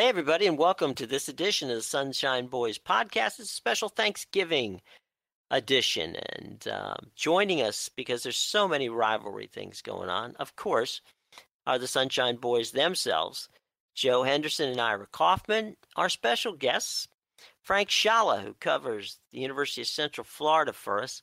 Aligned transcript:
Hey, 0.00 0.08
everybody, 0.08 0.46
and 0.46 0.56
welcome 0.56 0.94
to 0.94 1.06
this 1.06 1.28
edition 1.28 1.68
of 1.68 1.76
the 1.76 1.82
Sunshine 1.82 2.46
Boys 2.46 2.78
podcast. 2.78 3.38
It's 3.38 3.40
a 3.40 3.46
special 3.48 3.90
Thanksgiving 3.90 4.80
edition. 5.50 6.16
And 6.16 6.66
um, 6.68 7.10
joining 7.14 7.60
us, 7.60 7.90
because 7.94 8.22
there's 8.22 8.38
so 8.38 8.66
many 8.66 8.88
rivalry 8.88 9.46
things 9.46 9.82
going 9.82 10.08
on, 10.08 10.36
of 10.36 10.56
course, 10.56 11.02
are 11.66 11.78
the 11.78 11.86
Sunshine 11.86 12.36
Boys 12.36 12.70
themselves, 12.70 13.50
Joe 13.94 14.22
Henderson 14.22 14.70
and 14.70 14.80
Ira 14.80 15.06
Kaufman. 15.12 15.76
Our 15.96 16.08
special 16.08 16.54
guests, 16.54 17.06
Frank 17.62 17.90
Scala, 17.90 18.40
who 18.40 18.54
covers 18.54 19.18
the 19.32 19.40
University 19.40 19.82
of 19.82 19.86
Central 19.86 20.24
Florida 20.24 20.72
for 20.72 21.02
us. 21.02 21.20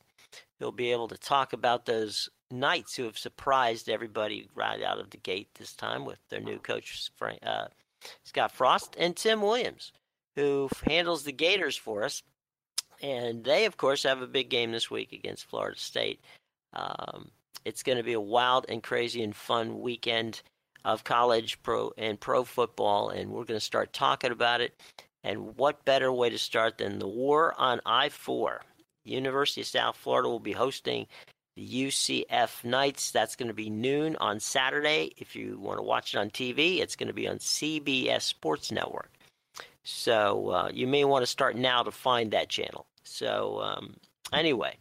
He'll 0.60 0.72
be 0.72 0.92
able 0.92 1.08
to 1.08 1.18
talk 1.18 1.52
about 1.52 1.88
those 1.88 2.30
Knights 2.52 2.96
who 2.96 3.06
have 3.06 3.18
surprised 3.18 3.90
everybody 3.90 4.48
right 4.54 4.84
out 4.84 5.00
of 5.00 5.10
the 5.10 5.18
gate 5.18 5.50
this 5.56 5.74
time 5.74 6.06
with 6.06 6.20
their 6.30 6.42
new 6.42 6.60
coach, 6.60 7.10
Frank, 7.18 7.40
uh, 7.42 7.70
Scott 8.24 8.52
Frost, 8.52 8.96
and 8.98 9.16
Tim 9.16 9.42
Williams, 9.42 9.92
who 10.36 10.70
handles 10.86 11.24
the 11.24 11.32
Gators 11.32 11.76
for 11.76 12.04
us. 12.04 12.24
And 13.02 13.44
they, 13.44 13.66
of 13.66 13.78
course, 13.78 14.04
have 14.04 14.22
a 14.22 14.28
big 14.28 14.50
game 14.50 14.72
this 14.72 14.90
week 14.90 15.14
against 15.14 15.46
Florida 15.46 15.78
State. 15.78 16.20
Um, 16.74 17.30
it's 17.64 17.84
going 17.84 17.98
to 17.98 18.04
be 18.04 18.14
a 18.14 18.22
wild 18.22 18.66
and 18.70 18.82
crazy 18.82 19.24
and 19.24 19.36
fun 19.36 19.82
weekend 19.82 20.42
of 20.86 21.04
college 21.04 21.62
pro 21.64 21.92
and 21.98 22.20
pro 22.20 22.44
football, 22.44 23.10
and 23.10 23.30
we're 23.30 23.44
going 23.44 23.60
to 23.60 23.66
start 23.66 23.94
talking 23.94 24.32
about 24.32 24.62
it. 24.62 24.74
And 25.24 25.58
what 25.58 25.84
better 25.86 26.12
way 26.12 26.30
to 26.30 26.38
start 26.38 26.78
than 26.78 27.00
the 27.00 27.08
war 27.08 27.54
on 27.58 27.82
I 27.86 28.10
4? 28.10 28.62
University 29.04 29.62
of 29.62 29.68
South 29.68 29.98
Florida 29.98 30.30
will 30.30 30.40
be 30.40 30.54
hosting 30.54 31.08
the 31.58 31.86
UCF 31.86 32.64
Knights. 32.64 33.12
That's 33.12 33.36
going 33.36 33.48
to 33.48 33.54
be 33.54 33.70
noon 33.70 34.16
on 34.20 34.40
Saturday. 34.40 35.12
If 35.18 35.36
you 35.36 35.58
want 35.60 35.80
to 35.80 35.84
watch 35.84 36.14
it 36.14 36.18
on 36.18 36.30
TV, 36.30 36.80
it's 36.80 36.96
going 36.96 37.08
to 37.08 37.14
be 37.14 37.28
on 37.28 37.40
CBS 37.40 38.22
Sports 38.22 38.72
Network. 38.72 39.12
So 39.84 40.50
uh, 40.50 40.70
you 40.72 40.86
may 40.86 41.04
want 41.04 41.24
to 41.24 41.28
start 41.28 41.56
now 41.56 41.82
to 41.82 41.92
find 41.92 42.32
that 42.32 42.50
channel. 42.50 42.86
So 43.04 43.60
um, 43.62 43.96
anyway, 44.32 44.78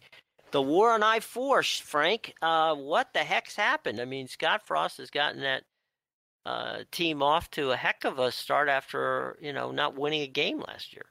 the 0.51 0.61
war 0.61 0.91
on 0.91 1.01
I 1.01 1.19
four, 1.19 1.63
Frank. 1.63 2.35
Uh, 2.41 2.75
what 2.75 3.11
the 3.13 3.23
heck's 3.23 3.55
happened? 3.55 3.99
I 3.99 4.05
mean, 4.05 4.27
Scott 4.27 4.61
Frost 4.65 4.97
has 4.97 5.09
gotten 5.09 5.41
that 5.41 5.63
uh, 6.45 6.79
team 6.91 7.23
off 7.23 7.49
to 7.51 7.71
a 7.71 7.75
heck 7.75 8.05
of 8.05 8.19
a 8.19 8.31
start 8.31 8.69
after 8.69 9.37
you 9.41 9.51
know 9.51 9.71
not 9.71 9.97
winning 9.97 10.21
a 10.21 10.27
game 10.27 10.59
last 10.59 10.93
year. 10.93 11.05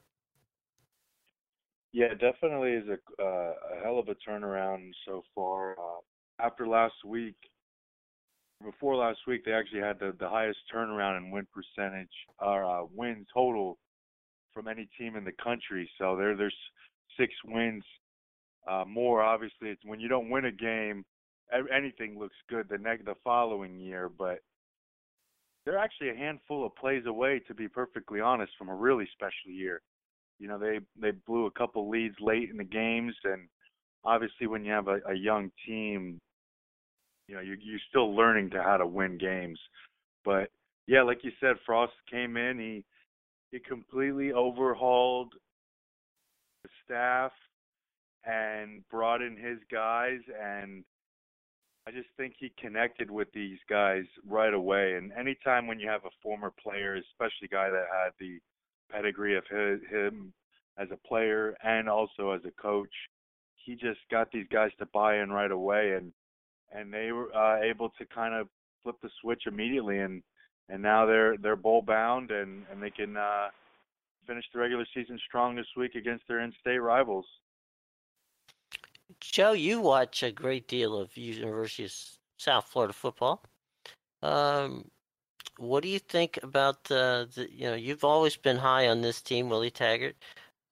Yeah, 1.96 2.12
definitely 2.12 2.72
is 2.72 2.84
a, 2.88 3.22
uh, 3.22 3.54
a 3.72 3.82
hell 3.82 3.98
of 3.98 4.08
a 4.08 4.16
turnaround 4.16 4.90
so 5.06 5.22
far. 5.34 5.72
Uh, 5.72 6.00
after 6.38 6.68
last 6.68 6.92
week, 7.06 7.36
before 8.62 8.96
last 8.96 9.20
week, 9.26 9.46
they 9.46 9.52
actually 9.52 9.80
had 9.80 9.98
the, 9.98 10.14
the 10.20 10.28
highest 10.28 10.58
turnaround 10.74 11.16
in 11.16 11.30
win 11.30 11.46
percentage 11.54 12.10
or 12.38 12.66
uh, 12.66 12.84
win 12.94 13.24
total 13.32 13.78
from 14.52 14.68
any 14.68 14.90
team 14.98 15.16
in 15.16 15.24
the 15.24 15.32
country. 15.42 15.88
So 15.96 16.16
there, 16.18 16.36
there's 16.36 16.54
six 17.18 17.32
wins 17.46 17.82
uh, 18.70 18.84
more. 18.86 19.22
Obviously, 19.22 19.70
it's 19.70 19.84
when 19.86 19.98
you 19.98 20.08
don't 20.08 20.28
win 20.28 20.44
a 20.44 20.52
game, 20.52 21.02
anything 21.74 22.18
looks 22.18 22.36
good 22.50 22.66
the 22.68 22.76
next 22.76 23.06
the 23.06 23.14
following 23.24 23.80
year. 23.80 24.10
But 24.10 24.40
they're 25.64 25.78
actually 25.78 26.10
a 26.10 26.14
handful 26.14 26.66
of 26.66 26.76
plays 26.76 27.06
away, 27.06 27.40
to 27.48 27.54
be 27.54 27.68
perfectly 27.68 28.20
honest, 28.20 28.52
from 28.58 28.68
a 28.68 28.74
really 28.74 29.08
special 29.14 29.50
year. 29.50 29.80
You 30.38 30.48
know, 30.48 30.58
they 30.58 30.80
they 31.00 31.12
blew 31.26 31.46
a 31.46 31.50
couple 31.50 31.88
leads 31.88 32.16
late 32.20 32.50
in 32.50 32.56
the 32.56 32.64
games, 32.64 33.14
and 33.24 33.48
obviously 34.04 34.46
when 34.46 34.64
you 34.64 34.72
have 34.72 34.88
a, 34.88 34.98
a 35.08 35.14
young 35.14 35.50
team, 35.66 36.18
you 37.28 37.34
know, 37.34 37.40
you're 37.40 37.56
you're 37.56 37.80
still 37.88 38.14
learning 38.14 38.50
to 38.50 38.62
how 38.62 38.76
to 38.76 38.86
win 38.86 39.18
games. 39.18 39.58
But 40.24 40.50
yeah, 40.86 41.02
like 41.02 41.24
you 41.24 41.32
said, 41.40 41.56
Frost 41.64 41.92
came 42.10 42.36
in. 42.36 42.58
He 42.58 42.84
he 43.50 43.60
completely 43.60 44.32
overhauled 44.32 45.32
the 46.64 46.70
staff 46.84 47.32
and 48.24 48.82
brought 48.90 49.22
in 49.22 49.36
his 49.36 49.58
guys 49.70 50.18
and 50.42 50.84
I 51.86 51.92
just 51.92 52.08
think 52.16 52.34
he 52.36 52.52
connected 52.58 53.08
with 53.10 53.28
these 53.32 53.58
guys 53.70 54.02
right 54.28 54.52
away. 54.52 54.94
And 54.94 55.12
anytime 55.12 55.68
when 55.68 55.78
you 55.78 55.88
have 55.88 56.04
a 56.04 56.10
former 56.20 56.52
player, 56.60 56.96
especially 56.96 57.46
a 57.46 57.54
guy 57.54 57.70
that 57.70 57.86
had 57.92 58.10
the 58.18 58.40
pedigree 58.90 59.36
of 59.36 59.44
his, 59.48 59.80
him 59.90 60.32
as 60.78 60.88
a 60.92 61.08
player 61.08 61.54
and 61.62 61.88
also 61.88 62.30
as 62.30 62.42
a 62.44 62.62
coach. 62.62 62.92
He 63.56 63.74
just 63.74 64.00
got 64.10 64.30
these 64.30 64.46
guys 64.52 64.70
to 64.78 64.86
buy 64.86 65.18
in 65.18 65.30
right 65.30 65.50
away, 65.50 65.94
and 65.94 66.12
and 66.72 66.92
they 66.92 67.12
were 67.12 67.34
uh, 67.34 67.60
able 67.62 67.90
to 67.98 68.06
kind 68.06 68.34
of 68.34 68.48
flip 68.82 68.96
the 69.02 69.10
switch 69.20 69.42
immediately, 69.46 69.98
and 69.98 70.22
and 70.68 70.82
now 70.82 71.06
they're 71.06 71.36
they're 71.36 71.56
bowl 71.56 71.82
bound, 71.82 72.30
and 72.30 72.64
and 72.70 72.80
they 72.82 72.90
can 72.90 73.16
uh, 73.16 73.48
finish 74.26 74.44
the 74.52 74.60
regular 74.60 74.86
season 74.94 75.18
strong 75.26 75.56
this 75.56 75.66
week 75.76 75.94
against 75.94 76.26
their 76.28 76.40
in-state 76.40 76.78
rivals. 76.78 77.26
Joe, 79.20 79.52
you 79.52 79.80
watch 79.80 80.22
a 80.22 80.32
great 80.32 80.68
deal 80.68 80.96
of 80.96 81.16
University 81.16 81.84
of 81.84 81.92
South 82.36 82.66
Florida 82.66 82.92
football. 82.92 83.42
Um, 84.22 84.90
what 85.58 85.82
do 85.82 85.88
you 85.88 85.98
think 85.98 86.38
about 86.42 86.90
uh, 86.90 87.26
the? 87.34 87.48
You 87.50 87.70
know, 87.70 87.74
you've 87.74 88.04
always 88.04 88.36
been 88.36 88.56
high 88.56 88.88
on 88.88 89.02
this 89.02 89.20
team, 89.20 89.48
Willie 89.48 89.70
Taggart. 89.70 90.16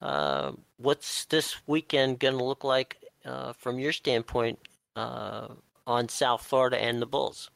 Uh, 0.01 0.53
what's 0.77 1.25
this 1.27 1.57
weekend 1.67 2.19
going 2.19 2.37
to 2.37 2.45
look 2.45 2.65
like 2.65 2.99
uh, 3.25 3.53
from 3.55 3.79
your 3.79 3.93
standpoint 3.93 4.59
uh, 4.97 5.49
on 5.87 6.09
South 6.09 6.43
Florida 6.43 6.81
and 6.81 7.01
the 7.01 7.07
Bulls? 7.07 7.51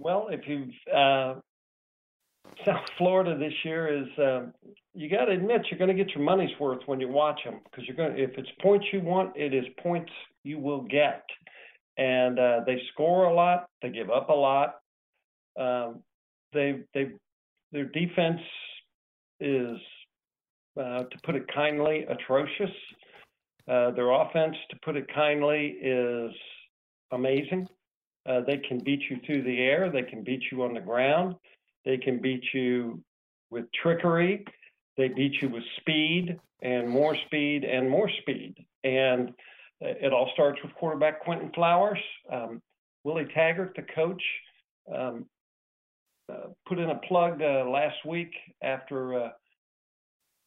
Well, 0.00 0.28
if 0.30 0.46
you 0.46 0.70
uh, 0.94 1.34
South 2.64 2.86
Florida 2.98 3.36
this 3.36 3.54
year 3.64 4.02
is 4.02 4.08
you 4.96 5.10
got 5.10 5.26
to 5.26 5.32
admit 5.32 5.66
you're 5.70 5.78
going 5.78 5.94
to 5.94 6.04
get 6.04 6.14
your 6.14 6.24
money's 6.24 6.58
worth 6.58 6.80
when 6.86 6.98
you 6.98 7.08
watch 7.08 7.40
them 7.44 7.60
because 7.64 7.86
you're 7.86 7.96
going 7.96 8.18
if 8.18 8.30
it's 8.38 8.48
points 8.62 8.86
you 8.92 9.00
want, 9.00 9.36
it 9.36 9.52
is 9.52 9.64
points 9.82 10.10
you 10.42 10.58
will 10.58 10.82
get, 10.82 11.22
and 11.98 12.38
uh, 12.38 12.60
they 12.64 12.80
score 12.92 13.26
a 13.26 13.34
lot, 13.34 13.66
they 13.82 13.90
give 13.90 14.10
up 14.10 14.30
a 14.30 14.34
lot. 14.34 14.76
Um, 15.58 16.02
they 16.52 16.80
they 16.94 17.10
their 17.72 17.86
defense 17.86 18.40
is, 19.40 19.76
uh, 20.78 21.04
to 21.04 21.18
put 21.24 21.34
it 21.34 21.44
kindly, 21.52 22.04
atrocious. 22.08 22.70
Uh, 23.68 23.90
their 23.90 24.10
offense, 24.10 24.56
to 24.70 24.76
put 24.84 24.96
it 24.96 25.06
kindly, 25.12 25.76
is 25.82 26.32
amazing. 27.12 27.66
Uh, 28.28 28.40
they 28.46 28.58
can 28.58 28.78
beat 28.84 29.00
you 29.10 29.18
through 29.26 29.42
the 29.42 29.58
air. 29.58 29.90
They 29.90 30.02
can 30.02 30.22
beat 30.22 30.42
you 30.50 30.62
on 30.62 30.74
the 30.74 30.80
ground. 30.80 31.34
They 31.84 31.96
can 31.96 32.20
beat 32.20 32.42
you 32.54 33.02
with 33.50 33.66
trickery. 33.82 34.44
They 34.96 35.08
beat 35.08 35.34
you 35.42 35.48
with 35.48 35.62
speed 35.80 36.38
and 36.62 36.88
more 36.88 37.16
speed 37.26 37.64
and 37.64 37.88
more 37.88 38.10
speed. 38.22 38.54
And 38.82 39.32
it 39.80 40.12
all 40.12 40.30
starts 40.32 40.58
with 40.62 40.74
quarterback 40.74 41.20
Quinton 41.20 41.50
Flowers. 41.54 41.98
Um, 42.32 42.62
Willie 43.04 43.28
Taggart, 43.34 43.74
the 43.76 43.82
coach, 43.94 44.22
um, 44.92 45.26
uh, 46.32 46.48
put 46.68 46.78
in 46.78 46.90
a 46.90 47.00
plug 47.08 47.40
uh, 47.40 47.68
last 47.68 47.96
week 48.04 48.32
after 48.62 49.14
uh, 49.14 49.28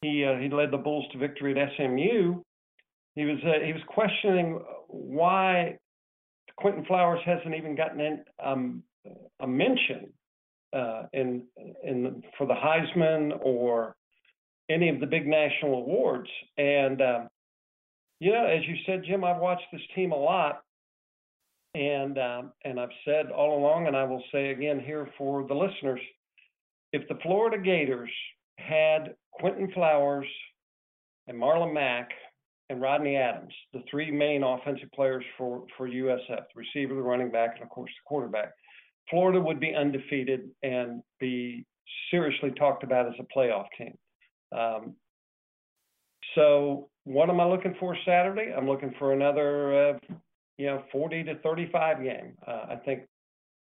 he 0.02 0.24
uh, 0.24 0.38
he 0.38 0.48
led 0.48 0.70
the 0.70 0.76
Bulls 0.76 1.06
to 1.12 1.18
victory 1.18 1.58
at 1.58 1.68
SMU. 1.76 2.42
He 3.14 3.24
was 3.24 3.38
uh, 3.44 3.64
he 3.64 3.72
was 3.72 3.82
questioning 3.88 4.60
why 4.88 5.78
Quinton 6.56 6.84
Flowers 6.84 7.20
hasn't 7.24 7.54
even 7.54 7.74
gotten 7.74 8.00
in, 8.00 8.24
um, 8.44 8.82
a 9.40 9.46
mention 9.46 10.12
in 11.12 11.44
in 11.82 12.22
for 12.36 12.46
the 12.46 12.54
Heisman 12.54 13.38
or 13.42 13.96
any 14.70 14.88
of 14.88 15.00
the 15.00 15.06
big 15.06 15.26
national 15.26 15.74
awards. 15.74 16.28
And 16.58 17.00
um, 17.00 17.28
you 18.20 18.32
know, 18.32 18.44
as 18.44 18.62
you 18.68 18.76
said, 18.86 19.02
Jim, 19.06 19.24
I've 19.24 19.40
watched 19.40 19.64
this 19.72 19.80
team 19.94 20.12
a 20.12 20.16
lot, 20.16 20.62
and 21.74 22.18
um, 22.18 22.52
and 22.64 22.80
I've 22.80 22.88
said 23.04 23.30
all 23.30 23.58
along, 23.58 23.86
and 23.86 23.96
I 23.96 24.04
will 24.04 24.22
say 24.32 24.50
again 24.50 24.80
here 24.80 25.08
for 25.16 25.46
the 25.46 25.54
listeners, 25.54 26.00
if 26.92 27.06
the 27.08 27.18
Florida 27.22 27.58
Gators 27.58 28.10
had 28.58 29.14
Quinton 29.32 29.70
Flowers 29.72 30.26
and 31.28 31.40
Marlon 31.40 31.72
Mack 31.72 32.10
and 32.68 32.80
Rodney 32.80 33.16
Adams, 33.16 33.52
the 33.72 33.82
three 33.90 34.10
main 34.10 34.42
offensive 34.42 34.90
players 34.92 35.24
for 35.38 35.64
for 35.76 35.88
USF, 35.88 36.20
the 36.28 36.44
receiver, 36.54 36.94
the 36.94 37.02
running 37.02 37.30
back, 37.30 37.54
and 37.54 37.62
of 37.62 37.68
course 37.68 37.90
the 37.90 38.08
quarterback, 38.08 38.52
Florida 39.08 39.40
would 39.40 39.60
be 39.60 39.74
undefeated 39.74 40.50
and 40.62 41.02
be 41.20 41.64
seriously 42.10 42.50
talked 42.52 42.82
about 42.82 43.06
as 43.06 43.14
a 43.20 43.38
playoff 43.38 43.66
team. 43.78 43.96
Um, 44.56 44.94
so, 46.34 46.88
what 47.04 47.28
am 47.28 47.40
I 47.40 47.46
looking 47.46 47.74
for 47.78 47.96
Saturday? 48.04 48.52
I'm 48.56 48.68
looking 48.68 48.94
for 48.98 49.12
another 49.12 49.90
uh, 49.90 49.98
you 50.60 50.66
know, 50.66 50.82
40 50.92 51.24
to 51.24 51.36
35 51.36 52.02
game. 52.02 52.32
Uh, 52.46 52.66
I 52.68 52.76
think 52.84 53.04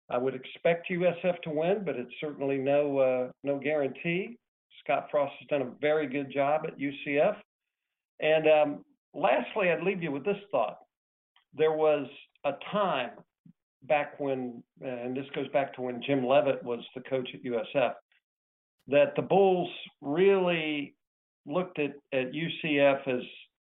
I 0.10 0.18
would 0.18 0.36
expect 0.36 0.90
USF 0.92 1.42
to 1.44 1.50
win, 1.50 1.84
but 1.86 1.96
it's 1.96 2.12
certainly 2.20 2.58
no 2.58 2.98
uh, 2.98 3.32
no 3.46 3.58
guarantee. 3.58 4.38
Scott 4.84 5.08
Frost 5.10 5.32
has 5.40 5.48
done 5.48 5.62
a 5.62 5.72
very 5.80 6.08
good 6.08 6.30
job 6.30 6.64
at 6.68 6.78
UCF. 6.78 7.38
And 8.20 8.48
um, 8.50 8.86
lastly, 9.14 9.72
I'd 9.72 9.82
leave 9.82 10.04
you 10.04 10.12
with 10.12 10.26
this 10.26 10.38
thought: 10.52 10.80
there 11.58 11.72
was 11.72 12.06
a 12.44 12.52
time 12.70 13.12
back 13.84 14.20
when, 14.20 14.62
and 14.82 15.16
this 15.16 15.26
goes 15.34 15.48
back 15.54 15.74
to 15.76 15.82
when 15.82 16.04
Jim 16.06 16.26
Leavitt 16.28 16.62
was 16.66 16.82
the 16.96 17.02
coach 17.02 17.30
at 17.34 17.44
USF. 17.46 17.94
that 18.90 19.16
the 19.16 19.22
Bulls 19.22 19.70
really 20.02 20.96
looked 21.46 21.80
at, 21.80 21.92
at 22.12 22.34
UCF 22.34 23.08
as 23.08 23.24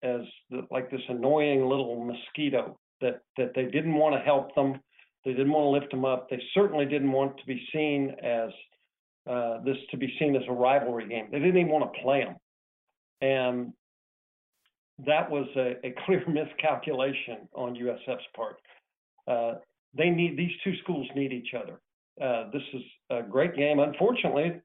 as 0.01 0.21
the, 0.49 0.65
like 0.71 0.89
this 0.89 1.01
annoying 1.09 1.67
little 1.67 2.05
mosquito 2.05 2.77
that 3.01 3.21
that 3.37 3.53
they 3.55 3.65
didn't 3.65 3.95
want 3.95 4.15
to 4.15 4.21
help 4.21 4.53
them, 4.55 4.79
they 5.25 5.31
didn't 5.31 5.51
want 5.51 5.65
to 5.65 5.79
lift 5.79 5.91
them 5.91 6.05
up. 6.05 6.29
They 6.29 6.41
certainly 6.53 6.85
didn't 6.85 7.11
want 7.11 7.37
to 7.37 7.45
be 7.45 7.61
seen 7.73 8.15
as 8.23 8.49
uh, 9.29 9.59
this 9.63 9.77
to 9.91 9.97
be 9.97 10.13
seen 10.19 10.35
as 10.35 10.43
a 10.47 10.53
rivalry 10.53 11.07
game. 11.07 11.27
They 11.31 11.39
didn't 11.39 11.57
even 11.57 11.71
want 11.71 11.93
to 11.93 12.01
play 12.01 12.23
them, 12.23 12.35
and 13.21 13.73
that 15.05 15.29
was 15.29 15.47
a, 15.55 15.75
a 15.85 15.93
clear 16.05 16.23
miscalculation 16.27 17.47
on 17.53 17.75
USF's 17.75 18.27
part. 18.35 18.57
Uh, 19.27 19.59
they 19.97 20.09
need 20.09 20.37
these 20.37 20.51
two 20.63 20.73
schools 20.83 21.07
need 21.15 21.33
each 21.33 21.53
other. 21.53 21.79
Uh, 22.21 22.49
this 22.51 22.63
is 22.73 22.81
a 23.09 23.23
great 23.23 23.55
game. 23.55 23.79
Unfortunately, 23.79 24.61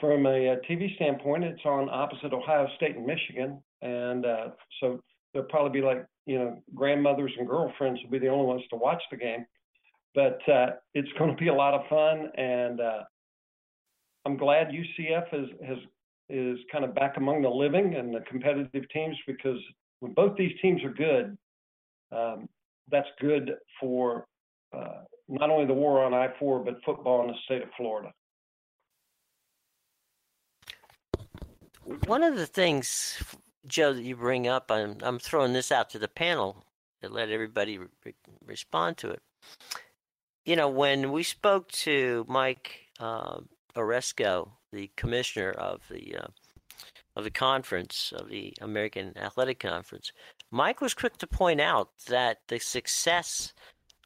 from 0.00 0.26
a, 0.26 0.48
a, 0.48 0.56
TV 0.68 0.94
standpoint, 0.96 1.44
it's 1.44 1.64
on 1.64 1.88
opposite 1.90 2.32
Ohio 2.32 2.68
State 2.76 2.96
and 2.96 3.06
Michigan, 3.06 3.62
and 3.82 4.26
uh, 4.26 4.48
so 4.80 5.00
there'll 5.32 5.48
probably 5.48 5.80
be 5.80 5.86
like 5.86 6.04
you 6.26 6.38
know 6.38 6.62
grandmothers 6.74 7.32
and 7.38 7.48
girlfriends 7.48 8.00
will 8.02 8.10
be 8.10 8.18
the 8.18 8.28
only 8.28 8.46
ones 8.46 8.62
to 8.70 8.76
watch 8.76 9.02
the 9.10 9.16
game. 9.16 9.46
But 10.14 10.40
uh, 10.48 10.70
it's 10.94 11.12
going 11.18 11.30
to 11.30 11.36
be 11.36 11.48
a 11.48 11.54
lot 11.54 11.74
of 11.74 11.86
fun, 11.88 12.30
and 12.36 12.80
uh, 12.80 13.02
I'm 14.24 14.36
glad 14.36 14.68
UCF 14.68 15.26
is 15.32 15.48
has 15.66 15.78
is 16.28 16.58
kind 16.72 16.84
of 16.84 16.94
back 16.94 17.16
among 17.16 17.42
the 17.42 17.48
living 17.48 17.94
and 17.94 18.12
the 18.14 18.20
competitive 18.20 18.88
teams 18.92 19.16
because 19.26 19.58
when 20.00 20.12
both 20.12 20.36
these 20.36 20.52
teams 20.60 20.82
are 20.82 20.92
good, 20.92 21.38
um, 22.10 22.48
that's 22.90 23.08
good 23.20 23.52
for 23.80 24.26
uh, 24.76 25.02
not 25.28 25.50
only 25.50 25.66
the 25.66 25.74
war 25.74 26.04
on 26.04 26.12
I-4 26.12 26.64
but 26.64 26.76
football 26.84 27.22
in 27.22 27.28
the 27.28 27.36
state 27.44 27.62
of 27.62 27.68
Florida. 27.76 28.12
One 32.06 32.24
of 32.24 32.36
the 32.36 32.46
things, 32.46 33.22
Joe, 33.66 33.92
that 33.92 34.02
you 34.02 34.16
bring 34.16 34.46
up, 34.46 34.70
I'm, 34.70 34.96
I'm 35.02 35.18
throwing 35.18 35.52
this 35.52 35.72
out 35.72 35.90
to 35.90 35.98
the 35.98 36.08
panel 36.08 36.64
to 37.02 37.08
let 37.08 37.30
everybody 37.30 37.78
re- 37.78 38.14
respond 38.44 38.96
to 38.98 39.10
it. 39.10 39.22
You 40.44 40.56
know, 40.56 40.68
when 40.68 41.12
we 41.12 41.22
spoke 41.22 41.70
to 41.72 42.24
Mike 42.28 42.86
uh, 43.00 43.40
Aresco, 43.74 44.50
the 44.72 44.90
commissioner 44.96 45.50
of 45.50 45.82
the 45.90 46.16
uh, 46.16 46.28
of 47.16 47.24
the 47.24 47.30
conference 47.30 48.12
of 48.14 48.28
the 48.28 48.52
American 48.60 49.16
Athletic 49.16 49.58
Conference, 49.58 50.12
Mike 50.50 50.80
was 50.80 50.94
quick 50.94 51.16
to 51.18 51.26
point 51.26 51.60
out 51.60 51.88
that 52.08 52.38
the 52.48 52.58
success 52.58 53.54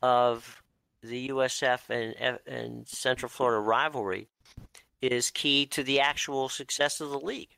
of 0.01 0.63
the 1.03 1.29
USF 1.29 1.91
and 1.91 2.39
and 2.47 2.89
Central 2.89 3.29
Florida 3.29 3.61
rivalry 3.61 4.29
is 5.03 5.31
key 5.31 5.67
to 5.67 5.83
the 5.83 6.01
actual 6.01 6.49
success 6.49 7.01
of 7.01 7.11
the 7.11 7.19
league. 7.19 7.57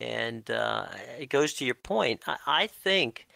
And 0.00 0.50
uh, 0.50 0.86
it 1.18 1.28
goes 1.28 1.54
to 1.54 1.64
your 1.64 1.74
point. 1.74 2.22
I, 2.26 2.36
I 2.46 2.66
think 2.66 3.26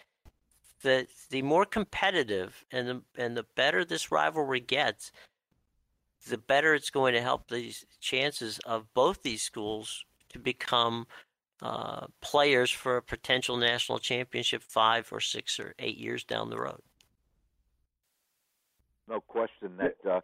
that 0.81 1.07
the 1.29 1.41
more 1.41 1.65
competitive 1.65 2.65
and 2.71 2.87
the 2.87 3.01
and 3.17 3.35
the 3.35 3.45
better 3.55 3.85
this 3.85 4.11
rivalry 4.11 4.59
gets, 4.59 5.11
the 6.27 6.37
better 6.37 6.73
it's 6.73 6.89
going 6.89 7.13
to 7.13 7.21
help 7.21 7.49
these 7.49 7.85
chances 7.99 8.59
of 8.59 8.93
both 8.93 9.21
these 9.21 9.41
schools 9.41 10.05
to 10.29 10.39
become 10.39 11.07
uh, 11.61 12.07
players 12.21 12.69
for 12.69 12.97
a 12.97 13.01
potential 13.01 13.57
national 13.57 13.99
championship 13.99 14.61
five 14.61 15.07
or 15.11 15.19
six 15.19 15.59
or 15.59 15.73
eight 15.79 15.97
years 15.97 16.23
down 16.23 16.49
the 16.49 16.59
road. 16.59 16.81
No 19.07 19.21
question 19.21 19.77
that 19.77 19.95
uh, 20.09 20.19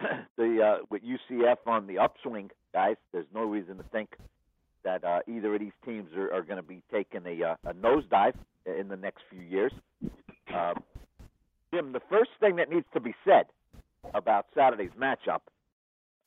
the 0.36 0.62
uh, 0.62 0.84
with 0.90 1.02
UCF 1.02 1.56
on 1.66 1.86
the 1.86 1.98
upswing, 1.98 2.50
guys. 2.72 2.96
There's 3.12 3.26
no 3.34 3.42
reason 3.42 3.78
to 3.78 3.82
think 3.84 4.16
that 4.84 5.04
uh, 5.04 5.20
either 5.28 5.54
of 5.54 5.60
these 5.60 5.72
teams 5.84 6.12
are, 6.14 6.32
are 6.32 6.42
going 6.42 6.56
to 6.56 6.62
be 6.62 6.82
taking 6.92 7.22
a, 7.26 7.44
uh, 7.44 7.56
a 7.66 7.74
nosedive 7.74 8.34
in 8.66 8.88
the 8.88 8.96
next 8.96 9.22
few 9.30 9.40
years. 9.40 9.72
Uh, 10.52 10.74
Jim, 11.72 11.92
the 11.92 12.02
first 12.10 12.30
thing 12.40 12.56
that 12.56 12.70
needs 12.70 12.86
to 12.92 13.00
be 13.00 13.14
said 13.24 13.46
about 14.14 14.46
Saturday's 14.54 14.90
matchup, 14.98 15.40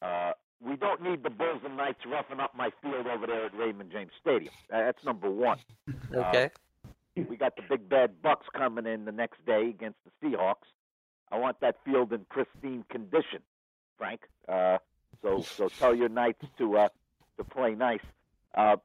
uh, 0.01 0.31
we 0.61 0.75
don't 0.75 1.01
need 1.01 1.23
the 1.23 1.29
Bulls 1.29 1.61
and 1.65 1.77
Knights 1.77 1.99
roughing 2.07 2.39
up 2.39 2.55
my 2.55 2.71
field 2.81 3.07
over 3.07 3.27
there 3.27 3.45
at 3.45 3.55
Raymond 3.55 3.91
James 3.91 4.11
Stadium. 4.19 4.53
That's 4.69 5.03
number 5.03 5.29
one. 5.29 5.59
Okay. 6.13 6.45
Uh, 6.45 7.23
we 7.29 7.37
got 7.37 7.55
the 7.55 7.61
big 7.69 7.87
bad 7.89 8.21
Bucks 8.21 8.45
coming 8.53 8.85
in 8.85 9.05
the 9.05 9.11
next 9.11 9.45
day 9.45 9.69
against 9.69 9.97
the 10.05 10.27
Seahawks. 10.27 10.67
I 11.31 11.37
want 11.37 11.59
that 11.61 11.77
field 11.85 12.13
in 12.13 12.25
pristine 12.29 12.83
condition, 12.89 13.39
Frank. 13.97 14.21
Uh, 14.47 14.77
so 15.21 15.41
so 15.41 15.69
tell 15.69 15.95
your 15.95 16.09
Knights 16.09 16.45
to 16.57 16.77
uh, 16.77 16.89
to 17.37 17.43
play 17.43 17.73
nice. 17.73 18.01
Uh, 18.55 18.77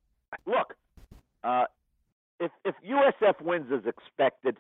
look, 0.47 0.75
uh, 1.45 1.65
if 2.39 2.51
if 2.65 2.75
USF 2.87 3.41
wins 3.41 3.67
as 3.73 3.87
expected, 3.87 4.57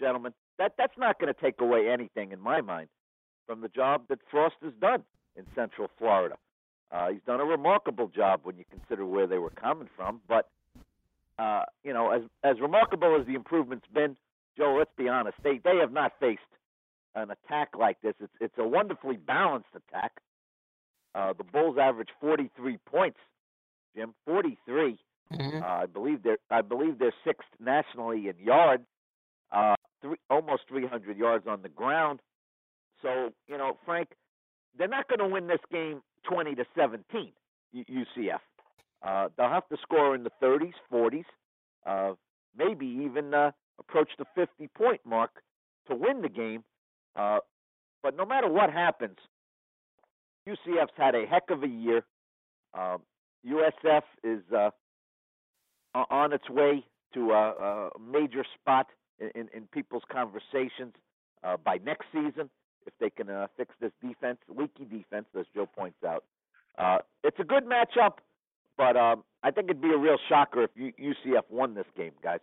gentlemen, 0.00 0.32
that 0.58 0.74
that's 0.78 0.96
not 0.96 1.18
going 1.18 1.32
to 1.32 1.40
take 1.40 1.60
away 1.60 1.88
anything 1.90 2.32
in 2.32 2.40
my 2.40 2.60
mind 2.60 2.88
from 3.46 3.60
the 3.60 3.68
job 3.68 4.02
that 4.08 4.18
Frost 4.30 4.56
has 4.62 4.72
done 4.80 5.02
in 5.36 5.44
Central 5.54 5.88
Florida. 5.98 6.36
Uh, 6.90 7.10
he's 7.10 7.22
done 7.26 7.40
a 7.40 7.44
remarkable 7.44 8.08
job 8.08 8.40
when 8.44 8.56
you 8.56 8.64
consider 8.70 9.04
where 9.04 9.26
they 9.26 9.38
were 9.38 9.50
coming 9.50 9.88
from. 9.96 10.20
But 10.28 10.48
uh, 11.38 11.64
you 11.82 11.92
know, 11.92 12.10
as 12.12 12.22
as 12.44 12.60
remarkable 12.60 13.18
as 13.20 13.26
the 13.26 13.34
improvements 13.34 13.86
been, 13.92 14.16
Joe, 14.56 14.76
let's 14.78 14.90
be 14.96 15.08
honest, 15.08 15.36
they 15.42 15.58
they 15.58 15.76
have 15.78 15.92
not 15.92 16.12
faced 16.20 16.40
an 17.14 17.30
attack 17.30 17.70
like 17.78 18.00
this. 18.02 18.14
It's 18.20 18.32
it's 18.40 18.58
a 18.58 18.66
wonderfully 18.66 19.16
balanced 19.16 19.70
attack. 19.74 20.12
Uh, 21.14 21.32
the 21.32 21.44
Bulls 21.44 21.78
average 21.78 22.10
43 22.20 22.76
points 22.84 23.18
Jim. 23.96 24.14
43. 24.26 24.98
Mm-hmm. 25.32 25.62
Uh, 25.62 25.66
I 25.66 25.86
believe 25.86 26.22
they're 26.22 26.38
I 26.50 26.62
believe 26.62 26.98
they're 26.98 27.14
sixth 27.24 27.48
nationally 27.58 28.28
in 28.28 28.34
yards, 28.38 28.84
uh, 29.50 29.74
three, 30.00 30.18
almost 30.30 30.62
300 30.68 31.16
yards 31.16 31.46
on 31.48 31.62
the 31.62 31.68
ground. 31.68 32.20
So 33.02 33.32
you 33.48 33.58
know, 33.58 33.76
Frank, 33.84 34.10
they're 34.78 34.86
not 34.86 35.08
going 35.08 35.18
to 35.18 35.26
win 35.26 35.48
this 35.48 35.60
game 35.70 36.02
20 36.28 36.54
to 36.54 36.64
17. 36.76 37.32
UCF. 37.74 38.38
Uh, 39.02 39.28
they'll 39.36 39.48
have 39.48 39.68
to 39.68 39.76
score 39.82 40.14
in 40.14 40.24
the 40.24 40.30
30s, 40.42 40.72
40s, 40.92 41.24
uh, 41.86 42.14
maybe 42.56 42.86
even 42.86 43.34
uh, 43.34 43.50
approach 43.78 44.08
the 44.18 44.24
50 44.34 44.68
point 44.68 45.00
mark 45.04 45.30
to 45.88 45.94
win 45.94 46.22
the 46.22 46.28
game. 46.28 46.64
Uh, 47.14 47.38
but 48.02 48.16
no 48.16 48.24
matter 48.24 48.48
what 48.48 48.72
happens, 48.72 49.18
UCF's 50.48 50.92
had 50.96 51.14
a 51.14 51.26
heck 51.26 51.50
of 51.50 51.62
a 51.62 51.68
year. 51.68 52.02
USF 53.46 54.02
is 54.24 54.42
uh, 54.52 54.70
on 55.94 56.32
its 56.32 56.48
way 56.50 56.84
to 57.14 57.32
a, 57.32 57.90
a 57.96 57.98
major 58.00 58.44
spot 58.54 58.88
in, 59.18 59.30
in, 59.34 59.48
in, 59.54 59.62
people's 59.72 60.02
conversations 60.10 60.94
uh, 61.44 61.56
by 61.56 61.78
next 61.84 62.06
season 62.12 62.50
if 62.86 62.92
they 63.00 63.10
can 63.10 63.30
uh, 63.30 63.46
fix 63.56 63.74
this 63.80 63.92
defense, 64.02 64.38
leaky 64.48 64.84
defense, 64.84 65.26
as 65.38 65.46
Joe 65.54 65.66
points 65.66 65.98
out. 66.06 66.24
Uh, 66.78 66.98
it's 67.24 67.38
a 67.40 67.44
good 67.44 67.64
matchup, 67.64 68.18
but 68.76 68.96
um, 68.96 69.24
I 69.42 69.50
think 69.50 69.70
it'd 69.70 69.82
be 69.82 69.92
a 69.92 69.98
real 69.98 70.18
shocker 70.28 70.64
if 70.64 70.70
UCF 70.76 71.42
won 71.50 71.74
this 71.74 71.86
game, 71.96 72.12
guys. 72.22 72.40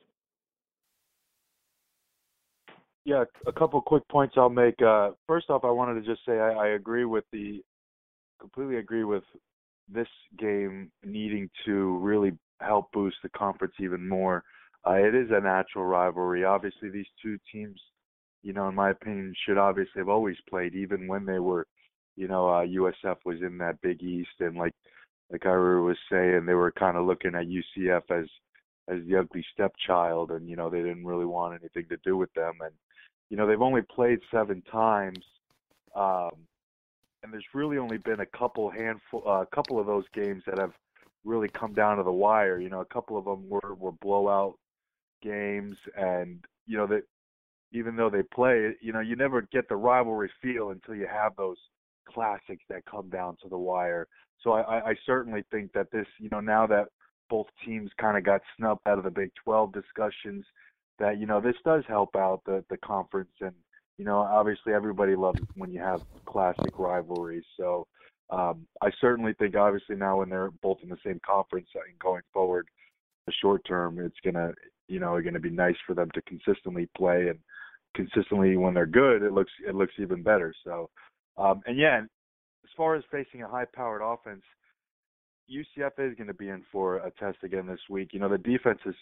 Yeah, 3.05 3.25
a 3.45 3.51
couple 3.51 3.81
quick 3.81 4.07
points 4.07 4.35
I'll 4.37 4.49
make. 4.49 4.81
Uh, 4.81 5.11
first 5.27 5.49
off, 5.49 5.65
I 5.65 5.69
wanted 5.69 6.01
to 6.01 6.09
just 6.09 6.25
say 6.25 6.39
I, 6.39 6.51
I 6.51 6.67
agree 6.69 7.05
with 7.05 7.25
the 7.33 7.61
completely 8.39 8.77
agree 8.77 9.03
with 9.03 9.23
this 9.91 10.07
game 10.37 10.91
needing 11.03 11.49
to 11.65 11.97
really 11.97 12.31
help 12.59 12.91
boost 12.91 13.17
the 13.23 13.29
conference 13.29 13.73
even 13.79 14.07
more. 14.07 14.43
Uh, 14.87 14.93
it 14.93 15.15
is 15.15 15.29
a 15.31 15.39
natural 15.39 15.85
rivalry. 15.85 16.43
Obviously, 16.43 16.89
these 16.89 17.07
two 17.21 17.37
teams, 17.51 17.79
you 18.41 18.53
know, 18.53 18.67
in 18.67 18.75
my 18.75 18.89
opinion, 18.89 19.33
should 19.45 19.57
obviously 19.57 19.99
have 19.99 20.09
always 20.09 20.37
played, 20.49 20.75
even 20.75 21.07
when 21.07 21.25
they 21.25 21.39
were, 21.39 21.67
you 22.15 22.27
know, 22.27 22.49
uh, 22.49 22.65
USF 22.65 23.17
was 23.25 23.41
in 23.41 23.57
that 23.59 23.81
Big 23.81 24.01
East, 24.03 24.39
and 24.39 24.57
like 24.57 24.73
like 25.31 25.45
Ira 25.45 25.81
was 25.81 25.97
saying, 26.11 26.45
they 26.45 26.53
were 26.53 26.71
kind 26.71 26.97
of 26.97 27.05
looking 27.05 27.33
at 27.33 27.47
UCF 27.47 28.03
as 28.11 28.27
as 28.89 28.99
the 29.07 29.17
ugly 29.17 29.45
stepchild, 29.53 30.31
and 30.31 30.49
you 30.49 30.55
know 30.55 30.69
they 30.69 30.81
didn't 30.81 31.05
really 31.05 31.25
want 31.25 31.59
anything 31.59 31.85
to 31.89 31.97
do 32.03 32.17
with 32.17 32.33
them, 32.33 32.53
and 32.61 32.73
you 33.29 33.37
know 33.37 33.47
they've 33.47 33.61
only 33.61 33.81
played 33.81 34.19
seven 34.31 34.61
times. 34.71 35.23
Um, 35.95 36.31
and 37.23 37.33
there's 37.33 37.45
really 37.53 37.77
only 37.77 37.97
been 37.97 38.19
a 38.19 38.25
couple 38.25 38.69
handful, 38.69 39.23
a 39.25 39.29
uh, 39.29 39.45
couple 39.45 39.79
of 39.79 39.87
those 39.87 40.05
games 40.13 40.43
that 40.45 40.59
have 40.59 40.73
really 41.23 41.47
come 41.47 41.73
down 41.73 41.97
to 41.97 42.03
the 42.03 42.11
wire. 42.11 42.59
You 42.59 42.69
know, 42.69 42.81
a 42.81 42.85
couple 42.85 43.17
of 43.17 43.25
them 43.25 43.49
were 43.49 43.73
were 43.75 43.93
blowout 43.93 44.55
games, 45.21 45.77
and 45.97 46.43
you 46.67 46.77
know 46.77 46.87
that 46.87 47.03
even 47.71 47.95
though 47.95 48.09
they 48.09 48.23
play, 48.23 48.75
you 48.81 48.93
know, 48.93 48.99
you 48.99 49.15
never 49.15 49.41
get 49.41 49.67
the 49.67 49.75
rivalry 49.75 50.29
feel 50.41 50.69
until 50.69 50.95
you 50.95 51.07
have 51.07 51.35
those 51.35 51.57
classics 52.07 52.63
that 52.69 52.85
come 52.85 53.09
down 53.09 53.35
to 53.41 53.49
the 53.49 53.57
wire. 53.57 54.07
So 54.41 54.51
I, 54.51 54.89
I 54.89 54.95
certainly 55.05 55.43
think 55.49 55.71
that 55.73 55.89
this, 55.91 56.05
you 56.19 56.29
know, 56.29 56.41
now 56.41 56.67
that 56.67 56.89
both 57.29 57.47
teams 57.65 57.89
kind 57.99 58.17
of 58.17 58.25
got 58.25 58.41
snubbed 58.57 58.81
out 58.85 58.97
of 58.97 59.05
the 59.05 59.09
Big 59.09 59.31
12 59.43 59.71
discussions, 59.73 60.45
that 60.99 61.17
you 61.17 61.25
know 61.25 61.41
this 61.41 61.55
does 61.65 61.83
help 61.87 62.15
out 62.15 62.41
the 62.45 62.63
the 62.69 62.77
conference 62.77 63.31
and 63.41 63.53
you 63.97 64.05
know, 64.05 64.17
obviously 64.17 64.73
everybody 64.73 65.15
loves 65.15 65.39
when 65.55 65.71
you 65.71 65.79
have 65.79 66.01
classic 66.25 66.77
rivalries. 66.77 67.43
So, 67.57 67.87
um, 68.29 68.65
I 68.81 68.89
certainly 68.99 69.33
think, 69.33 69.55
obviously, 69.55 69.95
now 69.95 70.19
when 70.19 70.29
they're 70.29 70.51
both 70.61 70.77
in 70.81 70.89
the 70.89 70.97
same 71.05 71.19
conference 71.25 71.67
and 71.75 71.99
going 71.99 72.23
forward, 72.33 72.67
the 73.27 73.33
short 73.41 73.61
term, 73.67 73.99
it's 73.99 74.15
gonna, 74.23 74.51
you 74.87 74.99
know, 74.99 75.21
going 75.21 75.33
to 75.33 75.39
be 75.39 75.49
nice 75.49 75.75
for 75.85 75.93
them 75.93 76.09
to 76.13 76.21
consistently 76.23 76.89
play 76.97 77.27
and 77.29 77.39
consistently 77.95 78.57
when 78.57 78.73
they're 78.73 78.85
good, 78.85 79.21
it 79.21 79.31
looks 79.31 79.51
it 79.67 79.75
looks 79.75 79.93
even 79.99 80.23
better. 80.23 80.53
So, 80.63 80.89
um, 81.37 81.61
and 81.65 81.77
yeah, 81.77 82.01
as 82.01 82.69
far 82.75 82.95
as 82.95 83.03
facing 83.11 83.43
a 83.43 83.47
high-powered 83.47 84.01
offense, 84.03 84.43
UCF 85.51 85.91
is 85.99 86.15
going 86.15 86.27
to 86.27 86.33
be 86.33 86.49
in 86.49 86.63
for 86.71 86.97
a 86.97 87.11
test 87.19 87.37
again 87.43 87.67
this 87.67 87.79
week. 87.89 88.09
You 88.13 88.19
know, 88.19 88.29
the 88.29 88.37
defense 88.37 88.79
has 88.85 88.95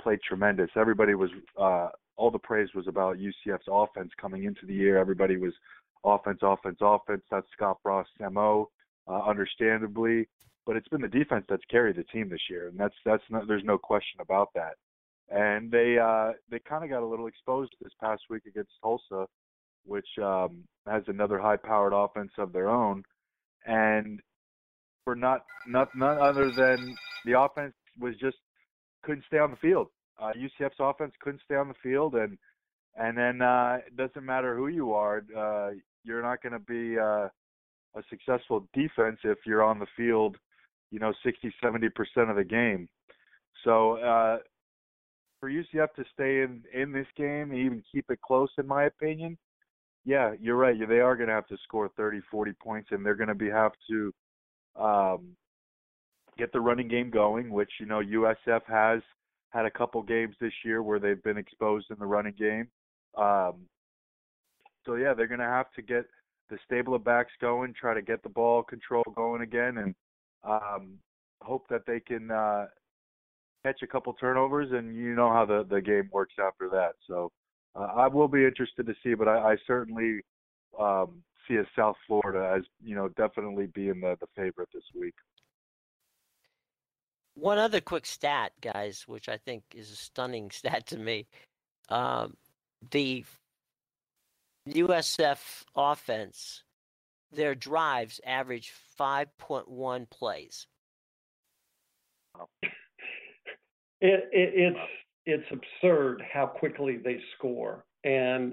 played 0.00 0.18
tremendous. 0.26 0.70
Everybody 0.76 1.14
was 1.14 1.30
uh, 1.60 1.88
all 2.16 2.30
the 2.30 2.38
praise 2.38 2.68
was 2.74 2.86
about 2.86 3.18
UCF's 3.18 3.68
offense 3.68 4.10
coming 4.20 4.44
into 4.44 4.66
the 4.66 4.74
year. 4.74 4.98
Everybody 4.98 5.36
was 5.36 5.52
offense, 6.04 6.40
offense, 6.42 6.78
offense. 6.80 7.22
That's 7.30 7.46
Scott 7.56 7.78
Frost's 7.82 8.12
mo, 8.30 8.70
uh, 9.08 9.22
understandably. 9.22 10.28
But 10.66 10.76
it's 10.76 10.88
been 10.88 11.02
the 11.02 11.08
defense 11.08 11.44
that's 11.48 11.64
carried 11.70 11.96
the 11.96 12.04
team 12.04 12.28
this 12.28 12.40
year, 12.48 12.68
and 12.68 12.78
that's 12.78 12.94
that's 13.04 13.22
not, 13.30 13.46
there's 13.46 13.64
no 13.64 13.76
question 13.76 14.20
about 14.20 14.48
that. 14.54 14.74
And 15.28 15.70
they 15.70 15.98
uh, 15.98 16.32
they 16.50 16.58
kind 16.58 16.84
of 16.84 16.90
got 16.90 17.02
a 17.02 17.06
little 17.06 17.26
exposed 17.26 17.72
this 17.82 17.92
past 18.00 18.22
week 18.30 18.44
against 18.46 18.70
Tulsa, 18.82 19.26
which 19.84 20.08
um, 20.22 20.64
has 20.86 21.02
another 21.06 21.38
high-powered 21.38 21.92
offense 21.92 22.32
of 22.38 22.52
their 22.52 22.70
own, 22.70 23.02
and 23.66 24.20
for 25.04 25.14
not 25.14 25.44
not 25.66 25.88
none 25.94 26.18
other 26.18 26.50
than 26.50 26.96
the 27.26 27.38
offense 27.38 27.74
was 28.00 28.14
just 28.16 28.36
couldn't 29.02 29.24
stay 29.26 29.38
on 29.38 29.50
the 29.50 29.56
field. 29.56 29.88
Uh, 30.20 30.32
UCF's 30.36 30.76
offense 30.78 31.12
couldn't 31.20 31.42
stay 31.44 31.56
on 31.56 31.68
the 31.68 31.74
field, 31.82 32.14
and 32.14 32.38
and 32.96 33.16
then 33.18 33.42
uh, 33.42 33.78
it 33.86 33.96
doesn't 33.96 34.24
matter 34.24 34.56
who 34.56 34.68
you 34.68 34.92
are, 34.92 35.24
uh, 35.36 35.70
you're 36.04 36.22
not 36.22 36.42
going 36.42 36.52
to 36.52 36.60
be 36.60 36.96
uh, 36.98 37.28
a 37.96 38.02
successful 38.08 38.68
defense 38.72 39.18
if 39.24 39.38
you're 39.44 39.64
on 39.64 39.80
the 39.80 39.86
field, 39.96 40.36
you 40.92 41.00
know, 41.00 41.12
60, 41.24 41.52
70 41.62 41.88
percent 41.90 42.30
of 42.30 42.36
the 42.36 42.44
game. 42.44 42.88
So 43.64 43.94
uh, 43.94 44.38
for 45.40 45.50
UCF 45.50 45.92
to 45.96 46.04
stay 46.12 46.42
in 46.42 46.62
in 46.72 46.92
this 46.92 47.06
game 47.16 47.50
and 47.50 47.58
even 47.58 47.82
keep 47.90 48.06
it 48.10 48.20
close, 48.20 48.50
in 48.58 48.66
my 48.66 48.84
opinion, 48.84 49.36
yeah, 50.04 50.32
you're 50.40 50.56
right. 50.56 50.76
They 50.88 51.00
are 51.00 51.16
going 51.16 51.28
to 51.28 51.34
have 51.34 51.46
to 51.48 51.56
score 51.64 51.90
30, 51.96 52.20
40 52.30 52.52
points, 52.62 52.88
and 52.92 53.04
they're 53.04 53.14
going 53.14 53.28
to 53.28 53.34
be 53.34 53.48
have 53.48 53.72
to 53.90 54.14
um, 54.80 55.36
get 56.36 56.52
the 56.52 56.60
running 56.60 56.88
game 56.88 57.10
going, 57.10 57.50
which 57.50 57.70
you 57.80 57.86
know 57.86 58.00
USF 58.00 58.60
has 58.66 59.00
had 59.54 59.64
a 59.64 59.70
couple 59.70 60.02
games 60.02 60.34
this 60.40 60.52
year 60.64 60.82
where 60.82 60.98
they've 60.98 61.22
been 61.22 61.38
exposed 61.38 61.86
in 61.90 61.96
the 61.98 62.06
running 62.06 62.34
game. 62.36 62.68
Um, 63.16 63.54
so 64.84 64.96
yeah, 64.96 65.14
they're 65.14 65.28
going 65.28 65.40
to 65.40 65.46
have 65.46 65.70
to 65.76 65.82
get 65.82 66.04
the 66.50 66.58
stable 66.66 66.94
of 66.94 67.04
backs 67.04 67.32
going, 67.40 67.72
try 67.72 67.94
to 67.94 68.02
get 68.02 68.22
the 68.22 68.28
ball 68.28 68.62
control 68.64 69.04
going 69.14 69.42
again, 69.42 69.78
and 69.78 69.94
um, 70.42 70.98
hope 71.40 71.66
that 71.70 71.86
they 71.86 72.00
can 72.00 72.30
uh, 72.30 72.66
catch 73.62 73.80
a 73.82 73.86
couple 73.86 74.12
turnovers. 74.14 74.72
And 74.72 74.94
you 74.96 75.14
know 75.14 75.30
how 75.30 75.46
the 75.46 75.64
the 75.70 75.80
game 75.80 76.10
works 76.12 76.34
after 76.44 76.68
that. 76.70 76.94
So 77.06 77.30
uh, 77.76 77.88
I 77.96 78.08
will 78.08 78.28
be 78.28 78.44
interested 78.44 78.86
to 78.86 78.94
see, 79.02 79.14
but 79.14 79.28
I, 79.28 79.52
I 79.52 79.56
certainly 79.66 80.20
um, 80.78 81.22
see 81.46 81.56
South 81.76 81.96
Florida 82.08 82.54
as 82.56 82.64
you 82.84 82.96
know 82.96 83.08
definitely 83.08 83.66
being 83.66 84.00
the 84.00 84.16
the 84.20 84.26
favorite 84.36 84.68
this 84.74 84.84
week. 84.98 85.14
One 87.34 87.58
other 87.58 87.80
quick 87.80 88.06
stat, 88.06 88.52
guys, 88.60 89.04
which 89.06 89.28
I 89.28 89.36
think 89.36 89.64
is 89.74 89.90
a 89.90 89.96
stunning 89.96 90.50
stat 90.52 90.86
to 90.88 90.98
me. 90.98 91.26
Um, 91.88 92.36
the 92.90 93.24
USF 94.68 95.64
offense, 95.76 96.62
their 97.32 97.54
drives 97.54 98.20
average 98.24 98.72
5.1 98.98 100.10
plays. 100.10 100.66
It, 104.00 104.28
it, 104.32 104.52
it's 104.54 104.78
it's 105.24 105.62
absurd 105.82 106.22
how 106.30 106.46
quickly 106.46 106.98
they 106.98 107.18
score, 107.38 107.86
and 108.04 108.52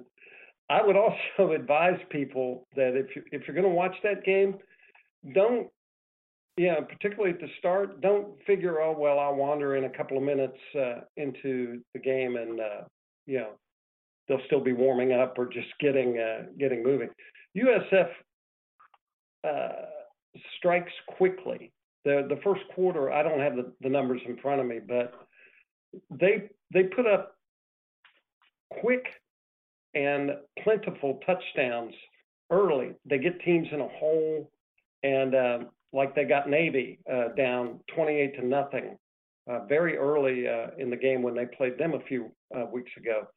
I 0.70 0.82
would 0.82 0.96
also 1.38 1.52
advise 1.52 2.00
people 2.10 2.68
that 2.76 2.96
if 2.96 3.16
you 3.16 3.24
if 3.34 3.46
you're 3.46 3.56
going 3.56 3.68
to 3.68 3.76
watch 3.76 3.96
that 4.04 4.24
game, 4.24 4.56
don't 5.34 5.68
yeah, 6.58 6.80
particularly 6.82 7.34
at 7.34 7.40
the 7.40 7.50
start, 7.60 8.02
don't 8.02 8.42
figure 8.46 8.82
oh 8.82 8.96
well 8.98 9.20
I'll 9.20 9.36
wander 9.36 9.76
in 9.76 9.86
a 9.86 9.90
couple 9.90 10.18
of 10.18 10.24
minutes 10.24 10.58
uh, 10.76 11.02
into 11.18 11.82
the 11.94 12.00
game 12.00 12.36
and 12.36 12.60
uh, 12.60 12.82
you 13.26 13.40
know 13.40 13.52
they'll 14.28 14.46
still 14.46 14.62
be 14.62 14.74
warming 14.74 15.14
up 15.14 15.38
or 15.38 15.46
just 15.46 15.68
getting 15.80 16.18
uh, 16.18 16.46
getting 16.60 16.84
moving. 16.84 17.10
USF 17.58 18.10
uh, 19.48 19.70
strikes 20.58 20.92
quickly. 21.18 21.72
The 22.06 22.26
the 22.30 22.40
first 22.44 22.62
quarter, 22.74 23.12
I 23.12 23.24
don't 23.24 23.40
have 23.40 23.56
the, 23.56 23.72
the 23.82 23.90
numbers 23.90 24.22
in 24.28 24.38
front 24.38 24.62
of 24.62 24.68
me, 24.68 24.80
but 24.86 25.14
they 26.10 26.50
they 26.74 26.84
put 26.84 27.06
up 27.06 27.36
quick 28.80 29.06
and 29.94 30.32
plentiful 30.64 31.20
touchdowns 31.26 31.94
early. 32.50 32.94
They 33.06 33.18
get 33.18 33.42
teams 33.42 33.68
in 33.72 33.82
a 33.82 33.88
hole, 33.88 34.50
and 35.22 35.36
uh, 35.36 35.60
like 35.94 36.16
they 36.16 36.26
got 36.26 36.50
Navy 36.50 37.00
uh, 37.12 37.30
down 37.38 37.80
28 37.96 38.36
to 38.36 38.46
nothing 38.46 38.98
uh, 39.50 39.66
very 39.66 39.98
early 39.98 40.48
uh, 40.48 40.68
in 40.78 40.90
the 40.90 40.96
game 40.96 41.22
when 41.22 41.36
they 41.36 41.46
played 41.46 41.78
them 41.78 41.94
a 41.94 42.00
few 42.02 42.32
uh, 42.56 42.66
weeks 42.72 42.92
ago, 42.98 43.28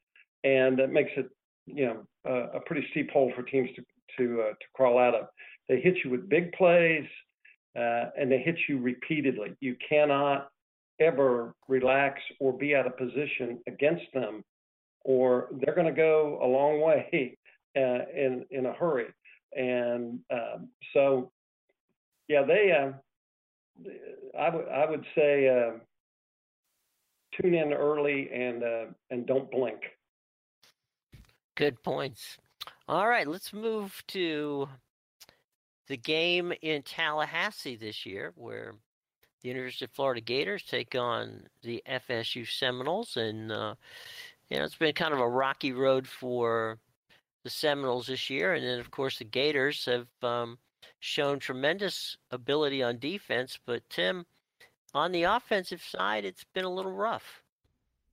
and 0.45 0.79
it 0.79 0.91
makes 0.91 1.11
it 1.17 1.29
you 1.67 1.87
know 1.87 2.07
a 2.55 2.61
pretty 2.67 2.87
steep 2.91 3.11
hole 3.11 3.33
for 3.35 3.43
teams 3.43 3.71
to 3.76 3.83
to 4.19 4.43
uh, 4.43 4.50
to 4.50 4.67
crawl 4.75 4.99
out 4.99 5.14
of. 5.14 5.26
They 5.69 5.81
hit 5.81 5.97
you 6.05 6.11
with 6.11 6.29
big 6.29 6.53
plays, 6.53 7.07
and 7.75 8.31
they 8.31 8.38
hit 8.38 8.57
you 8.69 8.79
repeatedly. 8.79 9.57
You 9.61 9.76
cannot 9.88 10.49
ever 11.00 11.55
relax 11.69 12.21
or 12.38 12.53
be 12.53 12.76
out 12.76 12.87
of 12.87 12.97
position 12.97 13.59
against 13.67 14.05
them 14.14 14.45
or 15.05 15.49
they're 15.61 15.75
going 15.75 15.87
to 15.87 15.93
go 15.93 16.38
a 16.43 16.47
long 16.47 16.81
way 16.83 17.37
in 17.75 18.45
in 18.50 18.67
a 18.67 18.73
hurry. 18.73 19.07
And 19.57 20.19
um, 20.33 20.69
so, 20.93 21.31
yeah, 22.28 22.43
they. 22.43 22.73
Uh, 22.73 22.93
I 24.38 24.54
would 24.54 24.69
I 24.69 24.88
would 24.88 25.04
say 25.14 25.49
uh, 25.49 25.78
tune 27.40 27.54
in 27.54 27.73
early 27.73 28.31
and 28.33 28.62
uh, 28.62 28.85
and 29.11 29.26
don't 29.26 29.50
blink. 29.50 29.81
Good 31.57 31.83
points. 31.83 32.38
All 32.88 33.09
right, 33.09 33.26
let's 33.26 33.52
move 33.52 34.02
to 34.09 34.69
the 35.88 35.97
game 35.97 36.52
in 36.62 36.83
Tallahassee 36.83 37.76
this 37.76 38.04
year, 38.07 38.33
where 38.37 38.75
the 39.43 39.49
University 39.49 39.85
of 39.85 39.90
Florida 39.93 40.21
Gators 40.21 40.64
take 40.64 40.95
on 40.95 41.47
the 41.62 41.83
FSU 41.88 42.49
Seminoles, 42.49 43.16
and 43.16 43.52
uh, 43.52 43.75
you 44.49 44.59
know, 44.59 44.64
it's 44.64 44.76
been 44.76 44.95
kind 44.95 45.14
of 45.14 45.21
a 45.21 45.28
rocky 45.28 45.73
road 45.73 46.07
for 46.07 46.78
the 47.45 47.50
Seminoles 47.50 48.07
this 48.07 48.31
year, 48.31 48.54
and 48.54 48.64
then 48.64 48.81
of 48.81 48.90
course 48.90 49.19
the 49.19 49.25
Gators 49.25 49.85
have 49.85 50.09
um, 50.23 50.59
shown 51.04 51.38
tremendous 51.38 52.16
ability 52.30 52.82
on 52.82 52.99
defense. 52.99 53.58
But 53.66 53.88
Tim, 53.90 54.25
on 54.94 55.12
the 55.12 55.25
offensive 55.25 55.82
side, 55.82 56.25
it's 56.25 56.44
been 56.54 56.64
a 56.64 56.73
little 56.73 56.92
rough. 56.92 57.42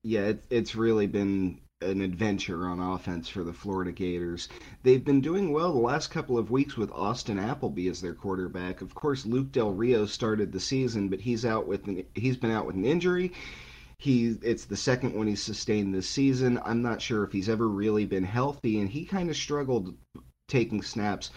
Yeah, 0.03 0.25
it, 0.25 0.43
it's 0.50 0.75
really 0.75 1.07
been 1.07 1.62
an 1.81 2.01
adventure 2.01 2.67
on 2.67 2.79
offense 2.79 3.29
for 3.29 3.43
the 3.43 3.53
Florida 3.53 3.93
Gators. 3.93 4.50
They've 4.83 5.03
been 5.03 5.21
doing 5.21 5.53
well 5.53 5.71
the 5.71 5.79
last 5.79 6.12
couple 6.12 6.38
of 6.38 6.51
weeks 6.51 6.75
with 6.75 6.91
Austin 6.91 7.39
Appleby 7.39 7.88
as 7.88 8.01
their 8.01 8.13
quarterback. 8.13 8.81
Of 8.81 8.93
course, 8.93 9.25
Luke 9.25 9.51
Del 9.53 9.71
Rio 9.71 10.05
started 10.05 10.51
the 10.51 10.60
season, 10.60 11.07
but 11.07 11.21
he's 11.21 11.45
out 11.45 11.67
with 11.67 11.88
an, 11.88 12.03
he's 12.13 12.38
been 12.38 12.51
out 12.51 12.65
with 12.65 12.75
an 12.75 12.86
injury. 12.86 13.31
He 13.98 14.38
it's 14.41 14.65
the 14.65 14.75
second 14.75 15.15
one 15.15 15.27
he's 15.27 15.41
sustained 15.41 15.95
this 15.95 16.10
season. 16.10 16.60
I'm 16.65 16.81
not 16.81 17.01
sure 17.01 17.24
if 17.24 17.31
he's 17.31 17.50
ever 17.50 17.67
really 17.69 18.05
been 18.05 18.24
healthy, 18.25 18.79
and 18.79 18.89
he 18.89 19.05
kind 19.05 19.29
of 19.29 19.38
struggled 19.38 19.95
taking 20.48 20.81
snaps. 20.81 21.31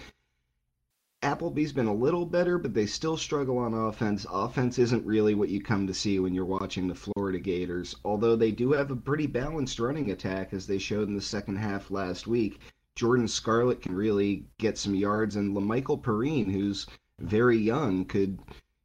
Appleby's 1.25 1.73
been 1.73 1.87
a 1.87 1.95
little 1.95 2.27
better, 2.27 2.59
but 2.59 2.75
they 2.75 2.85
still 2.85 3.17
struggle 3.17 3.57
on 3.57 3.73
offense. 3.73 4.27
Offense 4.31 4.79
isn't 4.79 5.07
really 5.07 5.35
what 5.35 5.49
you 5.49 5.63
come 5.63 5.87
to 5.87 5.95
see 5.95 6.19
when 6.19 6.35
you're 6.35 6.45
watching 6.45 6.87
the 6.87 6.95
Florida 6.95 7.39
Gators, 7.39 7.97
although 8.05 8.37
they 8.37 8.51
do 8.51 8.73
have 8.73 8.91
a 8.91 8.97
pretty 8.97 9.27
balanced 9.27 9.81
running 9.81 10.11
attack, 10.11 10.53
as 10.53 10.67
they 10.67 10.77
showed 10.77 11.09
in 11.09 11.15
the 11.15 11.23
second 11.23 11.57
half 11.57 11.91
last 11.91 12.27
week. 12.27 12.61
Jordan 12.95 13.27
Scarlett 13.27 13.81
can 13.81 13.95
really 13.95 14.45
get 14.59 14.77
some 14.77 14.95
yards, 14.95 15.37
and 15.37 15.57
Lamical 15.57 16.01
Perine, 16.01 16.53
who's 16.53 16.87
very 17.19 17.57
young, 17.57 18.05
could 18.05 18.39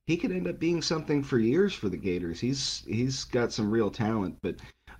he 0.07 0.15
could 0.15 0.31
end 0.31 0.47
up 0.47 0.59
being 0.59 0.81
something 0.81 1.21
for 1.21 1.37
years 1.37 1.73
for 1.73 1.89
the 1.89 1.97
Gators. 1.97 2.39
He's 2.39 2.85
he's 2.87 3.25
got 3.25 3.51
some 3.51 3.69
real 3.69 3.91
talent, 3.91 4.37
but 4.41 4.55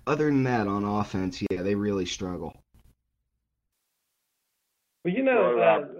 other 0.06 0.26
than 0.26 0.42
that, 0.44 0.68
on 0.68 0.84
offense, 0.84 1.42
yeah, 1.50 1.62
they 1.62 1.74
really 1.74 2.06
struggle. 2.06 2.54
Well, 5.04 5.14
you 5.14 5.22
know 5.22 5.58
uh, 5.58 5.99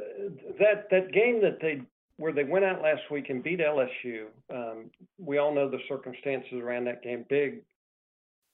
that 0.59 0.89
that 0.91 1.13
game 1.13 1.41
that 1.43 1.59
they 1.61 1.83
where 2.17 2.33
they 2.33 2.45
went 2.45 2.65
out 2.65 2.83
last 2.83 3.03
week 3.11 3.31
and 3.31 3.43
beat 3.43 3.61
LSU. 3.61 4.27
Um, 4.53 4.91
we 5.19 5.39
all 5.39 5.55
know 5.55 5.71
the 5.71 5.79
circumstances 5.89 6.53
around 6.63 6.85
that 6.85 7.03
game. 7.03 7.25
Big 7.29 7.63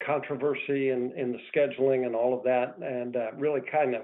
controversy 0.04 0.90
in 0.90 1.12
in 1.16 1.32
the 1.32 1.38
scheduling 1.54 2.06
and 2.06 2.14
all 2.14 2.36
of 2.36 2.44
that, 2.44 2.76
and 2.78 3.16
uh, 3.16 3.32
really 3.36 3.62
kind 3.70 3.94
of 3.94 4.02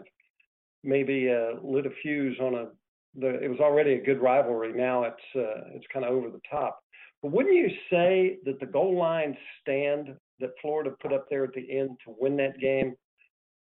maybe 0.82 1.30
uh, 1.30 1.60
lit 1.62 1.86
a 1.86 1.90
fuse 2.02 2.38
on 2.40 2.54
a 2.54 2.66
the, 3.14 3.42
it 3.42 3.48
was 3.48 3.60
already 3.60 3.94
a 3.94 4.02
good 4.02 4.20
rivalry. 4.20 4.72
Now 4.72 5.04
it's 5.04 5.36
uh, 5.36 5.68
it's 5.74 5.86
kind 5.92 6.04
of 6.04 6.12
over 6.12 6.28
the 6.28 6.40
top. 6.50 6.80
But 7.22 7.30
wouldn't 7.30 7.54
you 7.54 7.68
say 7.90 8.38
that 8.44 8.58
the 8.58 8.66
goal 8.66 8.98
line 8.98 9.36
stand 9.60 10.14
that 10.40 10.50
Florida 10.60 10.90
put 11.00 11.12
up 11.12 11.26
there 11.30 11.44
at 11.44 11.52
the 11.52 11.70
end 11.70 11.90
to 12.04 12.14
win 12.18 12.36
that 12.38 12.58
game 12.58 12.94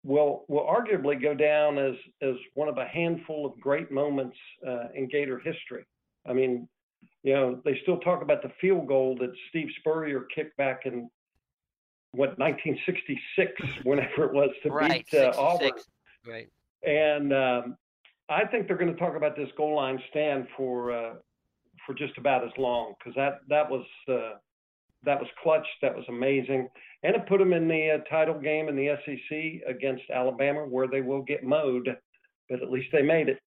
will 0.03 0.45
will 0.47 0.65
arguably 0.65 1.21
go 1.21 1.33
down 1.33 1.77
as 1.77 1.95
as 2.21 2.35
one 2.55 2.67
of 2.67 2.77
a 2.77 2.85
handful 2.85 3.45
of 3.45 3.59
great 3.59 3.91
moments 3.91 4.37
uh, 4.67 4.89
in 4.93 5.07
Gator 5.07 5.39
history? 5.39 5.85
I 6.27 6.33
mean, 6.33 6.67
you 7.23 7.33
know, 7.33 7.61
they 7.63 7.79
still 7.83 7.99
talk 7.99 8.21
about 8.21 8.41
the 8.41 8.51
field 8.61 8.87
goal 8.87 9.15
that 9.19 9.31
Steve 9.49 9.69
Spurrier 9.79 10.27
kicked 10.33 10.57
back 10.57 10.81
in 10.85 11.09
what 12.11 12.37
1966, 12.37 13.61
whenever 13.83 14.25
it 14.25 14.33
was 14.33 14.49
to 14.63 14.69
right, 14.69 15.05
beat 15.09 15.19
uh, 15.19 15.33
Auburn. 15.37 15.71
Right. 16.25 16.49
And 16.85 17.33
um, 17.33 17.77
I 18.29 18.45
think 18.45 18.67
they're 18.67 18.77
going 18.77 18.93
to 18.93 18.99
talk 18.99 19.15
about 19.15 19.35
this 19.35 19.49
goal 19.57 19.75
line 19.75 19.99
stand 20.09 20.47
for 20.55 20.91
uh, 20.91 21.13
for 21.85 21.93
just 21.93 22.17
about 22.17 22.43
as 22.43 22.51
long 22.57 22.93
because 22.97 23.15
that 23.15 23.39
that 23.49 23.69
was 23.69 23.85
uh, 24.09 24.37
that 25.05 25.19
was 25.19 25.29
clutch. 25.41 25.67
That 25.81 25.95
was 25.95 26.05
amazing, 26.09 26.69
and 27.03 27.15
it 27.15 27.27
put 27.27 27.39
them 27.39 27.53
in 27.53 27.67
the 27.67 27.91
uh, 27.91 28.09
title 28.09 28.39
game 28.39 28.69
in 28.69 28.75
the 28.75 28.95
SEC 29.05 29.67
against 29.67 30.03
Alabama, 30.13 30.65
where 30.65 30.87
they 30.87 31.01
will 31.01 31.21
get 31.21 31.43
mowed, 31.43 31.95
but 32.49 32.61
at 32.61 32.71
least 32.71 32.87
they 32.91 33.01
made 33.01 33.29
it. 33.29 33.39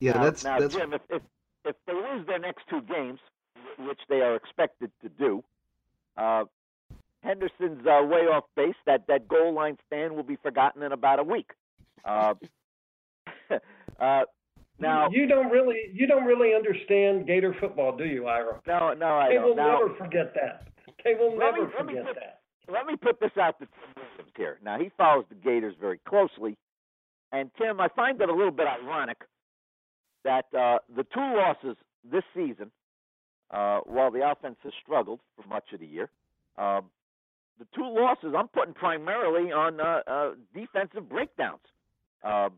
Yeah, 0.00 0.12
now, 0.12 0.24
that's 0.24 0.44
now 0.44 0.58
that's 0.58 0.74
Jim. 0.74 0.92
If, 0.92 1.02
if 1.10 1.22
if 1.64 1.76
they 1.86 1.92
lose 1.92 2.26
their 2.26 2.38
next 2.38 2.64
two 2.68 2.82
games, 2.82 3.20
which 3.78 4.00
they 4.08 4.20
are 4.20 4.36
expected 4.36 4.90
to 5.02 5.08
do, 5.08 5.42
uh, 6.16 6.44
Henderson's 7.22 7.86
uh, 7.86 8.04
way 8.04 8.26
off 8.26 8.44
base. 8.56 8.74
That 8.86 9.06
that 9.08 9.26
goal 9.28 9.54
line 9.54 9.78
stand 9.86 10.14
will 10.14 10.22
be 10.22 10.36
forgotten 10.36 10.82
in 10.82 10.92
about 10.92 11.18
a 11.18 11.24
week. 11.24 11.50
Uh, 12.04 12.34
uh, 13.98 14.22
now 14.78 15.08
you 15.10 15.26
don't 15.26 15.50
really 15.50 15.90
you 15.92 16.06
don't 16.06 16.24
really 16.24 16.54
understand 16.54 17.26
Gator 17.26 17.54
football, 17.60 17.96
do 17.96 18.04
you, 18.04 18.26
Ira? 18.26 18.60
No, 18.66 18.92
no, 18.94 19.06
I 19.06 19.28
they 19.28 19.34
don't. 19.34 19.44
will 19.44 19.56
now, 19.56 19.78
never 19.80 19.94
forget 19.96 20.34
that. 20.34 20.68
They 21.04 21.14
will 21.14 21.38
never 21.38 21.66
me, 21.66 21.72
forget 21.78 22.04
put, 22.06 22.14
that. 22.16 22.40
Let 22.72 22.86
me 22.86 22.96
put 22.96 23.20
this 23.20 23.30
out 23.40 23.58
to 23.60 23.66
Tim 23.66 23.94
Williams 23.96 24.32
here. 24.36 24.58
Now 24.64 24.78
he 24.78 24.90
follows 24.96 25.24
the 25.28 25.34
Gators 25.36 25.74
very 25.80 26.00
closely, 26.08 26.56
and 27.32 27.50
Tim, 27.58 27.80
I 27.80 27.88
find 27.88 28.20
it 28.20 28.28
a 28.28 28.34
little 28.34 28.50
bit 28.50 28.66
ironic 28.66 29.18
that 30.24 30.46
uh, 30.58 30.78
the 30.94 31.04
two 31.04 31.20
losses 31.20 31.76
this 32.10 32.24
season, 32.34 32.70
uh, 33.50 33.80
while 33.84 34.10
the 34.10 34.28
offense 34.28 34.56
has 34.64 34.72
struggled 34.82 35.20
for 35.36 35.46
much 35.48 35.64
of 35.72 35.80
the 35.80 35.86
year, 35.86 36.08
um, 36.58 36.86
the 37.58 37.66
two 37.74 37.86
losses 37.86 38.34
I'm 38.36 38.48
putting 38.48 38.74
primarily 38.74 39.52
on 39.52 39.80
uh, 39.80 40.00
uh, 40.06 40.30
defensive 40.54 41.08
breakdowns. 41.08 41.60
Uh, 42.24 42.48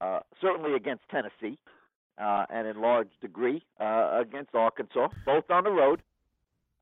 uh, 0.00 0.20
certainly 0.40 0.74
against 0.74 1.02
Tennessee, 1.10 1.58
uh, 2.18 2.46
and 2.50 2.66
in 2.66 2.80
large 2.80 3.10
degree 3.20 3.62
uh, 3.80 4.18
against 4.20 4.54
Arkansas, 4.54 5.08
both 5.24 5.50
on 5.50 5.64
the 5.64 5.70
road. 5.70 6.02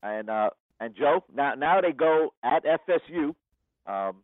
And 0.03 0.29
uh, 0.29 0.51
and 0.81 0.95
Joe, 0.95 1.25
now 1.35 1.55
now 1.55 1.81
they 1.81 1.93
go 1.93 2.35
at 2.43 2.65
FSU. 2.65 3.35
Um, 3.87 4.17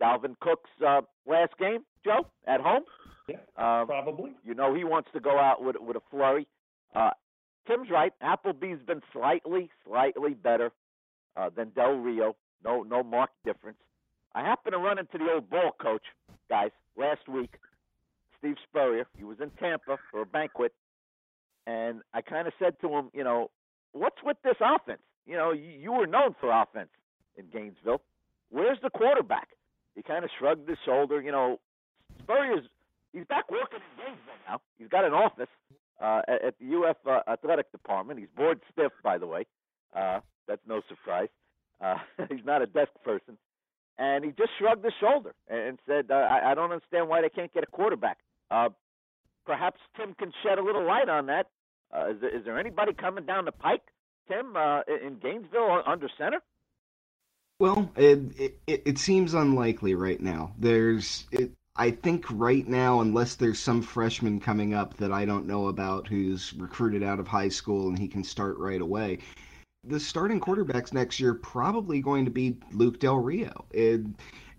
Dalvin 0.00 0.38
Cook's 0.40 0.70
uh, 0.86 1.02
last 1.26 1.56
game, 1.58 1.84
Joe, 2.04 2.26
at 2.46 2.60
home. 2.60 2.84
Yeah, 3.28 3.36
um, 3.56 3.86
probably. 3.86 4.32
You 4.44 4.54
know 4.54 4.74
he 4.74 4.84
wants 4.84 5.10
to 5.12 5.20
go 5.20 5.38
out 5.38 5.62
with 5.62 5.76
with 5.78 5.96
a 5.96 6.02
flurry. 6.10 6.46
Uh, 6.94 7.10
Tim's 7.66 7.88
right. 7.90 8.12
Appleby's 8.20 8.78
been 8.86 9.02
slightly, 9.12 9.70
slightly 9.86 10.34
better 10.34 10.72
uh, 11.36 11.50
than 11.54 11.70
Del 11.70 11.92
Rio. 11.92 12.34
No, 12.64 12.82
no 12.82 13.02
marked 13.02 13.44
difference. 13.44 13.78
I 14.34 14.42
happened 14.42 14.72
to 14.72 14.78
run 14.78 14.98
into 14.98 15.18
the 15.18 15.30
old 15.34 15.50
ball 15.50 15.72
coach, 15.80 16.02
guys, 16.48 16.70
last 16.96 17.28
week. 17.28 17.50
Steve 18.40 18.56
Spurrier. 18.68 19.06
He 19.16 19.24
was 19.24 19.38
in 19.40 19.50
Tampa 19.50 19.98
for 20.10 20.22
a 20.22 20.26
banquet, 20.26 20.72
and 21.66 22.00
I 22.12 22.22
kind 22.22 22.48
of 22.48 22.54
said 22.58 22.80
to 22.80 22.88
him, 22.88 23.10
you 23.14 23.22
know, 23.22 23.50
what's 23.92 24.16
with 24.24 24.36
this 24.42 24.56
offense? 24.60 25.02
You 25.26 25.36
know, 25.36 25.52
you, 25.52 25.70
you 25.70 25.92
were 25.92 26.06
known 26.06 26.34
for 26.40 26.50
offense 26.50 26.90
in 27.36 27.46
Gainesville. 27.52 28.00
Where's 28.50 28.78
the 28.82 28.90
quarterback? 28.90 29.48
He 29.94 30.02
kind 30.02 30.24
of 30.24 30.30
shrugged 30.38 30.68
his 30.68 30.78
shoulder. 30.84 31.20
You 31.20 31.32
know, 31.32 31.60
Spurrier's 32.22 32.64
he's 33.12 33.24
back 33.26 33.50
working 33.50 33.78
in 33.78 34.04
Gainesville 34.04 34.40
now. 34.48 34.60
He's 34.78 34.88
got 34.88 35.04
an 35.04 35.12
office 35.12 35.48
uh, 36.00 36.22
at, 36.26 36.44
at 36.44 36.54
the 36.58 36.76
UF 36.76 36.96
uh, 37.06 37.30
athletic 37.30 37.70
department. 37.72 38.18
He's 38.18 38.28
bored 38.36 38.60
stiff, 38.72 38.92
by 39.02 39.18
the 39.18 39.26
way. 39.26 39.46
Uh, 39.94 40.20
that's 40.48 40.62
no 40.66 40.80
surprise. 40.88 41.28
Uh, 41.80 41.96
he's 42.28 42.44
not 42.44 42.62
a 42.62 42.66
desk 42.66 42.90
person. 43.04 43.36
And 43.98 44.24
he 44.24 44.30
just 44.30 44.50
shrugged 44.58 44.82
his 44.84 44.94
shoulder 44.98 45.34
and 45.48 45.78
said, 45.86 46.06
uh, 46.10 46.14
I, 46.14 46.52
I 46.52 46.54
don't 46.54 46.72
understand 46.72 47.08
why 47.08 47.20
they 47.20 47.28
can't 47.28 47.52
get 47.52 47.64
a 47.64 47.66
quarterback. 47.66 48.18
Uh, 48.50 48.70
perhaps 49.46 49.80
Tim 49.96 50.14
can 50.14 50.32
shed 50.42 50.58
a 50.58 50.62
little 50.62 50.86
light 50.86 51.08
on 51.08 51.26
that. 51.26 51.46
Uh, 51.94 52.10
is, 52.10 52.20
there, 52.20 52.36
is 52.38 52.44
there 52.44 52.58
anybody 52.58 52.92
coming 52.92 53.24
down 53.24 53.44
the 53.44 53.52
pike, 53.52 53.82
Tim, 54.28 54.56
uh, 54.56 54.82
in 54.86 55.18
Gainesville 55.20 55.82
under 55.86 56.08
center? 56.18 56.40
Well, 57.58 57.90
it, 57.94 58.20
it 58.38 58.58
it 58.66 58.98
seems 58.98 59.34
unlikely 59.34 59.94
right 59.94 60.20
now. 60.20 60.54
There's 60.58 61.26
it, 61.30 61.52
I 61.76 61.90
think 61.90 62.24
right 62.30 62.66
now, 62.66 63.00
unless 63.00 63.34
there's 63.34 63.58
some 63.58 63.82
freshman 63.82 64.40
coming 64.40 64.72
up 64.72 64.96
that 64.96 65.12
I 65.12 65.24
don't 65.24 65.46
know 65.46 65.68
about 65.68 66.06
who's 66.06 66.54
recruited 66.54 67.02
out 67.02 67.20
of 67.20 67.28
high 67.28 67.48
school 67.48 67.88
and 67.88 67.98
he 67.98 68.08
can 68.08 68.24
start 68.24 68.56
right 68.58 68.80
away, 68.80 69.18
the 69.84 70.00
starting 70.00 70.40
quarterbacks 70.40 70.92
next 70.92 71.20
year 71.20 71.34
probably 71.34 72.00
going 72.00 72.24
to 72.24 72.30
be 72.30 72.56
Luke 72.72 72.98
Del 72.98 73.18
Rio. 73.18 73.64
It, 73.72 74.02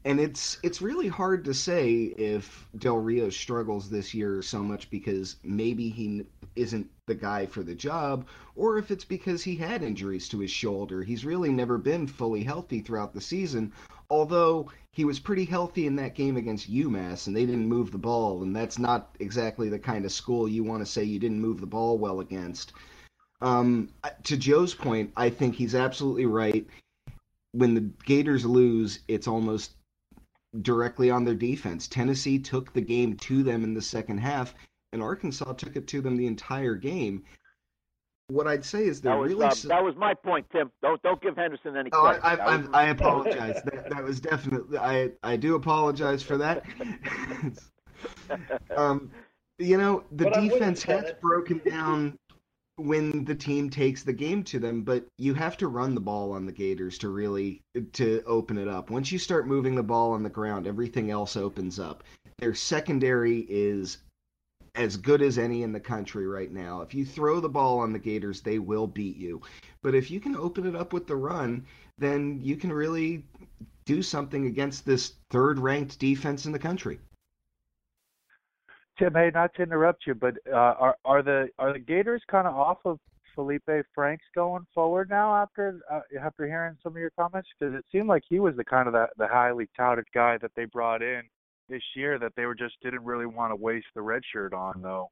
and 0.03 0.19
it's 0.19 0.57
it's 0.63 0.81
really 0.81 1.07
hard 1.07 1.45
to 1.45 1.53
say 1.53 2.13
if 2.17 2.67
Del 2.77 2.97
Rio 2.97 3.29
struggles 3.29 3.89
this 3.89 4.13
year 4.13 4.41
so 4.41 4.59
much 4.63 4.89
because 4.89 5.35
maybe 5.43 5.89
he 5.89 6.25
isn't 6.55 6.89
the 7.07 7.15
guy 7.15 7.45
for 7.45 7.63
the 7.63 7.75
job, 7.75 8.25
or 8.55 8.77
if 8.77 8.89
it's 8.89 9.05
because 9.05 9.43
he 9.43 9.55
had 9.55 9.83
injuries 9.83 10.27
to 10.29 10.39
his 10.39 10.51
shoulder. 10.51 11.03
He's 11.03 11.25
really 11.25 11.51
never 11.51 11.77
been 11.77 12.07
fully 12.07 12.43
healthy 12.43 12.81
throughout 12.81 13.13
the 13.13 13.21
season, 13.21 13.71
although 14.09 14.69
he 14.91 15.05
was 15.05 15.19
pretty 15.19 15.45
healthy 15.45 15.87
in 15.87 15.95
that 15.97 16.15
game 16.15 16.35
against 16.35 16.71
UMass, 16.71 17.27
and 17.27 17.35
they 17.35 17.45
didn't 17.45 17.67
move 17.67 17.91
the 17.91 17.97
ball, 17.97 18.43
and 18.43 18.55
that's 18.55 18.79
not 18.79 19.15
exactly 19.19 19.69
the 19.69 19.79
kind 19.79 20.03
of 20.03 20.11
school 20.11 20.47
you 20.47 20.63
want 20.63 20.81
to 20.83 20.91
say 20.91 21.03
you 21.03 21.19
didn't 21.19 21.41
move 21.41 21.61
the 21.61 21.67
ball 21.67 21.97
well 21.97 22.19
against. 22.19 22.73
Um, 23.41 23.89
to 24.23 24.37
Joe's 24.37 24.75
point, 24.75 25.11
I 25.15 25.29
think 25.29 25.55
he's 25.55 25.75
absolutely 25.75 26.25
right. 26.25 26.65
When 27.53 27.73
the 27.73 27.89
Gators 28.05 28.45
lose, 28.45 28.99
it's 29.07 29.27
almost 29.27 29.71
directly 30.61 31.09
on 31.09 31.23
their 31.23 31.35
defense. 31.35 31.87
Tennessee 31.87 32.39
took 32.39 32.73
the 32.73 32.81
game 32.81 33.15
to 33.17 33.43
them 33.43 33.63
in 33.63 33.73
the 33.73 33.81
second 33.81 34.17
half, 34.17 34.53
and 34.91 35.01
Arkansas 35.01 35.53
took 35.53 35.75
it 35.75 35.87
to 35.87 36.01
them 36.01 36.17
the 36.17 36.27
entire 36.27 36.75
game. 36.75 37.23
What 38.27 38.47
I'd 38.47 38.63
say 38.63 38.85
is 38.85 39.01
they're 39.01 39.13
that 39.13 39.19
was, 39.19 39.29
really. 39.29 39.45
Uh, 39.45 39.55
that 39.65 39.83
was 39.83 39.95
my 39.97 40.13
point, 40.13 40.45
Tim. 40.51 40.71
Don't 40.81 41.01
don't 41.03 41.21
give 41.21 41.35
Henderson 41.35 41.75
any 41.75 41.89
oh, 41.91 42.01
credit. 42.01 42.23
I, 42.23 42.35
I, 42.35 42.57
was... 42.57 42.67
I, 42.73 42.81
I 42.81 42.89
apologize. 42.89 43.61
that, 43.65 43.89
that 43.89 44.03
was 44.03 44.19
definitely. 44.19 44.77
I 44.77 45.11
I 45.23 45.35
do 45.35 45.55
apologize 45.55 46.23
for 46.23 46.37
that. 46.37 46.63
um, 48.77 49.11
you 49.57 49.77
know, 49.77 50.03
the 50.13 50.25
But 50.25 50.41
defense 50.41 50.83
has 50.83 51.13
broken 51.21 51.61
down 51.65 52.17
when 52.77 53.25
the 53.25 53.36
team 53.36 53.69
takes 53.69 54.03
the 54.03 54.13
game 54.13 54.43
to 54.43 54.60
them, 54.60 54.81
but 54.81 55.05
you 55.17 55.34
have 55.34 55.57
to 55.57 55.67
run 55.67 55.93
the 55.93 56.01
ball 56.01 56.31
on 56.31 56.45
the 56.45 56.51
Gators 56.51 56.97
to 56.99 57.10
really 57.10 57.62
to 57.93 58.23
open 58.25 58.57
it 58.57 58.67
up. 58.67 58.89
Once 58.89 59.12
you 59.12 59.19
start 59.19 59.47
moving 59.47 59.75
the 59.75 59.84
ball 59.84 60.13
on 60.13 60.23
the 60.23 60.29
ground, 60.29 60.67
everything 60.67 61.12
else 61.12 61.36
opens 61.38 61.79
up. 61.79 62.03
Their 62.39 62.55
secondary 62.55 63.45
is 63.49 63.99
as 64.75 64.95
good 64.97 65.21
as 65.21 65.38
any 65.38 65.63
in 65.63 65.73
the 65.73 65.79
country 65.79 66.25
right 66.25 66.51
now. 66.51 66.81
If 66.81 66.93
you 66.93 67.05
throw 67.05 67.39
the 67.39 67.49
ball 67.49 67.79
on 67.79 67.91
the 67.91 67.99
Gators, 67.99 68.41
they 68.41 68.57
will 68.57 68.88
beat 68.88 69.17
you. 69.17 69.41
But 69.84 69.95
if 69.95 70.10
you 70.10 70.19
can 70.19 70.36
open 70.36 70.65
it 70.65 70.75
up 70.75 70.93
with 70.93 71.07
the 71.07 71.15
run, 71.15 71.65
then 71.97 72.39
you 72.41 72.55
can 72.55 72.71
really 72.71 73.25
do 73.86 74.01
something 74.01 74.45
against 74.45 74.86
this 74.86 75.13
third-ranked 75.29 75.99
defense 75.99 76.45
in 76.45 76.51
the 76.51 76.60
country. 76.60 76.99
Tim, 79.01 79.15
hey, 79.15 79.31
not 79.33 79.51
to 79.55 79.63
interrupt 79.63 80.05
you, 80.05 80.13
but 80.13 80.35
uh, 80.47 80.55
are 80.55 80.95
are 81.05 81.23
the 81.23 81.49
are 81.57 81.73
the 81.73 81.79
Gators 81.79 82.21
kind 82.29 82.47
of 82.47 82.55
off 82.55 82.77
of 82.85 82.99
Feleipe 83.35 83.83
Franks 83.95 84.25
going 84.35 84.67
forward 84.75 85.09
now 85.09 85.33
after 85.33 85.79
uh, 85.91 86.01
after 86.21 86.45
hearing 86.45 86.77
some 86.83 86.93
of 86.93 86.99
your 86.99 87.09
comments? 87.19 87.49
Because 87.57 87.73
it 87.73 87.83
seemed 87.91 88.07
like 88.07 88.21
he 88.29 88.39
was 88.39 88.55
the 88.55 88.63
kind 88.63 88.85
of 88.85 88.93
the, 88.93 89.07
the 89.17 89.27
highly 89.27 89.67
touted 89.75 90.05
guy 90.13 90.37
that 90.37 90.51
they 90.55 90.65
brought 90.65 91.01
in 91.01 91.23
this 91.67 91.81
year 91.95 92.19
that 92.19 92.33
they 92.35 92.45
were 92.45 92.53
just 92.53 92.75
didn't 92.83 93.03
really 93.03 93.25
want 93.25 93.51
to 93.51 93.55
waste 93.55 93.87
the 93.95 94.01
red 94.03 94.21
shirt 94.31 94.53
on, 94.53 94.83
though. 94.83 95.09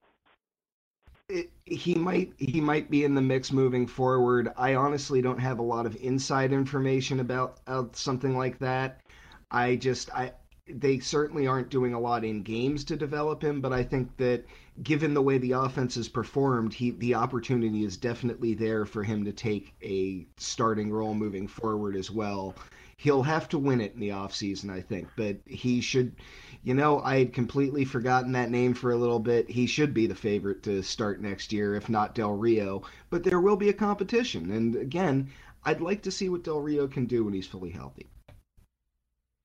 It, 1.27 1.49
he 1.65 1.95
might 1.95 2.33
he 2.37 2.61
might 2.61 2.91
be 2.91 3.05
in 3.05 3.15
the 3.15 3.21
mix 3.21 3.51
moving 3.51 3.87
forward. 3.87 4.51
I 4.55 4.75
honestly 4.75 5.19
don't 5.19 5.39
have 5.39 5.57
a 5.57 5.63
lot 5.63 5.87
of 5.87 5.95
inside 5.95 6.53
information 6.53 7.21
about 7.21 7.59
uh, 7.65 7.85
something 7.93 8.37
like 8.37 8.59
that. 8.59 9.01
I 9.49 9.77
just 9.77 10.11
I 10.11 10.33
they 10.73 10.99
certainly 10.99 11.47
aren't 11.47 11.69
doing 11.69 11.93
a 11.93 11.99
lot 11.99 12.23
in 12.23 12.43
games 12.43 12.83
to 12.85 12.95
develop 12.95 13.43
him, 13.43 13.61
but 13.61 13.73
I 13.73 13.83
think 13.83 14.15
that 14.17 14.45
given 14.83 15.13
the 15.13 15.21
way 15.21 15.37
the 15.37 15.51
offense 15.53 15.95
has 15.95 16.07
performed, 16.07 16.73
he 16.73 16.91
the 16.91 17.15
opportunity 17.15 17.83
is 17.83 17.97
definitely 17.97 18.53
there 18.53 18.85
for 18.85 19.03
him 19.03 19.25
to 19.25 19.31
take 19.31 19.73
a 19.81 20.25
starting 20.37 20.91
role 20.91 21.13
moving 21.13 21.47
forward 21.47 21.95
as 21.95 22.11
well. 22.11 22.55
He'll 22.97 23.23
have 23.23 23.47
to 23.49 23.57
win 23.59 23.81
it 23.81 23.93
in 23.93 23.99
the 23.99 24.09
offseason, 24.09 24.69
I 24.69 24.81
think, 24.81 25.07
but 25.15 25.37
he 25.45 25.81
should 25.81 26.15
You 26.63 26.73
know, 26.73 26.99
I 27.01 27.19
had 27.19 27.33
completely 27.33 27.85
forgotten 27.85 28.33
that 28.33 28.51
name 28.51 28.73
for 28.73 28.91
a 28.91 28.97
little 28.97 29.19
bit. 29.19 29.49
He 29.49 29.65
should 29.65 29.93
be 29.93 30.07
the 30.07 30.15
favorite 30.15 30.63
to 30.63 30.83
start 30.83 31.21
next 31.21 31.53
year, 31.53 31.75
if 31.75 31.89
not 31.89 32.13
Del 32.15 32.33
Rio. 32.33 32.83
But 33.09 33.23
there 33.23 33.39
will 33.39 33.55
be 33.55 33.69
a 33.69 33.73
competition, 33.73 34.51
and 34.51 34.75
again, 34.75 35.29
I'd 35.63 35.81
like 35.81 36.01
to 36.03 36.11
see 36.11 36.29
what 36.29 36.43
Del 36.43 36.59
Rio 36.59 36.87
can 36.87 37.05
do 37.05 37.23
when 37.23 37.33
he's 37.33 37.47
fully 37.47 37.71
healthy. 37.71 38.07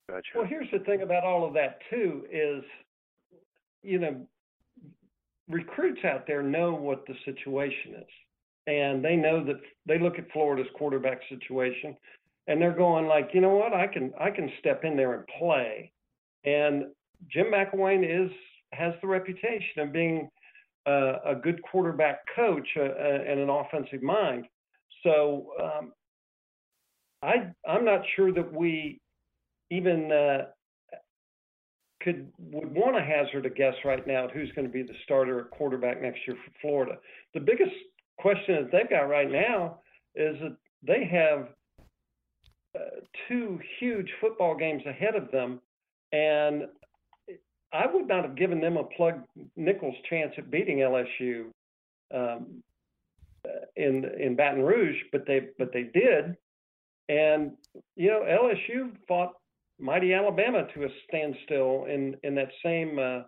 Gotcha. 0.09 0.29
Well, 0.35 0.47
here's 0.47 0.71
the 0.71 0.81
thing 0.81 1.03
about 1.03 1.25
all 1.25 1.47
of 1.47 1.55
that 1.55 1.79
too 1.91 2.25
is, 2.31 2.63
you 3.83 3.99
know, 3.99 4.27
recruits 5.49 6.05
out 6.05 6.27
there 6.27 6.43
know 6.43 6.75
what 6.75 7.07
the 7.07 7.15
situation 7.25 7.95
is, 7.97 8.11
and 8.67 9.05
they 9.05 9.17
know 9.17 9.45
that 9.45 9.61
they 9.87 9.99
look 9.99 10.19
at 10.19 10.31
Florida's 10.33 10.71
quarterback 10.75 11.21
situation, 11.29 11.97
and 12.47 12.61
they're 12.61 12.77
going 12.77 13.07
like, 13.07 13.31
you 13.33 13.41
know 13.41 13.55
what, 13.55 13.73
I 13.73 13.87
can 13.87 14.13
I 14.21 14.31
can 14.31 14.51
step 14.61 14.85
in 14.85 14.97
there 14.97 15.15
and 15.15 15.25
play, 15.39 15.91
and 16.45 16.85
Jim 17.31 17.47
McElwain 17.47 18.05
is 18.05 18.31
has 18.73 18.93
the 19.01 19.07
reputation 19.07 19.81
of 19.81 19.93
being 19.93 20.29
uh, 20.87 21.19
a 21.25 21.35
good 21.35 21.63
quarterback 21.63 22.19
coach 22.35 22.69
uh, 22.77 22.83
uh, 22.83 23.19
and 23.27 23.41
an 23.41 23.49
offensive 23.49 24.03
mind. 24.03 24.47
So 25.03 25.53
um, 25.63 25.93
I 27.23 27.51
I'm 27.67 27.85
not 27.85 28.03
sure 28.17 28.33
that 28.33 28.53
we 28.53 29.01
even 29.71 30.13
uh, 30.13 30.47
could 32.05 32.31
would 32.39 32.75
want 32.75 32.97
to 32.97 33.03
hazard 33.03 33.47
a 33.47 33.51
guess 33.51 33.75
right 33.85 34.07
now 34.07 34.25
at 34.25 34.31
who's 34.31 34.53
going 34.53 34.67
to 34.67 34.73
be 34.73 34.83
the 34.83 34.95
starter 35.05 35.41
at 35.41 35.51
quarterback 35.51 36.01
next 36.03 36.21
year 36.27 36.37
for 36.45 36.53
Florida. 36.61 36.99
The 37.33 37.41
biggest 37.41 37.73
question 38.19 38.57
that 38.57 38.71
they've 38.71 38.91
got 38.91 39.09
right 39.09 39.31
now 39.31 39.79
is 40.15 40.37
that 40.41 40.57
they 40.87 41.05
have 41.07 41.49
uh, 42.77 43.01
two 43.29 43.59
huge 43.79 44.09
football 44.21 44.55
games 44.57 44.83
ahead 44.87 45.17
of 45.17 45.31
them, 45.31 45.61
and 46.13 46.65
I 47.73 47.87
would 47.87 48.07
not 48.07 48.25
have 48.25 48.37
given 48.37 48.61
them 48.61 48.77
a 48.77 48.85
plug 48.85 49.23
Nicholls 49.57 49.97
chance 50.09 50.33
at 50.37 50.51
beating 50.51 50.79
LSU 50.79 51.47
um, 52.15 52.63
in 53.77 54.05
in 54.19 54.37
Baton 54.37 54.63
Rouge, 54.63 54.97
but 55.11 55.27
they 55.27 55.49
but 55.59 55.73
they 55.73 55.85
did, 55.85 56.37
and 57.09 57.53
you 57.97 58.11
know 58.11 58.21
LSU 58.21 58.93
fought 59.09 59.33
mighty 59.85 60.15
Alabama 60.15 60.67
to 60.75 60.85
a 60.85 60.89
standstill 61.07 61.85
in 61.85 62.17
in 62.25 62.35
that 62.35 62.49
same 62.65 62.99
uh, 62.99 63.23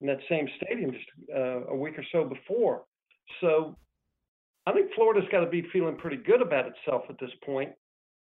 in 0.00 0.08
that 0.08 0.18
same 0.28 0.48
stadium 0.56 0.90
just 0.90 1.06
uh, 1.34 1.64
a 1.68 1.76
week 1.76 1.94
or 1.96 2.04
so 2.10 2.24
before. 2.24 2.82
So 3.40 3.76
I 4.66 4.72
think 4.72 4.90
Florida's 4.94 5.28
got 5.30 5.40
to 5.40 5.50
be 5.50 5.64
feeling 5.72 5.96
pretty 5.96 6.16
good 6.16 6.42
about 6.42 6.66
itself 6.66 7.04
at 7.08 7.18
this 7.20 7.30
point. 7.44 7.70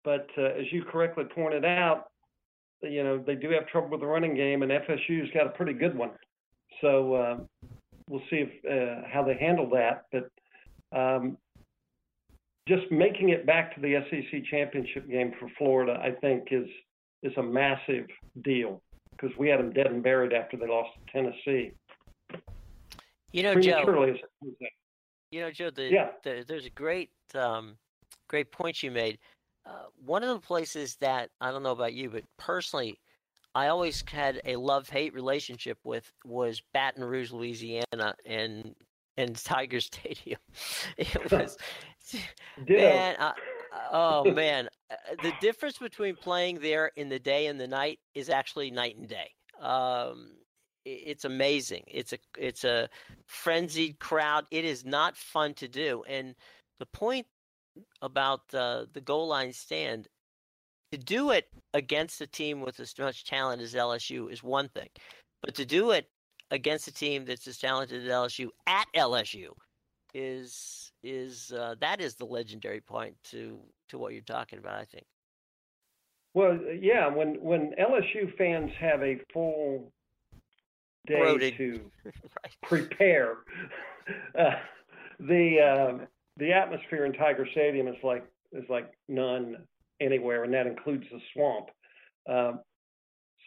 But 0.04 0.26
uh, 0.36 0.42
as 0.42 0.64
you 0.72 0.82
correctly 0.82 1.24
pointed 1.32 1.64
out, 1.64 2.06
you 2.82 3.04
know 3.04 3.22
they 3.24 3.36
do 3.36 3.50
have 3.50 3.68
trouble 3.68 3.90
with 3.90 4.00
the 4.00 4.06
running 4.06 4.34
game, 4.34 4.62
and 4.62 4.72
FSU's 4.72 5.30
got 5.32 5.46
a 5.46 5.50
pretty 5.50 5.74
good 5.74 5.96
one. 5.96 6.10
So 6.80 7.14
uh, 7.14 7.36
we'll 8.08 8.22
see 8.30 8.44
if, 8.48 8.50
uh, 8.64 9.06
how 9.12 9.22
they 9.22 9.36
handle 9.36 9.70
that. 9.70 10.06
But 10.10 10.30
um, 10.98 11.36
just 12.66 12.90
making 12.90 13.28
it 13.28 13.46
back 13.46 13.74
to 13.74 13.80
the 13.80 14.02
SEC 14.10 14.44
championship 14.50 15.08
game 15.08 15.32
for 15.38 15.48
Florida, 15.58 16.00
I 16.02 16.12
think, 16.20 16.48
is 16.50 16.66
is 17.22 17.32
a 17.36 17.42
massive 17.42 18.06
deal 18.42 18.80
because 19.12 19.36
we 19.38 19.48
had 19.48 19.60
them 19.60 19.72
dead 19.72 19.86
and 19.86 20.02
buried 20.02 20.32
after 20.32 20.56
they 20.56 20.66
lost 20.66 20.90
to 20.94 21.12
Tennessee. 21.12 21.72
You 23.32 23.42
know, 23.42 23.54
Joe. 23.54 24.16
You 25.30 25.40
know, 25.40 25.50
Joe. 25.50 25.70
The, 25.70 25.84
yeah. 25.84 26.08
The, 26.24 26.44
there's 26.46 26.66
a 26.66 26.70
great, 26.70 27.10
um, 27.34 27.76
great 28.28 28.50
point 28.50 28.82
you 28.82 28.90
made. 28.90 29.18
Uh, 29.66 29.84
one 30.04 30.24
of 30.24 30.30
the 30.30 30.44
places 30.44 30.96
that 30.96 31.30
I 31.40 31.50
don't 31.50 31.62
know 31.62 31.72
about 31.72 31.92
you, 31.92 32.10
but 32.10 32.24
personally, 32.38 32.98
I 33.54 33.68
always 33.68 34.02
had 34.10 34.40
a 34.44 34.56
love-hate 34.56 35.12
relationship 35.12 35.78
with 35.84 36.10
was 36.24 36.62
Baton 36.72 37.04
Rouge, 37.04 37.32
Louisiana, 37.32 38.14
and 38.24 38.74
and 39.16 39.36
Tiger 39.36 39.80
Stadium. 39.80 40.40
It 40.96 41.30
was 41.30 41.58
man. 42.68 43.16
I, 43.18 43.32
oh 43.92 44.30
man, 44.34 44.68
uh, 44.90 44.94
the 45.22 45.32
difference 45.40 45.78
between 45.78 46.16
playing 46.16 46.60
there 46.60 46.90
in 46.96 47.08
the 47.08 47.18
day 47.18 47.46
and 47.46 47.60
the 47.60 47.68
night 47.68 47.98
is 48.14 48.28
actually 48.28 48.70
night 48.70 48.96
and 48.96 49.08
day. 49.08 49.30
Um, 49.60 50.32
it's 50.84 51.24
amazing. 51.24 51.84
It's 51.86 52.12
a 52.12 52.18
it's 52.38 52.64
a 52.64 52.88
frenzied 53.26 53.98
crowd. 53.98 54.46
It 54.50 54.64
is 54.64 54.84
not 54.84 55.16
fun 55.16 55.54
to 55.54 55.68
do. 55.68 56.02
And 56.08 56.34
the 56.78 56.86
point 56.86 57.26
about 58.02 58.48
the 58.48 58.88
the 58.92 59.00
goal 59.00 59.28
line 59.28 59.52
stand 59.52 60.08
to 60.92 60.98
do 60.98 61.30
it 61.30 61.46
against 61.74 62.20
a 62.20 62.26
team 62.26 62.60
with 62.60 62.80
as 62.80 62.98
much 62.98 63.24
talent 63.24 63.62
as 63.62 63.74
LSU 63.74 64.32
is 64.32 64.42
one 64.42 64.68
thing, 64.70 64.88
but 65.42 65.54
to 65.54 65.64
do 65.64 65.90
it 65.92 66.06
against 66.50 66.88
a 66.88 66.92
team 66.92 67.24
that's 67.24 67.46
as 67.46 67.58
talented 67.58 68.04
as 68.04 68.10
LSU 68.10 68.48
at 68.66 68.86
LSU 68.96 69.50
is 70.14 70.89
is 71.02 71.52
uh, 71.52 71.74
that 71.80 72.00
is 72.00 72.14
the 72.14 72.26
legendary 72.26 72.80
point 72.80 73.14
to 73.30 73.58
to 73.88 73.98
what 73.98 74.12
you're 74.12 74.22
talking 74.22 74.58
about. 74.58 74.74
I 74.74 74.84
think. 74.84 75.04
Well, 76.34 76.58
yeah, 76.80 77.08
when 77.08 77.34
when 77.40 77.72
LSU 77.78 78.36
fans 78.36 78.70
have 78.78 79.02
a 79.02 79.18
full 79.32 79.92
day 81.06 81.50
to 81.56 81.90
right. 82.04 82.56
prepare, 82.62 83.38
uh, 84.38 84.50
the 85.18 85.60
uh, 85.60 86.04
the 86.36 86.52
atmosphere 86.52 87.04
in 87.04 87.12
Tiger 87.12 87.46
Stadium 87.52 87.88
is 87.88 87.96
like 88.02 88.24
is 88.52 88.64
like 88.68 88.92
none 89.08 89.56
anywhere, 90.00 90.44
and 90.44 90.54
that 90.54 90.66
includes 90.66 91.04
the 91.10 91.20
swamp. 91.32 91.66
Uh, 92.28 92.52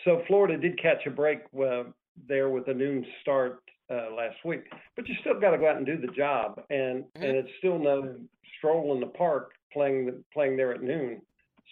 so 0.04 0.22
Florida 0.28 0.58
did 0.58 0.82
catch 0.82 1.06
a 1.06 1.10
break 1.10 1.40
uh, 1.58 1.84
there 2.28 2.50
with 2.50 2.68
a 2.68 2.74
noon 2.74 3.06
start 3.22 3.60
uh, 3.90 4.14
last 4.16 4.38
week. 4.46 4.64
But 4.96 5.08
you 5.08 5.16
still 5.22 5.40
got 5.40 5.52
to 5.52 5.58
go 5.58 5.70
out 5.70 5.78
and 5.78 5.86
do 5.86 5.98
the 5.98 6.12
job, 6.14 6.62
and 6.70 7.04
mm-hmm. 7.04 7.24
and 7.24 7.36
it's 7.38 7.50
still 7.60 7.80
no 7.80 8.16
stroll 8.58 8.94
in 8.94 9.00
the 9.00 9.08
park 9.08 9.52
playing 9.72 10.06
the, 10.06 10.24
playing 10.34 10.58
there 10.58 10.74
at 10.74 10.82
noon. 10.82 11.22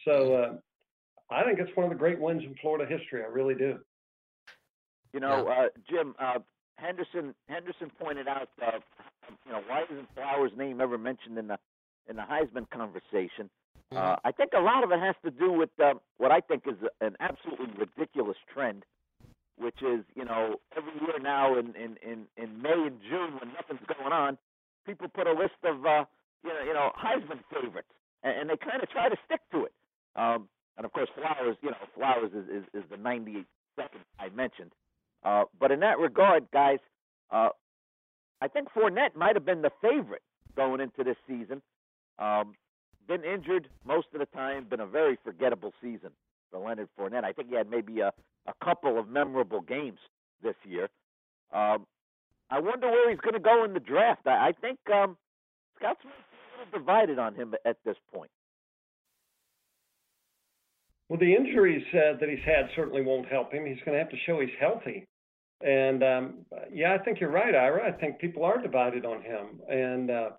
So 0.05 0.11
mm-hmm. 0.11 0.55
uh, 0.55 1.35
I 1.35 1.43
think 1.43 1.59
it's 1.59 1.75
one 1.75 1.85
of 1.85 1.91
the 1.91 1.97
great 1.97 2.19
wins 2.19 2.43
in 2.43 2.55
Florida 2.61 2.85
history. 2.85 3.21
I 3.23 3.27
really 3.27 3.55
do. 3.55 3.79
You 5.13 5.19
know, 5.19 5.45
yeah. 5.47 5.63
uh, 5.63 5.67
Jim 5.89 6.15
uh, 6.19 6.39
Henderson 6.77 7.33
Henderson 7.47 7.91
pointed 7.99 8.27
out, 8.27 8.49
uh, 8.61 8.79
you 9.45 9.51
know, 9.51 9.61
why 9.67 9.83
isn't 9.91 10.07
Flowers' 10.15 10.51
name 10.57 10.81
ever 10.81 10.97
mentioned 10.97 11.37
in 11.37 11.47
the 11.47 11.59
in 12.09 12.15
the 12.15 12.23
Heisman 12.23 12.69
conversation? 12.69 13.49
Uh, 13.91 13.95
mm-hmm. 13.95 14.27
I 14.27 14.31
think 14.31 14.51
a 14.55 14.61
lot 14.61 14.83
of 14.83 14.91
it 14.91 14.99
has 14.99 15.15
to 15.25 15.31
do 15.31 15.51
with 15.51 15.69
uh, 15.83 15.93
what 16.17 16.31
I 16.31 16.39
think 16.39 16.63
is 16.65 16.75
an 17.01 17.15
absolutely 17.19 17.67
ridiculous 17.77 18.37
trend 18.53 18.83
which 19.61 19.81
is 19.81 20.03
you 20.15 20.25
know 20.25 20.55
every 20.75 20.93
year 21.01 21.19
now 21.21 21.57
in 21.57 21.75
in 21.75 21.97
in, 22.01 22.25
in 22.35 22.61
May 22.61 22.73
and 22.73 22.99
June 23.07 23.37
when 23.39 23.53
nothing's 23.53 23.85
going 23.87 24.11
on, 24.11 24.37
people 24.85 25.07
put 25.07 25.27
a 25.27 25.31
list 25.33 25.61
of 25.63 25.85
uh, 25.85 26.05
you 26.43 26.49
know 26.49 26.63
you 26.65 26.73
know 26.73 26.91
Heisman 26.97 27.39
favorites, 27.53 27.93
and, 28.23 28.41
and 28.41 28.49
they 28.49 28.57
kind 28.57 28.81
of 28.81 28.89
try 28.89 29.07
to 29.07 29.15
stick 29.25 29.41
to 29.51 29.65
it. 29.65 29.73
Um, 30.15 30.49
and 30.77 30.85
of 30.85 30.93
course, 30.93 31.09
Flowers, 31.15 31.57
you 31.61 31.69
know, 31.69 31.77
Flowers 31.95 32.31
is 32.33 32.49
is, 32.49 32.63
is 32.73 32.83
the 32.89 32.97
98 32.97 33.45
second 33.75 34.01
I 34.19 34.29
mentioned. 34.29 34.71
Uh, 35.23 35.43
but 35.59 35.71
in 35.71 35.81
that 35.81 35.99
regard, 35.99 36.47
guys, 36.51 36.79
uh, 37.29 37.49
I 38.41 38.47
think 38.47 38.69
Fournette 38.75 39.15
might 39.15 39.35
have 39.35 39.45
been 39.45 39.61
the 39.61 39.71
favorite 39.81 40.23
going 40.55 40.81
into 40.81 41.03
this 41.03 41.17
season. 41.27 41.61
Um, 42.17 42.55
been 43.07 43.23
injured 43.23 43.67
most 43.85 44.07
of 44.13 44.19
the 44.19 44.25
time, 44.25 44.65
been 44.65 44.79
a 44.79 44.87
very 44.87 45.17
forgettable 45.23 45.73
season 45.81 46.11
for 46.51 46.59
Leonard 46.59 46.89
Fournette. 46.99 47.23
I 47.23 47.31
think 47.31 47.49
he 47.49 47.55
had 47.55 47.69
maybe 47.69 48.01
a, 48.01 48.11
a 48.47 48.53
couple 48.63 48.99
of 48.99 49.07
memorable 49.07 49.61
games 49.61 49.99
this 50.43 50.55
year. 50.65 50.89
Um, 51.53 51.85
I 52.49 52.59
wonder 52.59 52.87
where 52.87 53.09
he's 53.09 53.19
going 53.19 53.33
to 53.33 53.39
go 53.39 53.63
in 53.63 53.73
the 53.73 53.79
draft. 53.79 54.27
I, 54.27 54.49
I 54.49 54.51
think 54.59 54.77
um, 54.93 55.17
scouts 55.77 56.01
are 56.05 56.77
divided 56.77 57.17
on 57.17 57.33
him 57.33 57.53
at 57.65 57.77
this 57.85 57.95
point. 58.13 58.29
Well, 61.09 61.19
the 61.19 61.33
injuries 61.33 61.83
uh, 61.93 62.17
that 62.19 62.29
he's 62.29 62.43
had 62.45 62.69
certainly 62.75 63.01
won't 63.01 63.27
help 63.27 63.51
him. 63.51 63.65
He's 63.65 63.83
going 63.85 63.95
to 63.97 63.99
have 63.99 64.09
to 64.11 64.17
show 64.25 64.39
he's 64.39 64.49
healthy. 64.59 65.05
And 65.61 66.03
um, 66.03 66.33
yeah, 66.71 66.93
I 66.93 67.03
think 67.03 67.19
you're 67.19 67.31
right, 67.31 67.53
Ira. 67.53 67.87
I 67.87 67.91
think 67.91 68.19
people 68.19 68.43
are 68.45 68.61
divided 68.61 69.05
on 69.05 69.21
him. 69.21 69.59
And 69.69 70.09
uh, 70.09 70.29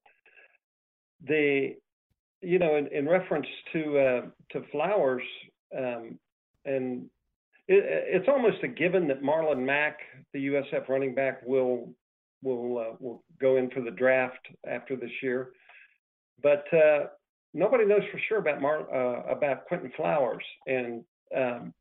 the, 1.27 1.75
you 2.41 2.59
know, 2.59 2.77
in, 2.77 2.87
in 2.89 3.09
reference 3.09 3.47
to 3.73 3.99
uh, 3.99 4.21
to 4.53 4.67
Flowers, 4.73 5.23
um, 5.77 6.19
and 6.65 7.07
it, 7.69 7.85
it's 7.87 8.29
almost 8.29 8.63
a 8.63 8.69
given 8.69 9.09
that 9.09 9.23
Marlon 9.23 9.65
Mack, 9.65 9.99
the 10.33 10.47
USF 10.47 10.89
running 10.89 11.15
back, 11.15 11.43
will 11.45 11.93
will 12.43 12.79
uh, 12.79 12.97
will 13.01 13.23
go 13.41 13.57
in 13.57 13.71
for 13.71 13.81
the 13.81 13.91
draft 13.91 14.47
after 14.67 14.97
this 14.97 15.11
year. 15.23 15.51
But 16.43 16.65
uh, 16.73 17.07
nobody 17.55 17.85
knows 17.85 18.03
for 18.11 18.21
sure 18.29 18.39
about 18.39 18.61
Mar- 18.61 18.93
uh, 18.95 19.33
about 19.33 19.67
Quinton 19.67 19.93
Flowers, 19.97 20.45
and 20.67 21.05
um, 21.37 21.73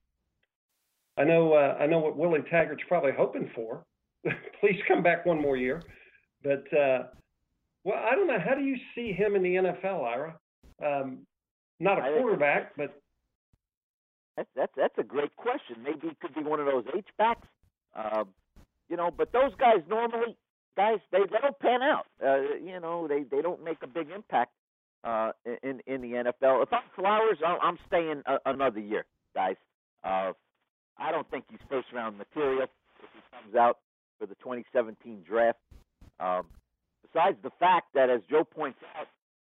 I 1.17 1.23
know 1.23 1.54
uh, 1.54 1.77
I 1.80 1.88
know 1.88 1.99
what 1.99 2.17
Willie 2.17 2.41
Taggart's 2.51 2.84
probably 2.88 3.12
hoping 3.15 3.49
for. 3.56 3.84
Please 4.60 4.80
come 4.88 5.01
back 5.01 5.25
one 5.25 5.41
more 5.41 5.58
year. 5.58 5.82
But 6.43 6.63
uh, 6.73 7.04
well, 7.84 7.97
I 7.97 8.15
don't 8.15 8.27
know. 8.27 8.39
How 8.43 8.56
do 8.56 8.63
you 8.63 8.77
see 8.95 9.12
him 9.12 9.36
in 9.36 9.43
the 9.43 9.56
NFL, 9.56 10.04
Ira? 10.04 10.36
Um, 10.84 11.19
not 11.80 11.97
a 11.97 12.13
quarterback, 12.13 12.75
but 12.77 13.01
That's 14.38 14.50
that's 14.56 14.72
that's 14.76 14.98
a 14.98 15.04
great 15.04 15.36
question. 15.36 15.78
Maybe 15.84 16.08
it 16.08 16.20
could 16.20 16.34
be 16.34 16.41
one 16.41 16.60
of 16.60 16.65
those 16.65 16.86
H 16.96 17.08
backs. 17.17 17.48
Um, 17.96 18.30
you 18.89 18.98
know, 18.98 19.12
but 19.15 19.32
those 19.32 19.52
guys 19.60 19.80
normally, 19.89 20.38
guys, 20.78 21.00
they 21.12 21.20
they 21.20 21.39
don't 21.41 21.60
pan 21.60 21.82
out. 21.82 22.06
Uh, 22.24 22.56
you 22.63 22.80
know, 22.80 23.08
they 23.08 23.24
they 23.24 23.41
don't 23.41 23.63
make 23.63 23.78
a 23.84 23.88
big 23.88 24.10
impact 24.10 24.52
uh, 25.04 25.32
in 25.63 25.82
in 25.88 26.02
the 26.02 26.12
NFL. 26.13 26.63
If 26.63 26.74
I'm 26.74 26.84
Flowers, 26.96 27.38
I'm 27.46 27.78
staying 27.88 28.22
a, 28.26 28.38
another 28.46 28.80
year, 28.80 29.06
guys. 29.36 29.56
Uh, 30.04 30.32
I 30.98 31.12
don't 31.12 31.30
think 31.30 31.46
he's 31.50 31.60
first 31.70 31.88
round 31.94 32.17
material 32.17 32.63
if 32.63 32.70
he 33.02 33.38
comes 33.38 33.56
out 33.56 33.80
for 34.20 34.26
the 34.28 34.36
2017 34.36 35.24
draft. 35.28 35.60
Um, 36.20 36.46
besides 37.02 37.38
the 37.44 37.52
fact 37.60 37.88
that, 37.96 38.10
as 38.10 38.22
Joe 38.30 38.44
points 38.44 38.80
out, 38.96 39.08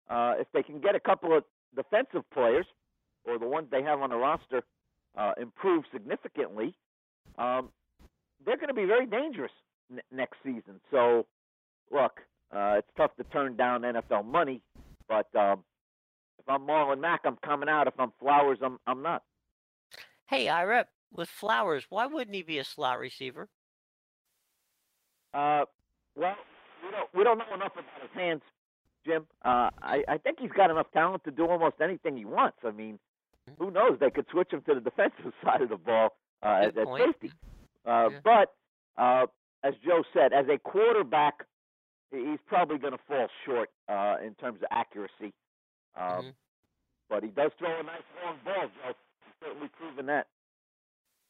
uh, 0.09 0.39
if 0.39 0.47
they 0.53 0.63
can 0.63 0.79
get 0.79 0.95
a 0.95 0.99
couple 0.99 1.35
of 1.35 1.43
defensive 1.75 2.23
players 2.33 2.65
or 3.25 3.39
the 3.39 3.47
ones 3.47 3.67
they 3.71 3.83
have 3.83 4.01
on 4.01 4.09
the 4.09 4.15
roster 4.15 4.61
uh, 5.17 5.33
improve 5.39 5.83
significantly, 5.91 6.75
um, 7.37 7.69
they're 8.45 8.57
going 8.57 8.67
to 8.67 8.73
be 8.73 8.85
very 8.85 9.05
dangerous 9.05 9.51
n- 9.91 10.01
next 10.11 10.37
season. 10.43 10.79
So, 10.91 11.25
look, 11.91 12.21
uh, 12.55 12.75
it's 12.77 12.87
tough 12.97 13.15
to 13.17 13.23
turn 13.25 13.55
down 13.55 13.81
NFL 13.81 14.25
money, 14.25 14.61
but 15.07 15.33
um, 15.35 15.63
if 16.39 16.47
I'm 16.47 16.61
Marlon 16.61 16.99
Mack, 16.99 17.21
I'm 17.25 17.37
coming 17.37 17.69
out. 17.69 17.87
If 17.87 17.99
I'm 17.99 18.11
Flowers, 18.19 18.59
I'm 18.61 18.79
I'm 18.85 19.01
not. 19.01 19.23
Hey, 20.27 20.47
Ira, 20.47 20.85
with 21.15 21.29
Flowers, 21.29 21.85
why 21.89 22.05
wouldn't 22.05 22.35
he 22.35 22.43
be 22.43 22.59
a 22.59 22.63
slot 22.63 22.99
receiver? 22.99 23.47
Uh, 25.33 25.65
well, 26.15 26.35
we 26.83 26.91
don't 26.91 27.09
we 27.15 27.23
don't 27.23 27.37
know 27.37 27.53
enough 27.53 27.73
about 27.73 28.01
his 28.01 28.11
hands, 28.13 28.41
Jim. 29.05 29.25
Uh, 29.43 29.69
I 29.81 30.03
I 30.07 30.17
think 30.17 30.39
he's 30.39 30.51
got 30.51 30.69
enough 30.69 30.87
talent 30.93 31.23
to 31.25 31.31
do 31.31 31.47
almost 31.47 31.75
anything 31.81 32.17
he 32.17 32.25
wants. 32.25 32.57
I 32.63 32.71
mean. 32.71 32.99
Who 33.59 33.71
knows? 33.71 33.97
They 33.99 34.09
could 34.09 34.25
switch 34.31 34.51
him 34.51 34.61
to 34.67 34.75
the 34.75 34.81
defensive 34.81 35.33
side 35.43 35.61
of 35.61 35.69
the 35.69 35.77
ball 35.77 36.09
uh, 36.43 36.63
at, 36.63 36.77
at 36.77 36.87
safety. 36.97 37.31
Uh, 37.85 38.09
yeah. 38.11 38.19
But 38.23 38.53
uh, 38.97 39.27
as 39.63 39.73
Joe 39.85 40.03
said, 40.13 40.33
as 40.33 40.45
a 40.47 40.57
quarterback, 40.57 41.45
he's 42.11 42.39
probably 42.47 42.77
going 42.77 42.93
to 42.93 42.99
fall 43.07 43.27
short 43.45 43.69
uh, 43.89 44.15
in 44.25 44.33
terms 44.35 44.59
of 44.61 44.67
accuracy. 44.71 45.33
Um, 45.95 46.03
mm-hmm. 46.05 46.29
But 47.09 47.23
he 47.23 47.29
does 47.29 47.51
throw 47.59 47.79
a 47.79 47.83
nice 47.83 48.01
long 48.23 48.37
ball, 48.43 48.63
Joe. 48.63 48.93
He's 49.25 49.33
certainly 49.43 49.69
proven 49.77 50.07
that. 50.07 50.27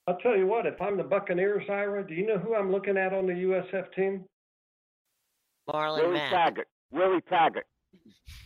I'll 0.08 0.17
tell 0.17 0.38
you 0.38 0.45
what, 0.45 0.65
if 0.67 0.80
I'm 0.80 0.97
the 0.97 1.04
Buccaneers, 1.04 1.63
Ira, 1.67 2.06
do 2.08 2.13
you 2.13 2.28
know 2.28 2.38
who 2.38 2.56
I'm 2.56 2.71
looking 2.71 2.95
at 2.95 3.12
on 3.12 3.25
the 3.25 3.34
USF 3.34 3.93
team? 3.93 4.23
Marlon 5.67 6.04
Willie 6.04 6.13
Mack. 6.13 6.32
Taggart. 6.32 6.67
Willie 6.91 7.21
Taggart. 7.28 7.65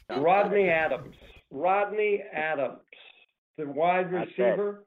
Rodney 0.10 0.70
Adams. 0.70 1.16
Rodney 1.52 2.24
Adams, 2.34 2.80
the 3.60 3.70
wide 3.70 4.12
receiver. 4.12 4.86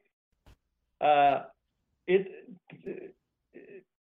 Uh, 1.01 1.43
it. 2.07 2.27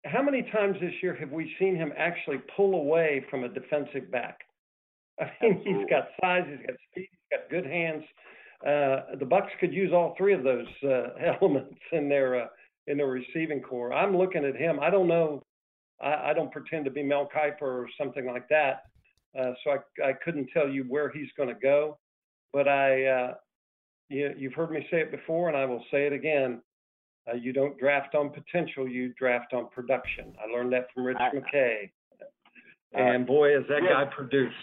How 0.04 0.22
many 0.22 0.42
times 0.50 0.76
this 0.80 0.92
year 1.02 1.14
have 1.16 1.30
we 1.30 1.54
seen 1.58 1.76
him 1.76 1.92
actually 1.96 2.38
pull 2.56 2.74
away 2.74 3.24
from 3.30 3.44
a 3.44 3.48
defensive 3.48 4.10
back? 4.10 4.38
I 5.20 5.24
mean, 5.24 5.56
Absolutely. 5.56 5.72
he's 5.74 5.90
got 5.90 6.08
size, 6.20 6.44
he's 6.48 6.66
got 6.66 6.76
speed, 6.90 7.08
he's 7.10 7.38
got 7.38 7.50
good 7.50 7.66
hands. 7.66 8.02
Uh, 8.66 9.16
the 9.18 9.26
Bucks 9.26 9.50
could 9.58 9.72
use 9.72 9.92
all 9.92 10.14
three 10.16 10.34
of 10.34 10.42
those 10.42 10.66
uh, 10.84 11.08
elements 11.40 11.76
in 11.92 12.08
their 12.08 12.42
uh, 12.42 12.46
in 12.86 12.96
their 12.96 13.08
receiving 13.08 13.60
corps. 13.60 13.92
I'm 13.92 14.16
looking 14.16 14.44
at 14.44 14.56
him. 14.56 14.80
I 14.80 14.90
don't 14.90 15.08
know. 15.08 15.42
I, 16.00 16.30
I 16.30 16.32
don't 16.34 16.50
pretend 16.50 16.84
to 16.86 16.90
be 16.90 17.02
Mel 17.02 17.28
Kiper 17.34 17.62
or 17.62 17.88
something 17.98 18.26
like 18.26 18.48
that, 18.48 18.84
uh, 19.38 19.52
so 19.62 19.70
I 19.70 20.08
I 20.08 20.12
couldn't 20.24 20.48
tell 20.52 20.68
you 20.68 20.84
where 20.84 21.10
he's 21.10 21.28
going 21.36 21.48
to 21.48 21.60
go. 21.60 21.98
But 22.52 22.68
I, 22.68 23.04
uh, 23.04 23.34
you, 24.10 24.34
you've 24.36 24.54
heard 24.54 24.70
me 24.70 24.86
say 24.90 25.00
it 25.00 25.10
before, 25.10 25.48
and 25.48 25.56
I 25.56 25.64
will 25.64 25.84
say 25.90 26.06
it 26.06 26.12
again. 26.12 26.60
Uh, 27.30 27.36
you 27.36 27.52
don't 27.52 27.78
draft 27.78 28.14
on 28.14 28.30
potential; 28.30 28.88
you 28.88 29.14
draft 29.18 29.54
on 29.54 29.68
production. 29.68 30.34
I 30.42 30.52
learned 30.52 30.72
that 30.72 30.88
from 30.92 31.04
Rich 31.04 31.18
I, 31.20 31.30
McKay, 31.30 31.90
and 32.92 33.26
boy, 33.26 33.56
is 33.56 33.64
that 33.68 33.82
yeah. 33.82 34.04
guy 34.04 34.10
produced. 34.14 34.54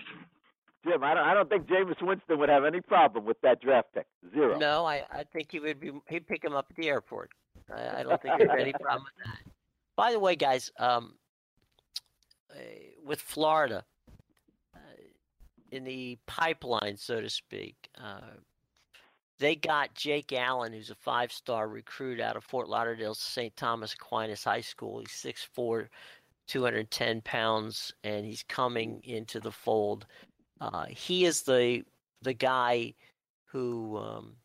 Jim, 0.85 1.03
I 1.03 1.13
don't, 1.13 1.23
I 1.23 1.33
don't 1.33 1.49
think 1.49 1.67
Jameis 1.67 2.01
Winston 2.01 2.39
would 2.39 2.49
have 2.49 2.65
any 2.65 2.81
problem 2.81 3.25
with 3.25 3.39
that 3.41 3.61
draft 3.61 3.93
pick. 3.93 4.05
Zero. 4.33 4.57
No, 4.57 4.85
I, 4.85 5.03
I 5.11 5.23
think 5.23 5.51
he 5.51 5.59
would 5.59 5.79
be. 5.79 5.91
He'd 6.09 6.27
pick 6.27 6.43
him 6.43 6.53
up 6.53 6.67
at 6.69 6.75
the 6.75 6.89
airport. 6.89 7.31
I, 7.73 7.99
I 7.99 8.03
don't 8.03 8.21
think 8.21 8.37
there's 8.37 8.51
any 8.59 8.73
problem 8.73 9.03
with 9.03 9.25
that. 9.25 9.51
By 9.95 10.11
the 10.11 10.19
way, 10.19 10.35
guys, 10.35 10.71
um, 10.77 11.13
uh, 12.51 12.59
with 13.05 13.21
Florida, 13.21 13.83
uh, 14.75 14.79
in 15.71 15.83
the 15.83 16.17
pipeline, 16.27 16.97
so 16.97 17.21
to 17.21 17.29
speak, 17.29 17.89
uh, 18.01 18.21
they 19.39 19.55
got 19.55 19.93
Jake 19.93 20.33
Allen, 20.33 20.73
who's 20.73 20.89
a 20.89 20.95
five-star 20.95 21.67
recruit 21.67 22.19
out 22.19 22.35
of 22.35 22.43
Fort 22.43 22.69
Lauderdale 22.69 23.13
St. 23.13 23.55
Thomas 23.55 23.93
Aquinas 23.93 24.43
High 24.43 24.61
School. 24.61 24.99
He's 24.99 25.09
6'4", 25.09 25.87
210 26.47 27.21
pounds, 27.21 27.93
and 28.03 28.25
he's 28.25 28.43
coming 28.43 29.01
into 29.03 29.39
the 29.39 29.51
fold. 29.51 30.05
Uh, 30.59 30.85
he 30.89 31.25
is 31.25 31.43
the 31.43 31.83
the 32.23 32.33
guy 32.33 32.93
who 33.45 33.97
um, 33.97 34.35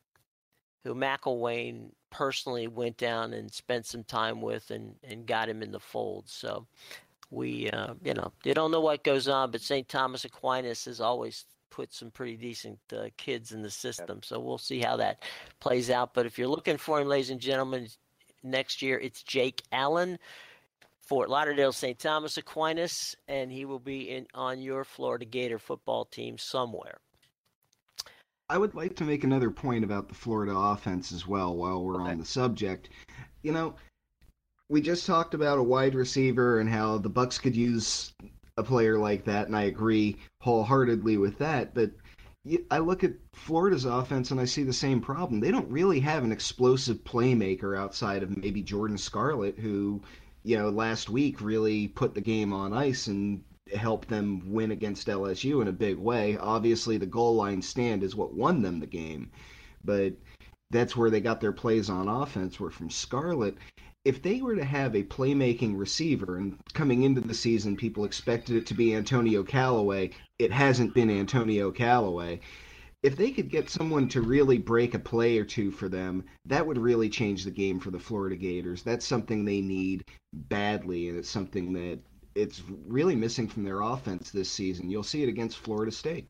who 0.84 0.94
McElwain 0.94 1.90
personally 2.10 2.66
went 2.66 2.96
down 2.98 3.32
and 3.32 3.50
spent 3.50 3.86
some 3.86 4.04
time 4.04 4.40
with 4.40 4.70
and, 4.70 4.94
and 5.02 5.26
got 5.26 5.48
him 5.48 5.62
in 5.62 5.72
the 5.72 5.80
fold. 5.80 6.28
So 6.28 6.66
we, 7.30 7.70
uh, 7.70 7.94
you 8.04 8.14
know, 8.14 8.32
you 8.44 8.52
don't 8.52 8.70
know 8.70 8.80
what 8.80 9.04
goes 9.04 9.28
on, 9.28 9.50
but 9.50 9.62
St. 9.62 9.88
Thomas 9.88 10.24
Aquinas 10.24 10.86
is 10.86 11.00
always 11.00 11.46
put 11.72 11.92
some 11.92 12.10
pretty 12.10 12.36
decent 12.36 12.78
uh, 12.92 13.06
kids 13.16 13.52
in 13.52 13.62
the 13.62 13.70
system. 13.70 14.20
So 14.22 14.38
we'll 14.38 14.58
see 14.58 14.80
how 14.80 14.96
that 14.98 15.22
plays 15.58 15.90
out. 15.90 16.14
But 16.14 16.26
if 16.26 16.38
you're 16.38 16.48
looking 16.48 16.76
for 16.76 17.00
him, 17.00 17.08
ladies 17.08 17.30
and 17.30 17.40
gentlemen, 17.40 17.88
next 18.42 18.82
year 18.82 18.98
it's 18.98 19.22
Jake 19.22 19.62
Allen. 19.72 20.18
Fort 21.00 21.28
Lauderdale 21.28 21.72
St. 21.72 21.98
Thomas 21.98 22.36
Aquinas, 22.36 23.16
and 23.26 23.50
he 23.50 23.64
will 23.64 23.80
be 23.80 24.08
in 24.08 24.26
on 24.34 24.62
your 24.62 24.84
Florida 24.84 25.24
Gator 25.24 25.58
football 25.58 26.04
team 26.04 26.38
somewhere. 26.38 26.98
I 28.48 28.56
would 28.56 28.74
like 28.74 28.94
to 28.96 29.04
make 29.04 29.24
another 29.24 29.50
point 29.50 29.84
about 29.84 30.08
the 30.08 30.14
Florida 30.14 30.56
offense 30.56 31.10
as 31.10 31.26
well 31.26 31.56
while 31.56 31.82
we're 31.82 32.00
okay. 32.00 32.12
on 32.12 32.18
the 32.18 32.24
subject. 32.24 32.90
You 33.42 33.52
know, 33.52 33.74
we 34.70 34.80
just 34.80 35.04
talked 35.04 35.34
about 35.34 35.58
a 35.58 35.62
wide 35.62 35.94
receiver 35.94 36.60
and 36.60 36.70
how 36.70 36.98
the 36.98 37.08
Bucks 37.08 37.38
could 37.38 37.56
use 37.56 38.12
a 38.56 38.62
player 38.62 38.98
like 38.98 39.24
that, 39.24 39.46
and 39.46 39.56
I 39.56 39.62
agree 39.62 40.16
wholeheartedly 40.40 41.16
with 41.16 41.38
that. 41.38 41.74
But 41.74 41.90
I 42.70 42.78
look 42.78 43.04
at 43.04 43.14
Florida's 43.32 43.84
offense 43.84 44.32
and 44.32 44.40
I 44.40 44.44
see 44.44 44.64
the 44.64 44.72
same 44.72 45.00
problem. 45.00 45.40
They 45.40 45.52
don't 45.52 45.70
really 45.70 46.00
have 46.00 46.24
an 46.24 46.32
explosive 46.32 47.04
playmaker 47.04 47.78
outside 47.78 48.22
of 48.22 48.36
maybe 48.36 48.62
Jordan 48.62 48.98
Scarlett, 48.98 49.58
who 49.58 50.02
you 50.44 50.58
know, 50.58 50.70
last 50.70 51.08
week 51.08 51.40
really 51.40 51.88
put 51.88 52.14
the 52.14 52.20
game 52.20 52.52
on 52.52 52.72
ice 52.72 53.06
and 53.06 53.42
helped 53.74 54.08
them 54.08 54.42
win 54.52 54.72
against 54.72 55.06
LSU 55.06 55.62
in 55.62 55.68
a 55.68 55.72
big 55.72 55.96
way. 55.96 56.36
Obviously, 56.38 56.96
the 56.96 57.06
goal 57.06 57.36
line 57.36 57.62
stand 57.62 58.02
is 58.02 58.16
what 58.16 58.34
won 58.34 58.60
them 58.62 58.80
the 58.80 58.86
game, 58.86 59.30
but 59.84 60.12
that's 60.70 60.96
where 60.96 61.10
they 61.10 61.20
got 61.20 61.40
their 61.40 61.52
plays 61.52 61.88
on 61.88 62.08
offense 62.08 62.58
were 62.58 62.70
from 62.70 62.90
Scarlett. 62.90 63.56
If 64.04 64.22
they 64.22 64.42
were 64.42 64.56
to 64.56 64.64
have 64.64 64.96
a 64.96 65.04
playmaking 65.04 65.78
receiver, 65.78 66.36
and 66.36 66.58
coming 66.74 67.02
into 67.02 67.20
the 67.20 67.34
season, 67.34 67.76
people 67.76 68.04
expected 68.04 68.56
it 68.56 68.66
to 68.66 68.74
be 68.74 68.94
Antonio 68.94 69.44
Callaway, 69.44 70.10
it 70.38 70.50
hasn't 70.50 70.94
been 70.94 71.10
Antonio 71.10 71.70
Callaway 71.70 72.40
if 73.02 73.16
they 73.16 73.32
could 73.32 73.50
get 73.50 73.68
someone 73.68 74.08
to 74.08 74.22
really 74.22 74.58
break 74.58 74.94
a 74.94 74.98
play 74.98 75.38
or 75.38 75.44
two 75.44 75.70
for 75.70 75.88
them, 75.88 76.24
that 76.46 76.66
would 76.66 76.78
really 76.78 77.08
change 77.08 77.44
the 77.44 77.50
game 77.50 77.80
for 77.80 77.90
the 77.90 77.98
Florida 77.98 78.36
Gators. 78.36 78.82
That's 78.82 79.04
something 79.04 79.44
they 79.44 79.60
need 79.60 80.04
badly, 80.32 81.08
and 81.08 81.18
it's 81.18 81.28
something 81.28 81.72
that 81.72 81.98
it's 82.34 82.62
really 82.86 83.16
missing 83.16 83.48
from 83.48 83.64
their 83.64 83.80
offense 83.80 84.30
this 84.30 84.50
season. 84.50 84.88
You'll 84.88 85.02
see 85.02 85.22
it 85.22 85.28
against 85.28 85.58
Florida 85.58 85.90
State. 85.90 86.28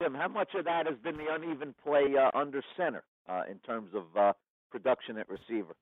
Tim, 0.00 0.14
how 0.14 0.28
much 0.28 0.54
of 0.54 0.64
that 0.64 0.86
has 0.86 0.96
been 1.02 1.16
the 1.16 1.26
uneven 1.30 1.74
play 1.84 2.14
uh, 2.16 2.30
under 2.38 2.62
center 2.76 3.02
uh, 3.28 3.42
in 3.50 3.58
terms 3.58 3.90
of 3.94 4.04
uh, 4.16 4.32
production 4.70 5.18
at 5.18 5.28
receiver? 5.28 5.74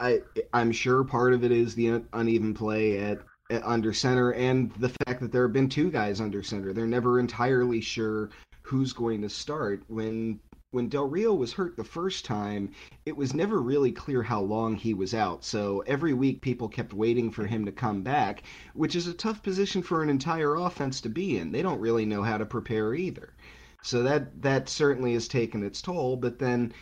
I 0.00 0.22
I'm 0.52 0.72
sure 0.72 1.04
part 1.04 1.34
of 1.34 1.44
it 1.44 1.52
is 1.52 1.74
the 1.74 2.02
uneven 2.12 2.54
play 2.54 2.98
at, 2.98 3.20
at 3.50 3.62
under 3.64 3.92
center 3.92 4.32
and 4.32 4.72
the 4.72 4.88
fact 4.88 5.20
that 5.20 5.30
there 5.30 5.42
have 5.42 5.52
been 5.52 5.68
two 5.68 5.90
guys 5.90 6.20
under 6.20 6.42
center. 6.42 6.72
They're 6.72 6.86
never 6.86 7.20
entirely 7.20 7.80
sure 7.80 8.30
who's 8.62 8.92
going 8.92 9.20
to 9.22 9.28
start. 9.28 9.82
When 9.88 10.40
when 10.72 10.88
Del 10.88 11.08
Rio 11.08 11.34
was 11.34 11.52
hurt 11.52 11.76
the 11.76 11.84
first 11.84 12.24
time, 12.24 12.70
it 13.04 13.16
was 13.16 13.34
never 13.34 13.60
really 13.60 13.90
clear 13.90 14.22
how 14.22 14.40
long 14.40 14.76
he 14.76 14.94
was 14.94 15.14
out. 15.14 15.44
So 15.44 15.82
every 15.86 16.14
week 16.14 16.42
people 16.42 16.68
kept 16.68 16.94
waiting 16.94 17.30
for 17.32 17.44
him 17.44 17.64
to 17.64 17.72
come 17.72 18.02
back, 18.02 18.44
which 18.74 18.94
is 18.94 19.08
a 19.08 19.12
tough 19.12 19.42
position 19.42 19.82
for 19.82 20.02
an 20.02 20.08
entire 20.08 20.54
offense 20.54 21.00
to 21.00 21.08
be 21.08 21.36
in. 21.36 21.50
They 21.50 21.62
don't 21.62 21.80
really 21.80 22.06
know 22.06 22.22
how 22.22 22.38
to 22.38 22.46
prepare 22.46 22.94
either. 22.94 23.34
So 23.82 24.04
that 24.04 24.42
that 24.42 24.68
certainly 24.68 25.14
has 25.14 25.26
taken 25.26 25.64
its 25.64 25.82
toll, 25.82 26.16
but 26.16 26.38
then 26.38 26.72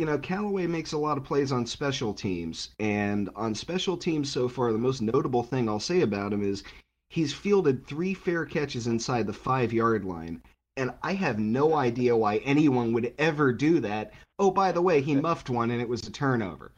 you 0.00 0.06
know, 0.06 0.16
Callaway 0.16 0.66
makes 0.66 0.92
a 0.92 0.98
lot 0.98 1.18
of 1.18 1.24
plays 1.24 1.52
on 1.52 1.66
special 1.66 2.14
teams, 2.14 2.70
and 2.78 3.28
on 3.36 3.54
special 3.54 3.98
teams 3.98 4.32
so 4.32 4.48
far, 4.48 4.72
the 4.72 4.78
most 4.78 5.02
notable 5.02 5.42
thing 5.42 5.68
I'll 5.68 5.78
say 5.78 6.00
about 6.00 6.32
him 6.32 6.42
is 6.42 6.64
he's 7.10 7.34
fielded 7.34 7.86
three 7.86 8.14
fair 8.14 8.46
catches 8.46 8.86
inside 8.86 9.26
the 9.26 9.34
five 9.34 9.74
yard 9.74 10.06
line 10.06 10.40
And 10.78 10.92
I 11.02 11.12
have 11.12 11.38
no 11.38 11.74
idea 11.74 12.16
why 12.16 12.38
anyone 12.38 12.94
would 12.94 13.12
ever 13.18 13.52
do 13.52 13.78
that. 13.80 14.14
Oh, 14.38 14.50
by 14.50 14.72
the 14.72 14.80
way, 14.80 15.02
he 15.02 15.16
muffed 15.16 15.50
one 15.50 15.70
and 15.70 15.82
it 15.82 15.88
was 15.90 16.06
a 16.06 16.10
turnover. 16.10 16.72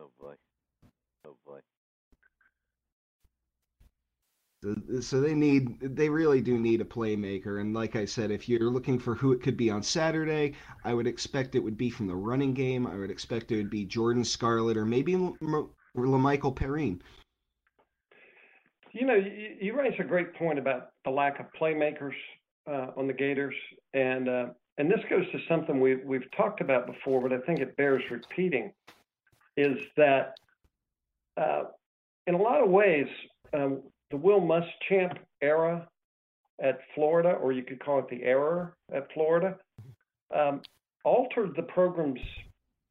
Oh 0.00 0.10
boy. 0.18 0.34
Oh 1.24 1.36
boy. 1.46 1.60
So, 5.00 5.20
they 5.20 5.34
need, 5.34 5.78
they 5.80 6.08
really 6.08 6.40
do 6.40 6.58
need 6.58 6.80
a 6.80 6.84
playmaker. 6.84 7.60
And 7.60 7.74
like 7.74 7.96
I 7.96 8.04
said, 8.04 8.30
if 8.30 8.48
you're 8.48 8.70
looking 8.70 8.98
for 8.98 9.14
who 9.14 9.32
it 9.32 9.42
could 9.42 9.56
be 9.56 9.70
on 9.70 9.82
Saturday, 9.82 10.54
I 10.84 10.94
would 10.94 11.06
expect 11.06 11.54
it 11.54 11.60
would 11.60 11.76
be 11.76 11.90
from 11.90 12.06
the 12.06 12.14
running 12.14 12.54
game. 12.54 12.86
I 12.86 12.96
would 12.96 13.10
expect 13.10 13.52
it 13.52 13.56
would 13.56 13.70
be 13.70 13.84
Jordan 13.84 14.24
Scarlett 14.24 14.76
or 14.76 14.84
maybe 14.84 15.14
Lamical 15.14 16.54
Perine. 16.54 17.00
You 18.92 19.06
know, 19.06 19.14
you, 19.14 19.56
you 19.60 19.76
raise 19.78 19.94
a 19.98 20.04
great 20.04 20.34
point 20.34 20.58
about 20.58 20.90
the 21.04 21.10
lack 21.10 21.40
of 21.40 21.46
playmakers 21.60 22.14
uh, 22.70 22.88
on 22.96 23.06
the 23.06 23.12
Gators, 23.12 23.54
and 23.92 24.28
uh, 24.28 24.46
and 24.78 24.90
this 24.90 25.00
goes 25.10 25.24
to 25.32 25.38
something 25.48 25.80
we 25.80 25.96
we've 25.96 26.30
talked 26.36 26.60
about 26.60 26.86
before, 26.86 27.20
but 27.20 27.32
I 27.32 27.38
think 27.38 27.60
it 27.60 27.76
bears 27.76 28.02
repeating, 28.10 28.72
is 29.56 29.78
that 29.96 30.36
uh, 31.36 31.64
in 32.26 32.34
a 32.34 32.40
lot 32.40 32.62
of 32.62 32.70
ways, 32.70 33.06
um, 33.52 33.82
the 34.10 34.16
Will 34.16 34.40
Muschamp 34.40 35.18
era 35.40 35.88
at 36.62 36.78
Florida, 36.94 37.30
or 37.30 37.52
you 37.52 37.62
could 37.62 37.80
call 37.80 37.98
it 37.98 38.08
the 38.08 38.22
error 38.22 38.76
at 38.94 39.08
Florida, 39.12 39.56
um, 40.34 40.60
altered 41.04 41.54
the 41.56 41.62
program's 41.62 42.20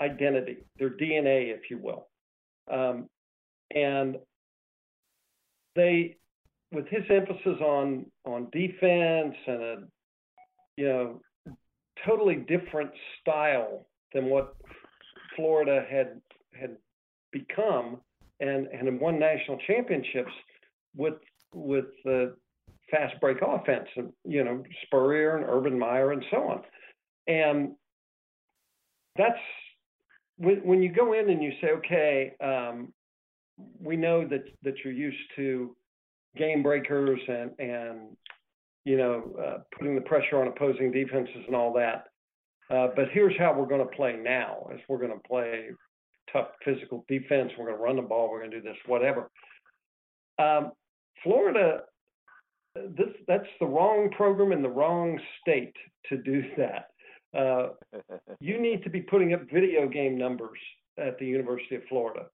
identity, 0.01 0.57
their 0.77 0.89
DNA, 0.89 1.53
if 1.53 1.69
you 1.69 1.77
will. 1.77 2.07
Um, 2.71 3.09
and 3.73 4.17
they, 5.75 6.17
with 6.71 6.87
his 6.87 7.03
emphasis 7.09 7.59
on 7.61 8.05
on 8.25 8.47
defense 8.51 9.35
and 9.47 9.61
a, 9.61 9.75
you 10.77 10.87
know, 10.87 11.21
totally 12.05 12.35
different 12.35 12.91
style 13.21 13.85
than 14.13 14.25
what 14.25 14.55
Florida 15.35 15.85
had 15.89 16.21
had 16.59 16.77
become, 17.31 17.97
and 18.39 18.67
and 18.67 18.99
won 18.99 19.19
national 19.19 19.57
championships 19.65 20.31
with 20.95 21.15
with 21.53 21.85
the 22.03 22.35
fast 22.91 23.19
break 23.21 23.37
offense, 23.41 23.87
you 24.25 24.43
know 24.43 24.63
Spurrier 24.85 25.37
and 25.37 25.45
Urban 25.47 25.77
Meyer 25.77 26.11
and 26.11 26.23
so 26.31 26.37
on, 26.37 26.61
and 27.27 27.75
that's 29.17 29.39
when 30.37 30.57
when 30.63 30.81
you 30.81 30.91
go 30.91 31.13
in 31.13 31.29
and 31.29 31.41
you 31.43 31.51
say, 31.61 31.69
okay, 31.71 32.33
um, 32.43 32.93
we 33.79 33.95
know 33.95 34.27
that 34.27 34.45
that 34.63 34.75
you're 34.83 34.93
used 34.93 35.17
to 35.35 35.75
game 36.35 36.63
breakers 36.63 37.19
and 37.27 37.51
and 37.59 37.99
you 38.85 38.97
know 38.97 39.35
uh, 39.41 39.57
putting 39.77 39.95
the 39.95 40.01
pressure 40.01 40.41
on 40.41 40.47
opposing 40.47 40.91
defenses 40.91 41.43
and 41.47 41.55
all 41.55 41.73
that. 41.73 42.05
Uh, 42.73 42.87
but 42.95 43.05
here's 43.11 43.37
how 43.37 43.53
we're 43.53 43.67
going 43.67 43.87
to 43.87 43.95
play 43.95 44.15
now: 44.21 44.67
is 44.73 44.79
we're 44.87 44.97
going 44.97 45.11
to 45.11 45.27
play 45.27 45.69
tough 46.31 46.47
physical 46.65 47.05
defense. 47.07 47.51
We're 47.57 47.65
going 47.65 47.77
to 47.77 47.83
run 47.83 47.95
the 47.97 48.01
ball. 48.01 48.29
We're 48.29 48.39
going 48.39 48.51
to 48.51 48.61
do 48.61 48.63
this, 48.63 48.77
whatever. 48.87 49.29
Um, 50.39 50.71
Florida, 51.23 51.81
this 52.75 53.09
that's 53.27 53.47
the 53.59 53.65
wrong 53.65 54.09
program 54.15 54.51
in 54.51 54.61
the 54.61 54.69
wrong 54.69 55.19
state 55.41 55.75
to 56.09 56.17
do 56.17 56.43
that. 56.57 56.89
Uh, 57.37 57.69
you 58.39 58.61
need 58.61 58.83
to 58.83 58.89
be 58.89 59.01
putting 59.01 59.33
up 59.33 59.41
video 59.51 59.87
game 59.87 60.17
numbers 60.17 60.59
at 60.97 61.17
the 61.17 61.25
University 61.25 61.75
of 61.75 61.81
Florida, 61.89 62.27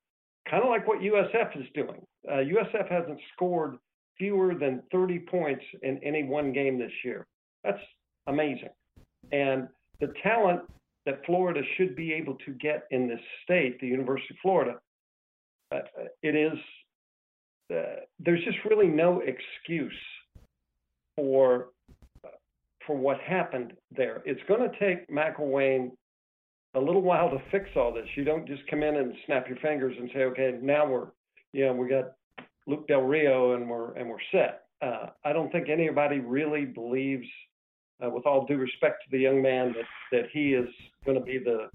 kind 0.50 0.64
of 0.64 0.70
like 0.70 0.88
what 0.88 1.00
USF 1.00 1.58
is 1.58 1.68
doing. 1.74 2.02
Uh, 2.30 2.38
USF 2.38 2.90
hasn't 2.90 3.20
scored 3.34 3.78
fewer 4.18 4.54
than 4.54 4.84
30 4.92 5.20
points 5.20 5.64
in 5.82 5.98
any 6.04 6.24
one 6.24 6.52
game 6.52 6.78
this 6.78 6.92
year. 7.06 7.26
That's 7.64 7.80
amazing. 8.28 8.70
And 9.32 9.70
the 10.02 10.14
talent 10.22 10.62
that 11.06 11.26
Florida 11.26 11.62
should 11.78 11.96
be 11.96 12.14
able 12.14 12.36
to 12.46 12.52
get 12.52 12.84
in 12.92 13.08
this 13.08 13.22
state, 13.44 13.80
the 13.80 13.88
University 13.88 14.34
of 14.34 14.38
Florida, 14.42 14.76
uh, 15.74 15.80
it 16.22 16.36
is, 16.36 16.58
there's 17.70 18.44
just 18.44 18.58
really 18.70 18.88
no 18.88 19.22
excuse 19.22 19.94
for 21.16 21.68
for 22.86 22.98
what 22.98 23.20
happened 23.20 23.74
there. 23.96 24.22
It's 24.26 24.42
going 24.48 24.68
to 24.68 24.80
take 24.80 25.08
McElwain 25.10 25.92
a 26.76 26.80
little 26.80 27.02
while 27.02 27.30
to 27.30 27.38
fix 27.52 27.70
all 27.76 27.94
this. 27.94 28.08
You 28.16 28.24
don't 28.24 28.48
just 28.48 28.62
come 28.68 28.84
in 28.84 28.96
and 28.96 29.14
snap 29.26 29.48
your 29.48 29.58
fingers 29.58 29.96
and 30.00 30.10
say, 30.14 30.22
okay, 30.22 30.58
now 30.62 30.88
we're, 30.88 31.08
you 31.54 31.66
know, 31.66 31.74
we 31.74 31.88
got 31.88 32.14
Luke 32.68 32.88
Del 32.88 33.02
Rio 33.02 33.54
and 33.54 33.70
we're 33.70 33.94
and 33.94 34.10
we're 34.10 34.18
set. 34.32 34.64
Uh, 34.82 35.08
I 35.26 35.34
don't 35.34 35.52
think 35.52 35.68
anybody 35.70 36.20
really 36.20 36.66
believes, 36.66 37.28
uh, 38.04 38.10
with 38.10 38.26
all 38.26 38.46
due 38.46 38.58
respect 38.58 39.04
to 39.04 39.12
the 39.12 39.20
young 39.20 39.42
man, 39.42 39.74
that 39.74 40.18
that 40.18 40.30
he 40.32 40.54
is 40.54 40.70
going 41.06 41.18
to 41.18 41.24
be 41.24 41.38
the 41.38 41.70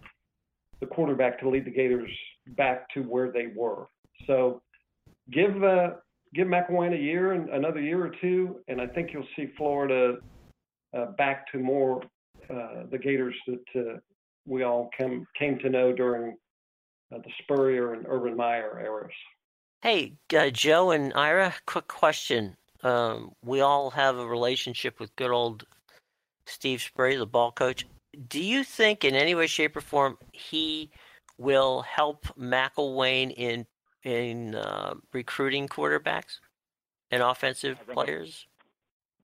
the 0.81 0.87
quarterback 0.87 1.39
to 1.41 1.49
lead 1.49 1.65
the 1.65 1.71
Gators 1.71 2.11
back 2.57 2.89
to 2.95 3.03
where 3.03 3.31
they 3.31 3.49
were. 3.55 3.87
So 4.27 4.63
give 5.31 5.63
uh, 5.63 5.91
give 6.35 6.49
McElwain 6.49 6.95
a 6.95 7.01
year 7.01 7.33
and 7.33 7.49
another 7.51 7.81
year 7.81 8.05
or 8.05 8.13
two, 8.21 8.61
and 8.69 8.81
I 8.81 8.87
think 8.87 9.13
you'll 9.13 9.27
see 9.37 9.53
Florida 9.57 10.17
uh, 10.97 11.07
back 11.19 11.51
to 11.53 11.59
more 11.59 12.03
uh, 12.51 12.85
the 12.91 12.99
Gators 12.99 13.35
that 13.47 13.65
uh, 13.77 13.99
we 14.47 14.63
all 14.63 14.91
came 14.99 15.27
came 15.39 15.59
to 15.61 15.71
know 15.71 15.93
during 15.93 16.37
uh, 17.15 17.19
the 17.19 17.31
Spurrier 17.43 17.95
and 17.95 18.07
Urban 18.09 18.37
Meyer 18.37 18.81
eras. 18.83 19.13
Hey, 19.83 20.15
uh, 20.37 20.51
Joe 20.51 20.93
and 20.93 21.13
Ira, 21.15 21.55
quick 21.67 21.89
question. 21.89 22.57
Um, 22.83 23.33
we 23.43 23.61
all 23.61 23.91
have 23.91 24.17
a 24.17 24.27
relationship 24.27 24.99
with 24.99 25.15
good 25.17 25.31
old 25.31 25.65
Steve 26.47 26.81
Spurrier, 26.81 27.19
the 27.19 27.27
ball 27.27 27.53
coach. 27.53 27.87
Do 28.29 28.43
you 28.43 28.65
think, 28.65 29.05
in 29.05 29.15
any 29.15 29.35
way, 29.35 29.47
shape, 29.47 29.77
or 29.77 29.81
form, 29.81 30.19
he 30.33 30.91
will 31.39 31.83
help 31.83 32.27
McElwain 32.39 33.33
in 33.37 33.67
in 34.05 34.55
uh, 34.55 34.95
recruiting 35.13 35.69
quarterbacks 35.69 36.39
and 37.11 37.23
offensive 37.23 37.79
players? 37.93 38.47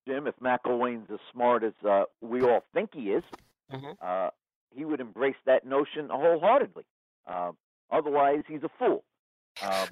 Jim, 0.09 0.27
if 0.27 0.35
McElwain's 0.41 1.11
as 1.13 1.19
smart 1.33 1.63
as 1.63 1.73
uh, 1.89 2.05
we 2.21 2.43
all 2.43 2.65
think 2.75 2.91
he 2.95 3.11
is, 3.13 3.23
Mhm. 3.73 3.97
uh, 4.03 4.31
he 4.75 4.85
would 4.85 5.01
embrace 5.01 5.37
that 5.45 5.65
notion 5.67 6.09
wholeheartedly. 6.09 6.85
Uh, 7.27 7.53
otherwise, 7.91 8.43
he's 8.49 8.63
a 8.63 8.71
fool. 8.79 9.05
Um, 9.63 9.89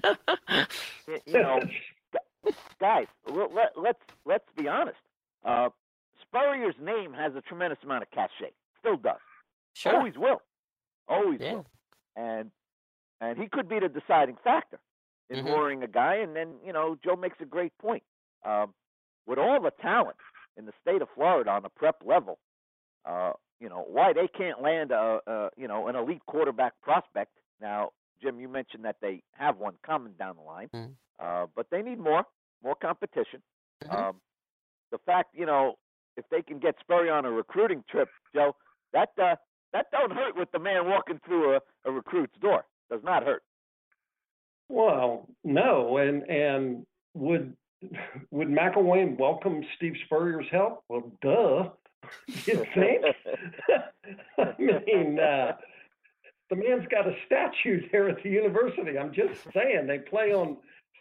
you 1.25 1.33
know, 1.41 1.59
guys, 2.79 3.07
let, 3.27 3.53
let, 3.53 3.77
let's 3.77 3.99
let's 4.25 4.45
be 4.57 4.67
honest. 4.67 4.97
Uh, 5.45 5.69
Spurrier's 6.21 6.75
name 6.81 7.13
has 7.13 7.35
a 7.35 7.41
tremendous 7.41 7.79
amount 7.83 8.03
of 8.03 8.11
cachet. 8.11 8.51
Still 8.79 8.97
does. 8.97 9.19
Sure. 9.73 9.95
Always 9.95 10.17
will. 10.17 10.41
Always 11.07 11.39
Yeah. 11.41 11.53
will. 11.55 11.65
And 12.15 12.51
and 13.21 13.37
he 13.37 13.47
could 13.47 13.67
be 13.67 13.79
the 13.79 13.89
deciding 13.89 14.37
factor 14.43 14.79
in 15.29 15.39
Mhm. 15.39 15.45
luring 15.45 15.83
a 15.83 15.87
guy. 15.87 16.15
And 16.15 16.35
then 16.35 16.59
you 16.63 16.73
know, 16.73 16.95
Joe 17.03 17.15
makes 17.15 17.39
a 17.41 17.45
great 17.45 17.77
point. 17.77 18.03
Um, 18.43 18.73
with 19.25 19.37
all 19.37 19.61
the 19.61 19.71
talent 19.71 20.17
in 20.57 20.65
the 20.65 20.73
state 20.81 21.01
of 21.01 21.09
Florida 21.15 21.51
on 21.51 21.63
the 21.63 21.69
prep 21.69 21.97
level, 22.05 22.39
uh, 23.05 23.33
you 23.59 23.69
know, 23.69 23.83
why 23.87 24.13
they 24.13 24.27
can't 24.27 24.61
land 24.61 24.91
a, 24.91 25.19
a 25.27 25.49
you 25.57 25.67
know 25.67 25.87
an 25.87 25.95
elite 25.95 26.25
quarterback 26.25 26.73
prospect. 26.81 27.31
Now, 27.61 27.91
Jim, 28.21 28.39
you 28.39 28.47
mentioned 28.47 28.85
that 28.85 28.97
they 29.01 29.21
have 29.33 29.57
one 29.57 29.75
coming 29.83 30.13
down 30.13 30.35
the 30.37 30.41
line, 30.41 30.69
Mhm. 30.73 30.95
uh, 31.19 31.47
but 31.55 31.69
they 31.69 31.81
need 31.81 31.99
more, 31.99 32.25
more 32.63 32.75
competition. 32.75 33.41
Mhm. 33.83 33.93
Um, 33.93 34.21
the 34.91 34.97
fact, 34.99 35.35
you 35.35 35.45
know, 35.45 35.77
if 36.17 36.27
they 36.29 36.41
can 36.41 36.59
get 36.59 36.79
Spurrier 36.79 37.13
on 37.13 37.25
a 37.25 37.31
recruiting 37.31 37.83
trip, 37.89 38.09
Joe, 38.33 38.55
that 38.93 39.11
uh, 39.19 39.35
that 39.73 39.91
don't 39.91 40.11
hurt 40.11 40.35
with 40.35 40.51
the 40.51 40.59
man 40.59 40.87
walking 40.89 41.19
through 41.19 41.55
a, 41.55 41.61
a 41.85 41.91
recruit's 41.91 42.35
door. 42.37 42.65
Does 42.91 43.03
not 43.03 43.23
hurt. 43.23 43.43
Well, 44.67 45.27
no, 45.43 45.97
and 45.97 46.23
and 46.29 46.85
would 47.13 47.55
would 48.31 48.49
McElwain 48.49 49.17
welcome 49.17 49.63
Steve 49.77 49.95
Spurrier's 50.05 50.45
help? 50.51 50.83
Well, 50.89 51.11
duh. 51.21 51.69
You 52.45 52.65
think? 52.73 53.05
I 54.37 54.55
mean, 54.57 55.19
uh, 55.19 55.53
the 56.49 56.55
man's 56.55 56.87
got 56.89 57.07
a 57.07 57.15
statue 57.25 57.81
there 57.91 58.09
at 58.09 58.23
the 58.23 58.29
university. 58.29 58.97
I'm 58.97 59.13
just 59.13 59.41
saying 59.53 59.85
they 59.85 59.99
play 59.99 60.33
on 60.33 60.57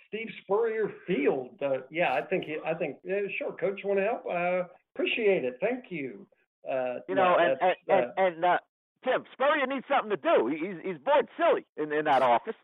Steve 0.09 0.29
Spurrier 0.43 0.91
Field. 1.07 1.51
Uh, 1.63 1.79
yeah, 1.91 2.15
I 2.15 2.23
think 2.23 2.45
he, 2.45 2.57
I 2.67 2.75
think 2.75 2.97
yeah, 3.05 3.21
sure, 3.39 3.53
coach, 3.53 3.81
want 3.85 4.01
to 4.01 4.05
help? 4.05 4.25
Uh, 4.27 4.69
appreciate 4.95 5.45
it. 5.45 5.59
Thank 5.61 5.85
you. 5.91 6.27
Uh, 6.71 6.97
You 7.09 7.15
no, 7.15 7.25
know, 7.25 7.37
and 7.39 7.51
and, 7.61 7.77
that's, 7.87 8.13
and, 8.17 8.35
and 8.35 8.45
uh, 8.45 8.59
Tim 9.05 9.25
Spurrier 9.33 9.67
needs 9.67 9.87
something 9.89 10.11
to 10.11 10.17
do. 10.17 10.47
He's 10.49 10.77
he's 10.83 10.99
bored 10.99 11.29
silly 11.37 11.65
in 11.77 11.93
in 11.93 12.05
that 12.07 12.23
office. 12.23 12.57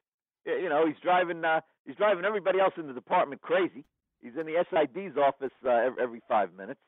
You 0.47 0.69
know, 0.69 0.87
he's 0.87 0.97
driving 1.03 1.45
uh, 1.45 1.61
he's 1.87 1.97
driving 1.97 2.25
everybody 2.25 2.61
else 2.61 2.75
in 2.77 2.87
the 2.87 2.93
department 2.93 3.41
crazy. 3.43 3.85
He's 4.23 4.33
in 4.39 4.47
the 4.47 4.65
SID's 4.71 5.17
office 5.17 5.53
uh, 5.65 5.71
every, 5.71 6.03
every 6.03 6.23
five 6.29 6.53
minutes. 6.55 6.81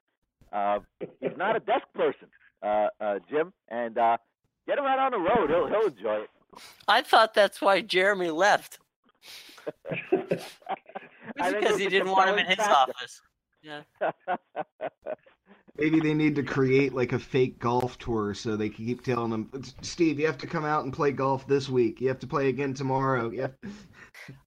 Uh, 0.52 0.78
he's 1.20 1.36
not 1.36 1.54
a 1.56 1.60
desk 1.60 1.84
person, 1.94 2.28
uh, 2.62 2.88
uh, 3.00 3.18
Jim. 3.30 3.52
And 3.68 3.98
uh, 3.98 4.16
get 4.66 4.78
him 4.78 4.84
out 4.84 4.98
on 4.98 5.12
the 5.12 5.18
road. 5.18 5.50
He'll 5.50 5.66
he'll 5.68 5.88
enjoy 5.88 6.22
it. 6.24 6.30
I 6.88 7.02
thought 7.02 7.34
that's 7.34 7.60
why 7.60 7.82
Jeremy 7.82 8.30
left. 8.30 8.78
I 9.90 9.98
It's 10.30 11.50
think 11.50 11.60
because 11.60 11.78
he 11.78 11.88
didn't 11.88 12.10
want 12.10 12.30
him 12.30 12.38
in 12.38 12.46
his 12.46 12.56
factor. 12.56 12.92
office. 12.92 13.20
Yeah. 13.62 13.82
Maybe 15.78 16.00
they 16.00 16.14
need 16.14 16.34
to 16.36 16.42
create 16.42 16.94
like 16.94 17.12
a 17.12 17.18
fake 17.18 17.58
golf 17.58 17.98
tour 17.98 18.34
so 18.34 18.56
they 18.56 18.68
can 18.68 18.86
keep 18.86 19.04
telling 19.04 19.30
them, 19.30 19.50
Steve, 19.82 20.18
you 20.18 20.26
have 20.26 20.38
to 20.38 20.46
come 20.46 20.64
out 20.64 20.84
and 20.84 20.92
play 20.92 21.12
golf 21.12 21.46
this 21.46 21.68
week. 21.68 22.00
You 22.00 22.08
have 22.08 22.18
to 22.20 22.26
play 22.26 22.48
again 22.48 22.74
tomorrow. 22.74 23.30
Yeah. 23.36 23.48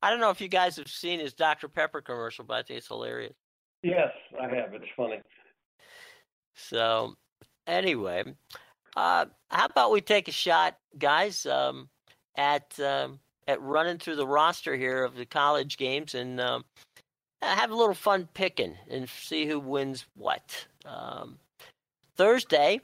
I 0.02 0.10
don't 0.10 0.20
know 0.20 0.32
if 0.32 0.42
you 0.42 0.48
guys 0.48 0.76
have 0.78 0.88
seen 0.88 1.20
his 1.20 1.34
Dr. 1.34 1.68
Pepper 1.68 2.02
commercial, 2.02 2.44
but 2.44 2.56
I 2.56 2.64
think 2.64 2.80
it's 2.80 2.88
hilarious. 2.88 3.36
Yes, 3.84 4.10
I 4.42 4.44
have. 4.56 4.74
It's 4.74 4.86
funny. 4.98 5.22
So, 6.56 7.14
anyway, 7.68 8.24
uh, 8.98 9.26
how 9.50 9.66
about 9.66 9.92
we 9.92 10.02
take 10.02 10.28
a 10.28 10.32
shot, 10.32 10.76
guys, 10.98 11.46
um, 11.46 11.88
at 12.36 12.78
um, 12.80 13.20
at 13.48 13.62
running 13.62 13.98
through 13.98 14.16
the 14.16 14.28
roster 14.28 14.76
here 14.76 15.04
of 15.04 15.16
the 15.16 15.26
college 15.26 15.78
games 15.78 16.14
and 16.14 16.40
um, 16.40 16.64
have 17.42 17.72
a 17.72 17.76
little 17.76 17.96
fun 17.96 18.28
picking 18.34 18.76
and 18.90 19.10
see 19.10 19.46
who 19.46 19.60
wins 19.60 20.06
what. 20.16 20.68
Um, 20.86 21.40
Thursday, 22.16 22.82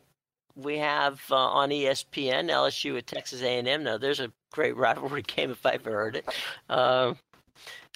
we 0.55 0.77
have 0.77 1.21
uh, 1.29 1.35
on 1.35 1.69
ESPN 1.69 2.49
LSU 2.49 2.97
at 2.97 3.07
Texas 3.07 3.41
A&M. 3.41 3.83
Now, 3.83 3.97
there's 3.97 4.19
a 4.19 4.31
great 4.51 4.75
rivalry 4.77 5.23
game 5.23 5.51
if 5.51 5.65
I've 5.65 5.85
ever 5.85 5.91
heard 5.91 6.15
it. 6.15 6.25
Uh, 6.69 7.13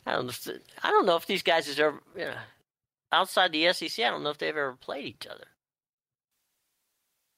I 0.05 0.13
don't 0.13 0.25
know. 0.25 0.29
If, 0.29 0.49
I 0.83 0.91
don't 0.91 1.05
know 1.05 1.15
if 1.15 1.25
these 1.25 1.43
guys 1.43 1.67
have 1.67 1.79
ever, 1.79 2.01
you 2.15 2.25
know, 2.25 2.33
outside 3.11 3.51
the 3.51 3.71
SEC. 3.73 4.05
I 4.05 4.09
don't 4.09 4.23
know 4.23 4.29
if 4.29 4.37
they've 4.37 4.49
ever 4.49 4.77
played 4.79 5.05
each 5.05 5.27
other. 5.27 5.45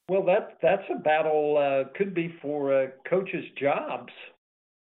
Well, 0.08 0.24
that 0.24 0.58
that's 0.60 0.84
a 0.90 0.98
battle. 0.98 1.56
Uh, 1.58 1.88
could 1.96 2.12
be 2.12 2.34
for 2.42 2.72
uh, 2.72 2.86
coaches' 3.08 3.44
jobs 3.58 4.12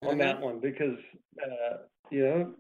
on 0.03 0.11
mm-hmm. 0.11 0.19
that 0.21 0.41
one 0.41 0.61
because 0.61 0.97
uh, 1.43 1.77
you 2.11 2.25
know 2.25 2.55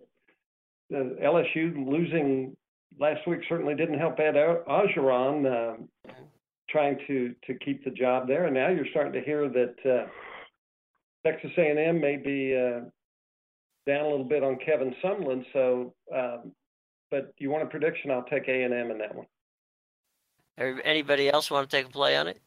LSU 0.92 1.86
losing 1.88 2.56
last 2.98 3.26
week 3.26 3.40
certainly 3.48 3.74
didn't 3.74 3.98
help 3.98 4.18
Ed 4.18 4.34
Orgeron 4.34 5.46
uh, 5.46 6.12
trying 6.68 6.98
to 7.06 7.34
to 7.46 7.54
keep 7.54 7.84
the 7.84 7.90
job 7.90 8.28
there, 8.28 8.46
and 8.46 8.54
now 8.54 8.68
you're 8.68 8.86
starting 8.90 9.12
to 9.12 9.20
hear 9.20 9.48
that 9.48 9.74
uh, 9.84 10.06
Texas 11.26 11.50
A&M 11.56 12.00
may 12.00 12.16
be 12.16 12.56
uh, 12.56 12.80
down 13.86 14.04
a 14.04 14.08
little 14.08 14.24
bit 14.24 14.42
on 14.42 14.58
Kevin 14.64 14.94
Sumlin. 15.02 15.44
So, 15.52 15.94
um, 16.14 16.52
but 17.10 17.34
you 17.38 17.50
want 17.50 17.64
a 17.64 17.66
prediction? 17.66 18.10
I'll 18.10 18.24
take 18.24 18.48
A&M 18.48 18.72
in 18.72 18.98
that 18.98 19.14
one. 19.14 19.26
Anybody 20.58 21.30
else 21.30 21.50
want 21.50 21.68
to 21.68 21.76
take 21.76 21.86
a 21.86 21.90
play 21.90 22.16
on 22.16 22.26
it? 22.28 22.38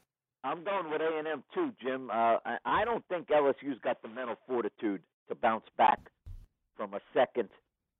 I'm 0.44 0.64
going 0.64 0.92
with 0.92 1.02
A&M 1.02 1.44
too, 1.54 1.72
Jim. 1.82 2.10
Uh, 2.12 2.38
I 2.66 2.84
don't 2.86 3.04
think 3.08 3.28
LSU's 3.30 3.80
got 3.82 4.02
the 4.02 4.10
mental 4.10 4.36
fortitude 4.46 5.02
to 5.30 5.36
bounce 5.36 5.66
back 5.78 6.00
from 6.76 6.94
a 6.94 7.00
second 7.14 7.50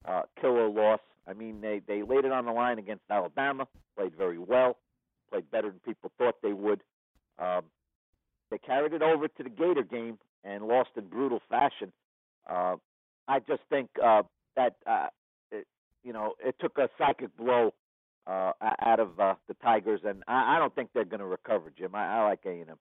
uh, 0.06 0.24
killer 0.40 0.70
loss. 0.70 1.00
I 1.28 1.34
mean, 1.34 1.62
they 1.62 1.82
they 1.88 2.02
laid 2.04 2.26
it 2.26 2.32
on 2.32 2.46
the 2.46 2.52
line 2.52 2.80
against 2.80 3.04
Alabama, 3.10 3.68
played 3.98 4.16
very 4.18 4.38
well, 4.38 4.78
played 5.32 5.50
better 5.52 5.70
than 5.70 5.80
people 5.80 6.12
thought 6.18 6.36
they 6.42 6.54
would. 6.54 6.82
Um, 7.40 7.64
they 8.52 8.58
carried 8.58 8.94
it 8.94 9.02
over 9.02 9.28
to 9.28 9.44
the 9.44 9.50
Gator 9.50 9.84
game 9.84 10.20
and 10.44 10.68
lost 10.68 10.90
in 10.98 11.06
brutal 11.08 11.42
fashion. 11.50 11.92
Uh, 12.50 12.76
I 13.28 13.40
just 13.40 13.62
think 13.70 13.90
uh, 14.04 14.24
that 14.56 14.76
uh, 14.86 15.08
it, 15.52 15.66
you 16.04 16.14
know 16.14 16.34
it 16.44 16.56
took 16.60 16.78
a 16.78 16.90
psychic 16.98 17.36
blow 17.38 17.74
uh, 18.28 18.52
out 18.62 19.00
of 19.00 19.20
uh, 19.20 19.36
the 19.48 19.54
Tigers, 19.56 20.02
and 20.06 20.24
I, 20.28 20.56
I 20.56 20.60
don't 20.60 20.74
think 20.76 20.90
they're 20.94 21.06
going 21.06 21.20
to 21.20 21.26
recover. 21.26 21.72
Jim, 21.78 21.96
I, 21.96 22.20
I 22.20 22.24
like 22.24 22.40
A 22.46 22.52
and 22.52 22.70
M. 22.72 22.78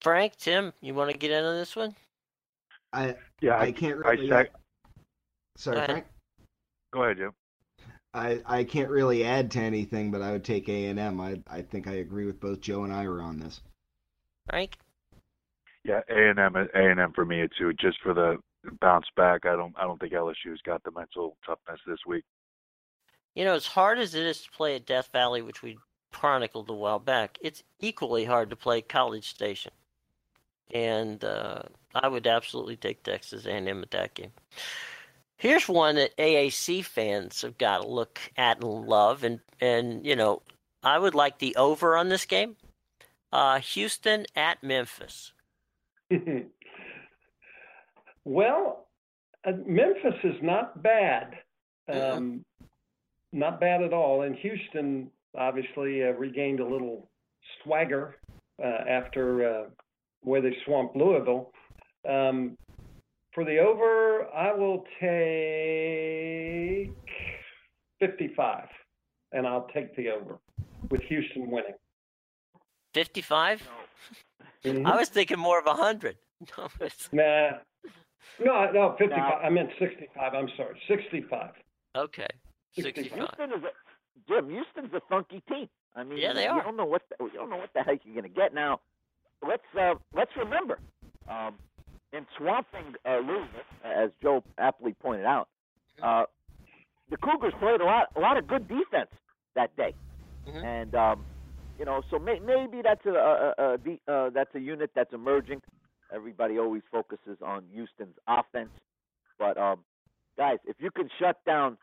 Frank, 0.00 0.36
Tim, 0.36 0.72
you 0.80 0.94
want 0.94 1.10
to 1.10 1.16
get 1.16 1.30
in 1.30 1.44
on 1.44 1.56
this 1.56 1.76
one? 1.76 1.94
I 2.92 3.16
yeah, 3.40 3.56
I, 3.56 3.66
I 3.66 3.72
can't 3.72 3.96
really. 3.98 4.32
I, 4.32 4.46
Sorry, 5.60 5.76
Go 5.76 5.84
Frank. 5.84 6.06
Go 6.90 7.02
ahead, 7.02 7.18
Jim. 7.18 7.32
I, 8.14 8.40
I 8.46 8.64
can't 8.64 8.88
really 8.88 9.24
add 9.24 9.50
to 9.52 9.60
anything, 9.60 10.10
but 10.10 10.22
I 10.22 10.32
would 10.32 10.42
take 10.42 10.68
A 10.70 10.86
and 10.86 10.98
M. 10.98 11.20
I 11.20 11.38
I 11.46 11.60
think 11.60 11.86
I 11.86 11.96
agree 11.96 12.24
with 12.24 12.40
both 12.40 12.62
Joe 12.62 12.84
and 12.84 12.92
I 12.92 13.00
Ira 13.02 13.22
on 13.22 13.38
this. 13.38 13.60
Frank. 14.48 14.78
Yeah, 15.84 16.00
A 16.08 16.30
and 16.30 16.38
M, 16.38 16.56
A 16.56 16.66
and 16.74 16.98
M 16.98 17.12
for 17.12 17.26
me 17.26 17.46
too. 17.58 17.74
Just 17.74 18.00
for 18.02 18.14
the 18.14 18.38
bounce 18.80 19.04
back, 19.16 19.44
I 19.44 19.54
don't 19.54 19.74
I 19.78 19.82
don't 19.82 20.00
think 20.00 20.14
LSU's 20.14 20.62
got 20.64 20.82
the 20.82 20.92
mental 20.92 21.36
toughness 21.44 21.80
this 21.86 22.00
week. 22.06 22.24
You 23.34 23.44
know, 23.44 23.54
as 23.54 23.66
hard 23.66 23.98
as 23.98 24.14
it 24.14 24.24
is 24.24 24.40
to 24.42 24.50
play 24.50 24.76
at 24.76 24.86
Death 24.86 25.10
Valley, 25.12 25.42
which 25.42 25.62
we 25.62 25.78
chronicled 26.10 26.70
a 26.70 26.74
while 26.74 26.98
back, 26.98 27.36
it's 27.42 27.62
equally 27.80 28.24
hard 28.24 28.48
to 28.48 28.56
play 28.56 28.80
College 28.80 29.28
Station, 29.28 29.72
and 30.72 31.22
uh, 31.22 31.62
I 31.94 32.08
would 32.08 32.26
absolutely 32.26 32.76
take 32.76 33.02
Texas 33.02 33.44
A&M 33.44 33.82
at 33.82 33.90
that 33.90 34.14
game. 34.14 34.32
Here's 35.40 35.66
one 35.66 35.94
that 35.94 36.14
AAC 36.18 36.84
fans 36.84 37.40
have 37.40 37.56
got 37.56 37.80
to 37.80 37.88
look 37.88 38.20
at 38.36 38.62
and 38.62 38.86
love, 38.86 39.24
and 39.24 39.40
and 39.58 40.04
you 40.04 40.14
know, 40.14 40.42
I 40.82 40.98
would 40.98 41.14
like 41.14 41.38
the 41.38 41.56
over 41.56 41.96
on 41.96 42.10
this 42.10 42.26
game. 42.26 42.56
Uh, 43.32 43.58
Houston 43.60 44.26
at 44.36 44.62
Memphis. 44.62 45.32
well, 48.26 48.88
uh, 49.46 49.52
Memphis 49.64 50.12
is 50.24 50.36
not 50.42 50.82
bad, 50.82 51.38
um, 51.90 52.44
not 53.32 53.60
bad 53.60 53.82
at 53.82 53.94
all, 53.94 54.22
and 54.22 54.36
Houston 54.36 55.10
obviously 55.38 56.02
uh, 56.02 56.08
regained 56.08 56.60
a 56.60 56.66
little 56.66 57.08
swagger 57.64 58.16
uh, 58.62 58.84
after 58.86 59.48
uh, 59.48 59.64
where 60.20 60.42
they 60.42 60.54
swamped 60.66 60.96
Louisville. 60.96 61.50
Um, 62.06 62.58
for 63.40 63.46
the 63.46 63.58
over, 63.58 64.26
I 64.34 64.52
will 64.52 64.84
take 65.00 66.94
55, 68.00 68.68
and 69.32 69.46
I'll 69.46 69.68
take 69.72 69.96
the 69.96 70.10
over 70.10 70.38
with 70.90 71.00
Houston 71.02 71.50
winning. 71.50 71.72
55? 72.92 73.62
Mm-hmm. 74.64 74.86
I 74.86 74.96
was 74.96 75.08
thinking 75.08 75.38
more 75.38 75.58
of 75.58 75.64
100. 75.64 76.16
nah. 77.12 77.50
No, 78.44 78.70
no, 78.72 78.94
55. 78.98 79.18
Now, 79.18 79.36
I 79.36 79.48
meant 79.48 79.70
65. 79.78 80.34
I'm 80.34 80.48
sorry. 80.56 80.78
65. 80.86 81.50
Okay. 81.96 82.26
65. 82.74 83.18
Houston 83.18 83.52
is 83.52 83.64
a, 83.64 83.70
Jim, 84.28 84.50
Houston's 84.50 84.92
a 84.94 85.00
funky 85.08 85.42
team. 85.48 85.68
I 85.96 86.04
mean, 86.04 86.18
yeah, 86.18 86.34
they 86.34 86.46
are. 86.46 86.58
You 86.58 86.62
don't 86.62 86.76
know 86.76 86.84
what 86.84 87.02
the, 87.08 87.24
you 87.24 87.32
don't 87.34 87.48
know 87.48 87.56
what 87.56 87.72
the 87.74 87.82
heck 87.82 88.00
you're 88.04 88.14
going 88.14 88.30
to 88.32 88.40
get. 88.40 88.52
Now, 88.54 88.80
let's 89.46 89.64
uh, 89.78 89.94
let's 90.14 90.30
remember, 90.36 90.78
um, 91.28 91.54
in 92.12 92.26
swamping 92.36 92.94
uh, 93.06 93.18
Louisville, 93.18 93.48
as 93.84 94.10
Joe 94.22 94.42
aptly 94.58 94.94
pointed 94.94 95.26
out, 95.26 95.48
uh, 96.02 96.24
the 97.10 97.16
Cougars 97.16 97.52
played 97.58 97.80
a 97.80 97.84
lot, 97.84 98.08
a 98.16 98.20
lot 98.20 98.36
of 98.36 98.46
good 98.46 98.68
defense 98.68 99.10
that 99.54 99.74
day, 99.76 99.94
mm-hmm. 100.48 100.64
and 100.64 100.94
um, 100.94 101.24
you 101.78 101.84
know, 101.84 102.02
so 102.10 102.18
may, 102.18 102.38
maybe 102.38 102.82
that's 102.82 103.04
a, 103.06 103.10
a, 103.10 103.54
a, 103.58 103.78
a 104.08 104.12
uh, 104.12 104.30
that's 104.30 104.54
a 104.54 104.60
unit 104.60 104.90
that's 104.94 105.12
emerging. 105.12 105.60
Everybody 106.12 106.58
always 106.58 106.82
focuses 106.90 107.38
on 107.44 107.64
Houston's 107.72 108.16
offense, 108.26 108.70
but 109.38 109.56
um, 109.56 109.80
guys, 110.36 110.58
if 110.66 110.76
you 110.78 110.90
can 110.90 111.08
shut 111.18 111.36
down 111.44 111.76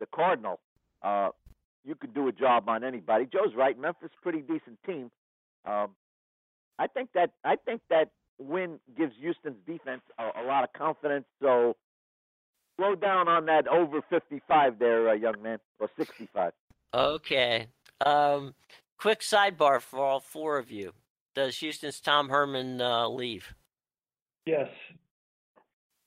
the 0.00 0.06
Cardinal, 0.14 0.60
uh, 1.02 1.30
you 1.84 1.94
could 1.94 2.14
do 2.14 2.28
a 2.28 2.32
job 2.32 2.68
on 2.68 2.84
anybody. 2.84 3.26
Joe's 3.32 3.54
right. 3.56 3.78
Memphis, 3.78 4.10
pretty 4.22 4.40
decent 4.40 4.78
team. 4.84 5.10
Um, 5.64 5.90
I 6.78 6.86
think 6.86 7.10
that 7.14 7.30
I 7.44 7.56
think 7.56 7.82
that 7.90 8.10
win 8.40 8.80
gives 8.96 9.12
Houston's 9.20 9.58
defense 9.66 10.02
a, 10.18 10.42
a 10.42 10.44
lot 10.44 10.64
of 10.64 10.72
confidence. 10.72 11.26
So 11.40 11.76
slow 12.76 12.94
down 12.94 13.28
on 13.28 13.46
that 13.46 13.68
over 13.68 14.00
55 14.08 14.78
there, 14.78 15.10
uh, 15.10 15.14
young 15.14 15.40
man, 15.42 15.58
or 15.78 15.88
65. 15.96 16.52
Okay. 16.92 17.66
Um, 18.04 18.54
quick 18.98 19.20
sidebar 19.20 19.80
for 19.80 20.00
all 20.00 20.20
four 20.20 20.58
of 20.58 20.70
you. 20.70 20.92
Does 21.34 21.58
Houston's 21.58 22.00
Tom 22.00 22.28
Herman 22.28 22.80
uh, 22.80 23.08
leave? 23.08 23.54
Yes. 24.46 24.68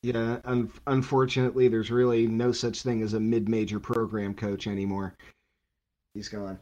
Yeah, 0.01 0.39
un- 0.43 0.71
unfortunately, 0.88 1.69
there's 1.69 1.89
really 1.89 2.27
no 2.27 2.51
such 2.51 2.81
thing 2.81 3.01
as 3.01 3.13
a 3.13 3.19
mid-major 3.19 3.79
program 3.79 4.34
coach 4.34 4.67
anymore. 4.67 5.15
He's 6.13 6.27
gone. 6.27 6.59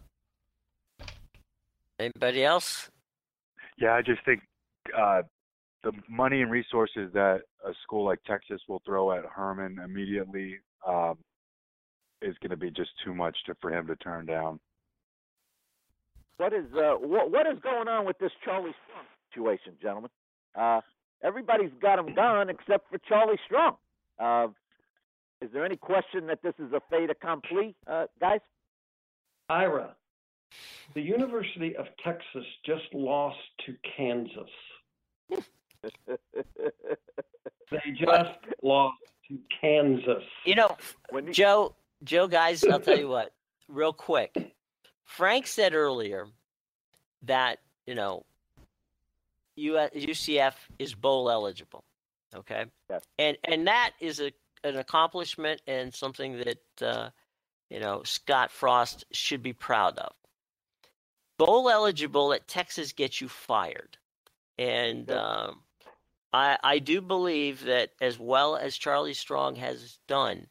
Anybody 2.00 2.44
else? 2.44 2.90
Yeah, 3.80 3.94
I 3.94 4.04
just 4.04 4.24
think 4.26 4.42
uh, 4.96 5.24
the 5.84 5.92
money 6.10 6.42
and 6.42 6.52
resources 6.52 7.12
that 7.14 7.42
a 7.66 7.72
school 7.84 8.06
like 8.06 8.20
Texas 8.24 8.62
will 8.68 8.82
throw 8.86 9.12
at 9.12 9.26
Herman 9.26 9.78
immediately 9.84 10.58
um, 10.88 11.18
is 12.22 12.36
going 12.42 12.52
to 12.52 12.58
be 12.58 12.70
just 12.70 12.92
too 13.04 13.14
much 13.14 13.36
to, 13.46 13.56
for 13.62 13.72
him 13.72 13.88
to 13.88 13.96
turn 13.98 14.26
down. 14.26 14.60
What 16.38 16.54
is 16.54 16.66
uh, 16.74 16.94
what 16.96 17.30
what 17.32 17.46
is 17.46 17.60
going 17.62 17.88
on 17.88 18.06
with 18.06 18.18
this 18.18 18.32
Charlie 18.44 18.74
Strong 18.86 19.06
situation, 19.30 19.74
gentlemen? 19.80 20.10
Uh, 20.56 20.82
everybody's 21.24 21.72
got 21.80 22.00
him 22.00 22.16
gone 22.16 22.50
except 22.50 22.90
for 22.90 22.98
Charlie 23.08 23.40
Strong. 23.46 23.76
Uh, 24.20 24.48
is 25.42 25.50
there 25.54 25.66
any 25.66 25.76
question 25.76 26.28
that 26.28 26.42
this 26.42 26.54
is 26.58 26.72
a 26.74 26.82
fait 26.90 27.10
accompli, 27.10 27.76
uh, 27.86 28.06
guys? 28.20 28.40
Ira, 29.50 29.96
the 30.96 31.02
University 31.02 31.76
of 31.76 31.86
Texas 32.04 32.46
just 32.66 32.86
lost 32.94 33.38
to 33.66 33.76
Kansas 33.96 34.50
they 36.08 37.92
just 37.98 38.38
lost 38.62 38.98
to 39.28 39.38
Kansas. 39.60 40.24
You 40.46 40.56
know, 40.56 40.78
Joe, 41.32 41.76
Joe, 42.04 42.28
guys, 42.28 42.64
I'll 42.64 42.80
tell 42.80 42.98
you 42.98 43.08
what, 43.08 43.34
real 43.68 43.94
quick. 43.94 44.54
Frank 45.04 45.48
said 45.48 45.74
earlier 45.74 46.28
that 47.24 47.60
you 47.86 47.96
know 47.96 48.26
UCF 49.58 50.54
is 50.80 50.94
bowl 50.94 51.30
eligible. 51.30 51.84
Okay, 52.36 52.66
yes. 52.90 53.04
and 53.20 53.38
and 53.44 53.68
that 53.68 53.92
is 54.00 54.20
a 54.20 54.32
an 54.64 54.78
accomplishment 54.78 55.62
and 55.68 55.94
something 55.94 56.38
that 56.38 56.82
uh, 56.82 57.10
you 57.70 57.80
know 57.80 58.04
Scott 58.04 58.52
Frost 58.52 59.06
should 59.12 59.44
be 59.44 59.54
proud 59.54 59.98
of. 59.98 60.14
Bowl 61.38 61.70
eligible 61.70 62.34
at 62.34 62.48
Texas 62.48 62.94
gets 62.94 63.20
you 63.20 63.28
fired, 63.28 63.98
and 64.58 65.12
um, 65.12 65.60
I 66.34 66.58
I 66.64 66.80
do 66.80 67.02
believe 67.02 67.66
that 67.66 67.92
as 68.02 68.20
well 68.20 68.56
as 68.56 68.78
Charlie 68.78 69.14
Strong 69.14 69.56
has 69.56 70.00
done, 70.08 70.48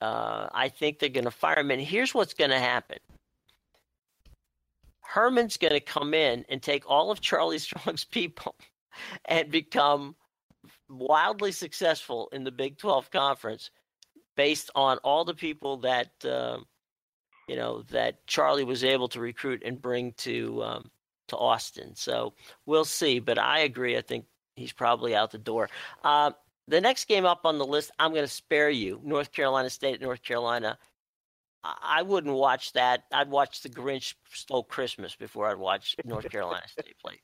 uh, 0.00 0.48
I 0.52 0.68
think 0.68 0.98
they're 0.98 1.08
going 1.08 1.24
to 1.24 1.30
fire 1.30 1.58
him. 1.58 1.70
And 1.70 1.80
here's 1.80 2.14
what's 2.14 2.34
going 2.34 2.50
to 2.50 2.58
happen. 2.58 2.98
Herman's 5.00 5.56
going 5.56 5.72
to 5.72 5.80
come 5.80 6.14
in 6.14 6.44
and 6.48 6.62
take 6.62 6.88
all 6.88 7.10
of 7.10 7.20
Charlie 7.20 7.58
Strong's 7.66 8.04
people 8.04 8.56
and 9.24 9.50
become 9.50 10.16
wildly 10.88 11.52
successful 11.52 12.28
in 12.32 12.44
the 12.44 12.50
Big 12.50 12.78
12 12.78 13.10
conference 13.10 13.70
based 14.36 14.70
on 14.74 14.98
all 14.98 15.24
the 15.24 15.34
people 15.34 15.78
that 15.78 16.10
uh, 16.24 16.58
you 17.48 17.56
know 17.56 17.82
that 17.90 18.26
Charlie 18.26 18.64
was 18.64 18.84
able 18.84 19.08
to 19.08 19.20
recruit 19.20 19.62
and 19.64 19.80
bring 19.80 20.12
to 20.18 20.62
um, 20.62 20.90
to 21.28 21.36
Austin. 21.36 21.94
So 21.94 22.34
we'll 22.66 22.84
see, 22.84 23.18
but 23.18 23.38
I 23.38 23.60
agree. 23.60 23.96
I 23.96 24.02
think 24.02 24.26
he's 24.56 24.72
probably 24.72 25.14
out 25.14 25.30
the 25.30 25.38
door. 25.38 25.68
Uh, 26.04 26.32
the 26.68 26.80
next 26.80 27.06
game 27.06 27.24
up 27.24 27.42
on 27.44 27.58
the 27.58 27.64
list, 27.66 27.90
I'm 27.98 28.10
going 28.10 28.24
to 28.24 28.28
spare 28.28 28.70
you. 28.70 29.00
North 29.04 29.32
Carolina 29.32 29.70
State, 29.70 30.00
North 30.00 30.22
Carolina. 30.22 30.78
I 31.64 32.02
wouldn't 32.02 32.34
watch 32.34 32.72
that. 32.74 33.04
I'd 33.12 33.30
watch 33.30 33.62
The 33.62 33.68
Grinch 33.68 34.14
Stole 34.30 34.62
Christmas 34.62 35.16
before 35.16 35.48
I'd 35.48 35.58
watch 35.58 35.96
North 36.04 36.30
Carolina 36.30 36.66
State 36.68 36.94
play 37.00 37.20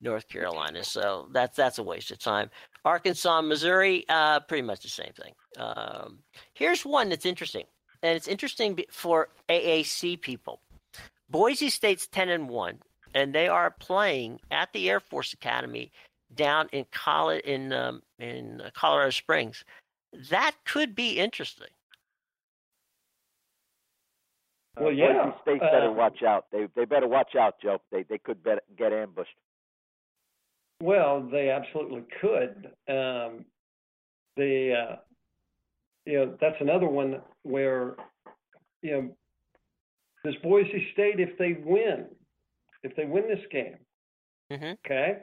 North 0.00 0.28
Carolina. 0.28 0.84
So 0.84 1.28
that's 1.32 1.56
that's 1.56 1.78
a 1.78 1.82
waste 1.82 2.10
of 2.10 2.18
time. 2.18 2.50
Arkansas, 2.84 3.40
Missouri, 3.42 4.04
uh, 4.08 4.40
pretty 4.40 4.62
much 4.62 4.82
the 4.82 4.88
same 4.88 5.12
thing. 5.16 5.32
Um, 5.58 6.18
here's 6.52 6.84
one 6.84 7.08
that's 7.08 7.26
interesting, 7.26 7.64
and 8.02 8.16
it's 8.16 8.28
interesting 8.28 8.78
for 8.90 9.28
AAC 9.48 10.20
people. 10.20 10.60
Boise 11.30 11.70
State's 11.70 12.06
ten 12.06 12.28
and 12.28 12.48
one, 12.48 12.78
and 13.14 13.34
they 13.34 13.48
are 13.48 13.70
playing 13.70 14.40
at 14.50 14.72
the 14.72 14.90
Air 14.90 15.00
Force 15.00 15.32
Academy 15.32 15.90
down 16.34 16.68
in 16.72 16.84
Col- 16.92 17.30
in 17.30 17.72
um, 17.72 18.02
in 18.18 18.62
Colorado 18.74 19.10
Springs. 19.10 19.64
That 20.30 20.54
could 20.64 20.94
be 20.94 21.18
interesting. 21.18 21.68
Well, 24.78 24.92
yeah. 24.92 25.12
Boise 25.24 25.36
State 25.42 25.60
better 25.60 25.88
uh, 25.88 25.92
watch 25.92 26.22
out. 26.22 26.46
They 26.50 26.66
they 26.74 26.84
better 26.84 27.08
watch 27.08 27.36
out, 27.36 27.54
Joe. 27.62 27.80
They 27.92 28.02
they 28.02 28.18
could 28.18 28.42
bet, 28.42 28.60
get 28.76 28.92
ambushed. 28.92 29.36
Well, 30.82 31.26
they 31.30 31.50
absolutely 31.50 32.02
could. 32.20 32.70
Um, 32.88 33.44
the 34.36 34.74
uh, 34.74 34.96
you 36.04 36.18
know 36.18 36.36
that's 36.40 36.56
another 36.60 36.88
one 36.88 37.20
where 37.42 37.94
you 38.82 38.92
know 38.92 39.16
does 40.24 40.34
Boise 40.42 40.88
State 40.92 41.20
if 41.20 41.38
they 41.38 41.56
win, 41.64 42.06
if 42.84 42.94
they 42.96 43.06
win 43.06 43.24
this 43.26 43.44
game, 43.50 43.76
mm-hmm. 44.52 44.72
okay, 44.86 45.18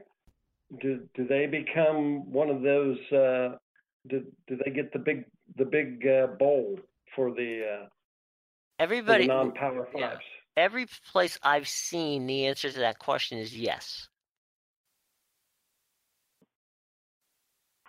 do 0.82 1.02
do 1.16 1.26
they 1.28 1.46
become 1.46 2.30
one 2.32 2.50
of 2.50 2.62
those? 2.62 2.98
Uh, 3.12 3.58
do 4.10 4.24
do 4.48 4.58
they 4.66 4.72
get 4.72 4.92
the 4.92 5.00
big 5.00 5.26
the 5.58 5.66
big 5.66 6.06
uh, 6.08 6.28
bowl 6.40 6.78
for 7.16 7.32
the 7.32 7.84
uh, 7.84 7.86
everybody 8.80 9.28
non 9.28 9.52
power 9.54 9.88
fives? 9.94 9.98
Yeah. 9.98 10.18
Every 10.58 10.86
place 11.12 11.40
I've 11.44 11.68
seen, 11.68 12.28
the 12.28 12.48
answer 12.48 12.70
to 12.70 12.80
that 12.80 13.00
question 13.00 13.38
is 13.38 13.58
yes. 13.58 14.10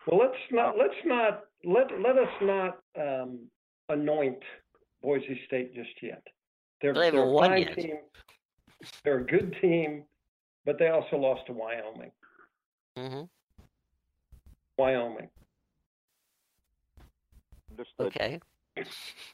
Well, 0.07 0.20
let's 0.20 0.39
not 0.51 0.77
let's 0.79 0.95
not 1.05 1.45
let 1.64 1.87
let 2.01 2.18
us 2.18 2.29
not 2.43 2.79
um, 3.01 3.41
anoint 3.89 4.39
Boise 5.03 5.41
State 5.47 5.75
just 5.75 5.91
yet. 6.03 6.23
They're, 6.81 6.95
they 6.95 7.11
they're 7.11 7.29
a 7.29 7.39
fine 7.39 7.62
yet. 7.62 7.77
team. 7.77 7.97
They're 9.05 9.18
a 9.18 9.24
good 9.24 9.57
team, 9.61 10.05
but 10.64 10.78
they 10.78 10.89
also 10.89 11.16
lost 11.16 11.47
to 11.47 11.53
Wyoming. 11.53 12.11
Mm-hmm. 12.97 13.22
Wyoming. 14.78 15.28
Understood. 17.70 18.07
Okay. 18.07 18.41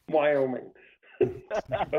Wyoming. 0.09 0.71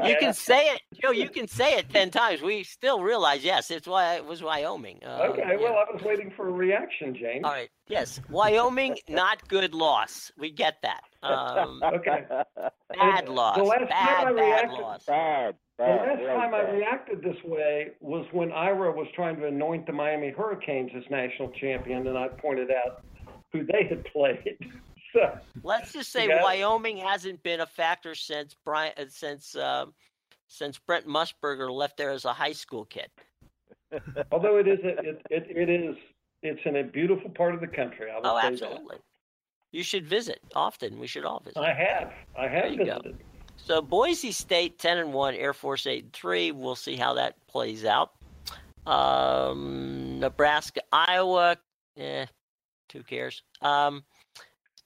You 0.03 0.15
can 0.19 0.33
say 0.33 0.59
it, 0.67 0.81
Joe. 1.01 1.11
You 1.11 1.29
can 1.29 1.47
say 1.47 1.73
it 1.73 1.89
ten 1.89 2.09
times. 2.11 2.41
We 2.41 2.63
still 2.63 3.01
realize, 3.01 3.43
yes, 3.43 3.71
it's 3.71 3.87
why 3.87 4.15
it 4.15 4.25
was 4.25 4.41
Wyoming. 4.43 4.99
Uh, 5.05 5.27
Okay, 5.31 5.41
yeah. 5.49 5.55
well, 5.57 5.73
I 5.75 5.91
was 5.93 6.01
waiting 6.03 6.31
for 6.35 6.47
a 6.47 6.51
reaction, 6.51 7.15
James. 7.15 7.43
All 7.43 7.51
right. 7.51 7.69
Yes, 7.87 8.21
Wyoming, 8.29 8.97
not 9.09 9.45
good 9.47 9.73
loss. 9.73 10.31
We 10.37 10.51
get 10.51 10.77
that. 10.83 11.01
Um, 11.23 11.81
Okay. 11.93 12.23
bad 12.29 12.71
And 12.99 13.29
loss. 13.29 13.57
the 13.57 13.63
last 13.63 13.89
bad, 13.89 14.23
time 14.23 14.27
I 14.27 14.31
bad 14.33 14.35
reacted- 14.35 14.79
loss. 14.79 15.05
Bad, 15.05 15.55
The 15.77 15.83
last 15.83 16.19
real 16.19 16.27
time 16.35 16.53
I 16.53 16.61
reacted 16.71 17.21
this 17.23 17.37
way 17.43 17.87
was 17.99 18.25
when 18.31 18.51
Ira 18.51 18.91
was 18.91 19.07
trying 19.15 19.37
to 19.37 19.47
anoint 19.47 19.85
the 19.87 19.93
Miami 19.93 20.29
Hurricanes 20.29 20.91
as 20.95 21.03
national 21.09 21.49
champion, 21.59 22.07
and 22.07 22.17
I 22.17 22.27
pointed 22.27 22.69
out 22.71 23.03
who 23.51 23.65
they 23.65 23.85
had 23.89 24.05
played. 24.05 24.57
So, 25.13 25.37
Let's 25.63 25.93
just 25.93 26.11
say 26.11 26.27
Yeah. 26.29 26.43
Wyoming 26.43 26.97
hasn't 26.97 27.41
been 27.43 27.61
a 27.61 27.65
factor 27.65 28.15
since 28.15 28.55
Brian, 28.65 28.93
uh, 28.97 29.05
since 29.09 29.55
um, 29.55 29.93
since 30.47 30.77
Brent 30.79 31.07
Musburger 31.07 31.71
left 31.71 31.97
there 31.97 32.11
as 32.11 32.25
a 32.25 32.33
high 32.33 32.51
school 32.53 32.85
kid. 32.85 33.09
although 34.31 34.57
it 34.57 34.67
is 34.67 34.79
a, 34.83 34.89
it, 34.99 35.21
it 35.29 35.47
it 35.49 35.69
is 35.69 35.95
it's 36.43 36.61
in 36.65 36.75
a 36.77 36.83
beautiful 36.83 37.29
part 37.31 37.53
of 37.55 37.61
the 37.61 37.67
country. 37.67 38.09
I 38.11 38.15
will 38.19 38.27
Oh, 38.27 38.39
say 38.41 38.47
absolutely. 38.47 38.97
You 39.71 39.83
should 39.83 40.05
visit 40.07 40.39
often. 40.55 40.99
We 40.99 41.07
should 41.07 41.25
all 41.25 41.39
visit. 41.39 41.57
I 41.59 41.73
have 41.73 42.13
I 42.37 42.47
have 42.47 42.71
you 42.71 42.77
go. 42.77 42.85
visited. 42.85 43.17
So 43.57 43.81
Boise 43.81 44.31
State 44.31 44.77
ten 44.79 44.97
and 44.99 45.13
one, 45.13 45.33
Air 45.35 45.53
Force 45.53 45.85
eight 45.87 46.03
and 46.05 46.13
three. 46.13 46.51
We'll 46.51 46.75
see 46.75 46.95
how 46.95 47.13
that 47.15 47.35
plays 47.47 47.83
out. 47.85 48.11
Um, 48.87 50.19
Nebraska, 50.19 50.81
Iowa, 50.91 51.57
eh, 51.97 52.25
who 52.93 53.03
cares? 53.03 53.43
Um, 53.61 54.03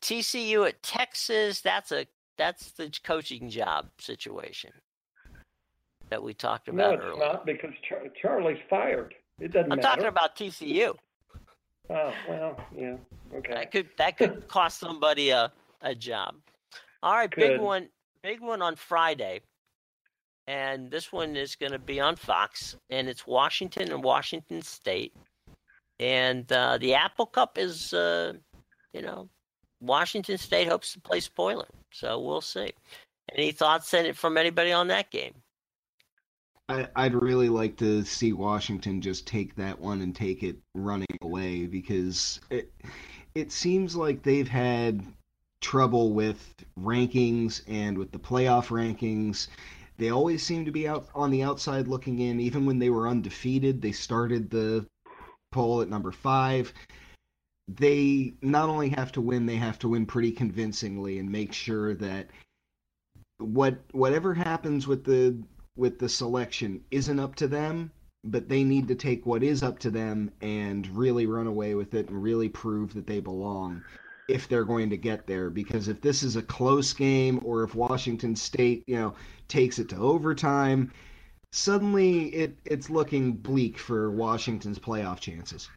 TCU 0.04 0.68
at 0.68 0.84
Texas. 0.84 1.62
That's 1.62 1.92
a 1.92 2.06
that's 2.38 2.72
the 2.72 2.92
coaching 3.04 3.50
job 3.50 3.90
situation 4.00 4.72
that 6.10 6.22
we 6.22 6.34
talked 6.34 6.68
about. 6.68 6.78
No, 6.78 6.94
it's 6.96 7.04
earlier. 7.04 7.26
not 7.26 7.46
because 7.46 7.72
Char- 7.88 8.10
Charlie's 8.22 8.60
fired. 8.70 9.14
It 9.40 9.52
doesn't 9.52 9.72
I'm 9.72 9.78
matter. 9.78 9.88
talking 9.88 10.06
about 10.06 10.36
TCU. 10.36 10.94
Oh 11.90 12.14
well, 12.30 12.60
yeah, 12.78 12.96
okay. 13.36 13.54
That 13.54 13.72
could 13.72 13.90
that 13.98 14.18
could 14.18 14.48
cost 14.48 14.80
somebody 14.80 15.30
a, 15.30 15.52
a 15.82 15.96
job. 15.96 16.36
All 17.02 17.14
right, 17.14 17.34
big 17.34 17.60
one, 17.60 17.90
big 18.22 18.42
one 18.42 18.62
on 18.62 18.76
Friday, 18.76 19.42
and 20.48 20.92
this 20.92 21.12
one 21.12 21.36
is 21.36 21.56
going 21.56 21.74
to 21.74 21.80
be 21.80 22.00
on 22.00 22.16
Fox, 22.16 22.76
and 22.90 23.08
it's 23.08 23.26
Washington 23.28 23.92
and 23.92 24.04
Washington 24.04 24.62
State, 24.62 25.14
and 26.00 26.50
uh, 26.52 26.78
the 26.78 26.94
Apple 26.94 27.26
Cup 27.26 27.58
is, 27.58 27.94
uh, 27.94 28.34
you 28.94 29.02
know, 29.02 29.28
Washington 29.84 30.38
State 30.38 30.68
hopes 30.68 30.94
to 30.94 31.02
play 31.02 31.20
spoiler, 31.20 31.68
so 31.92 32.20
we'll 32.20 32.42
see. 32.42 32.72
Any 33.36 33.52
thoughts 33.52 33.94
in 33.94 34.06
it 34.06 34.18
from 34.18 34.38
anybody 34.38 34.72
on 34.72 34.88
that 34.88 35.12
game? 35.12 35.34
I, 36.70 36.88
I'd 36.96 37.14
really 37.14 37.50
like 37.50 37.76
to 37.78 38.04
see 38.04 38.32
Washington 38.32 39.02
just 39.02 39.28
take 39.28 39.56
that 39.56 39.80
one 39.80 40.02
and 40.02 40.16
take 40.16 40.44
it 40.44 40.58
running 40.74 41.18
away 41.22 41.66
because 41.66 42.40
it 42.50 42.72
it 43.36 43.52
seems 43.52 43.96
like 43.96 44.24
they've 44.24 44.48
had 44.48 45.06
trouble 45.60 46.14
with 46.14 46.54
rankings 46.80 47.62
and 47.68 47.98
with 47.98 48.12
the 48.12 48.20
playoff 48.20 48.68
rankings. 48.68 49.48
They 49.98 50.10
always 50.10 50.44
seem 50.44 50.66
to 50.66 50.72
be 50.72 50.88
out 50.88 51.08
on 51.14 51.32
the 51.32 51.44
outside 51.44 51.88
looking 51.88 52.20
in. 52.20 52.40
Even 52.40 52.66
when 52.66 52.80
they 52.80 52.90
were 52.90 53.08
undefeated, 53.08 53.82
they 53.82 53.92
started 53.92 54.50
the 54.50 54.86
poll 55.52 55.82
at 55.82 55.90
number 55.90 56.12
five. 56.12 56.74
They 57.68 58.34
not 58.42 58.70
only 58.70 58.90
have 58.90 59.12
to 59.14 59.22
win, 59.22 59.46
they 59.46 59.56
have 59.56 59.80
to 59.80 59.90
win 59.90 60.06
pretty 60.06 60.32
convincingly 60.32 61.20
and 61.20 61.32
make 61.32 61.54
sure 61.54 61.94
that 61.96 62.28
what 63.38 63.80
whatever 63.92 64.34
happens 64.34 64.88
with 64.88 65.04
the 65.04 65.42
with 65.76 66.00
the 66.00 66.10
selection 66.10 66.84
isn't 66.92 67.20
up 67.20 67.36
to 67.36 67.48
them, 67.48 67.92
but 68.24 68.48
they 68.48 68.64
need 68.64 68.88
to 68.88 68.96
take 68.96 69.26
what 69.26 69.44
is 69.44 69.64
up 69.64 69.80
to 69.80 69.90
them 69.90 70.32
and 70.42 70.88
really 70.96 71.26
run 71.26 71.48
away 71.48 71.76
with 71.76 71.94
it 71.94 72.10
and 72.10 72.22
really 72.22 72.50
prove 72.50 72.94
that 72.94 73.08
they 73.08 73.20
belong 73.20 73.84
if 74.30 74.48
they're 74.48 74.64
going 74.64 74.90
to 74.90 74.98
get 74.98 75.28
there. 75.28 75.50
Because 75.50 75.88
if 75.88 76.00
this 76.02 76.24
is 76.24 76.36
a 76.36 76.42
close 76.42 76.94
game 76.94 77.40
or 77.44 77.64
if 77.64 77.76
Washington 77.76 78.36
State, 78.36 78.84
you 78.88 78.96
know, 78.96 79.16
takes 79.48 79.80
it 79.80 79.90
to 79.90 79.98
overtime, 79.98 80.92
suddenly 81.52 82.28
it, 82.28 82.58
it's 82.66 82.90
looking 82.90 83.34
bleak 83.34 83.78
for 83.78 84.12
Washington's 84.12 84.80
playoff 84.80 85.20
chances. 85.20 85.70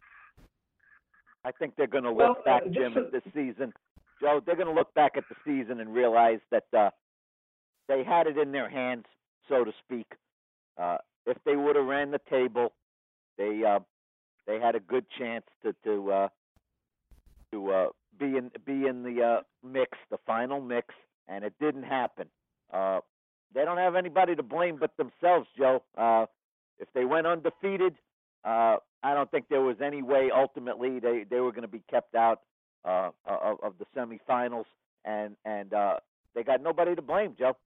I 1.46 1.52
think 1.52 1.74
they're 1.76 1.86
going 1.86 2.04
to 2.04 2.12
Well, 2.12 2.30
look 2.30 2.44
back, 2.44 2.62
uh, 2.66 2.70
Jim, 2.70 2.92
this 2.94 3.04
at 3.04 3.12
this 3.12 3.32
season. 3.32 3.72
Joe, 4.20 4.40
they're 4.44 4.56
going 4.56 4.66
to 4.66 4.74
look 4.74 4.92
back 4.94 5.12
at 5.16 5.24
the 5.28 5.36
season 5.44 5.78
and 5.80 5.94
realize 5.94 6.40
that 6.50 6.64
uh, 6.76 6.90
they 7.86 8.02
had 8.02 8.26
it 8.26 8.36
in 8.36 8.50
their 8.50 8.68
hands, 8.68 9.04
so 9.48 9.64
to 9.64 9.72
speak, 9.84 10.06
Uh, 10.76 10.98
if 11.24 11.36
they 11.44 11.56
would 11.56 11.76
have 11.76 11.86
ran 11.86 12.10
the 12.10 12.20
table, 12.28 12.72
they 13.38 13.62
uh, 13.64 13.80
they 14.46 14.58
had 14.60 14.74
a 14.74 14.80
good 14.80 15.04
chance 15.18 15.44
to 15.62 15.72
to 15.84 16.12
uh, 16.12 16.28
to 17.52 17.72
uh, 17.72 17.88
be 18.18 18.36
in 18.36 18.50
be 18.64 18.86
in 18.86 19.02
the 19.02 19.22
uh, 19.22 19.42
mix, 19.62 19.90
the 20.10 20.18
final 20.26 20.60
mix, 20.60 20.94
and 21.28 21.44
it 21.44 21.54
didn't 21.60 21.84
happen. 21.84 22.28
Uh, 22.72 23.00
they 23.54 23.64
don't 23.64 23.78
have 23.78 23.94
anybody 23.96 24.34
to 24.34 24.42
blame 24.42 24.76
but 24.78 24.96
themselves, 24.96 25.46
Joe. 25.56 25.82
Uh, 25.96 26.26
if 26.78 26.88
they 26.94 27.04
went 27.04 27.26
undefeated, 27.26 27.94
uh, 28.44 28.76
I 29.06 29.14
don't 29.14 29.30
think 29.30 29.46
there 29.48 29.60
was 29.60 29.76
any 29.80 30.02
way 30.02 30.30
ultimately 30.34 30.98
they, 30.98 31.24
they 31.30 31.38
were 31.38 31.52
going 31.52 31.62
to 31.62 31.68
be 31.68 31.82
kept 31.88 32.16
out 32.16 32.40
uh, 32.84 33.10
of, 33.24 33.58
of 33.62 33.74
the 33.78 33.86
semifinals, 33.96 34.64
and 35.04 35.36
and 35.44 35.72
uh, 35.72 35.96
they 36.34 36.42
got 36.42 36.60
nobody 36.60 36.96
to 36.96 37.02
blame, 37.02 37.36
Joe. 37.38 37.56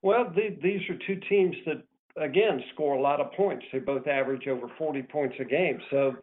Well, 0.00 0.32
the, 0.34 0.56
these 0.62 0.80
are 0.88 0.96
two 1.06 1.20
teams 1.28 1.54
that 1.66 1.82
again 2.18 2.62
score 2.72 2.94
a 2.94 3.00
lot 3.00 3.20
of 3.20 3.30
points. 3.32 3.66
They 3.70 3.78
both 3.78 4.06
average 4.06 4.48
over 4.48 4.68
40 4.78 5.02
points 5.02 5.36
a 5.38 5.44
game. 5.44 5.80
So, 5.90 6.16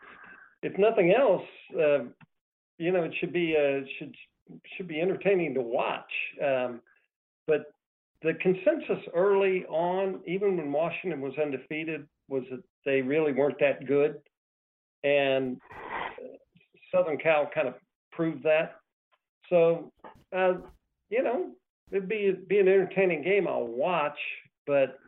if 0.64 0.76
nothing 0.80 1.14
else, 1.16 1.44
uh, 1.76 2.06
you 2.80 2.92
know, 2.92 3.04
it 3.04 3.14
should 3.20 3.32
be 3.32 3.56
uh, 3.56 3.86
should 4.00 4.16
should 4.76 4.88
be 4.88 5.02
entertaining 5.02 5.54
to 5.54 5.62
watch. 5.62 6.12
Um, 6.44 6.82
but 7.46 7.74
the 8.24 8.34
consensus 8.42 9.06
early 9.14 9.66
on, 9.66 10.22
even 10.26 10.58
when 10.58 10.72
Washington 10.72 11.22
was 11.22 11.34
undefeated, 11.40 12.08
was 12.30 12.44
that 12.52 12.64
they 12.86 13.02
really 13.02 13.34
weren't 13.34 13.60
that 13.60 13.86
good, 13.88 14.16
and 15.04 15.58
Southern 16.94 17.18
Cal 17.18 17.50
kind 17.54 17.68
of 17.68 17.76
proved 18.12 18.44
that. 18.44 18.76
So, 19.50 19.92
uh, 20.36 20.54
you 21.10 21.24
know, 21.24 21.52
it'd 21.92 22.10
be 22.10 22.34
be 22.48 22.60
an 22.60 22.68
entertaining 22.68 23.24
game. 23.24 23.48
I'll 23.48 23.68
watch, 23.68 24.18
but 24.66 25.00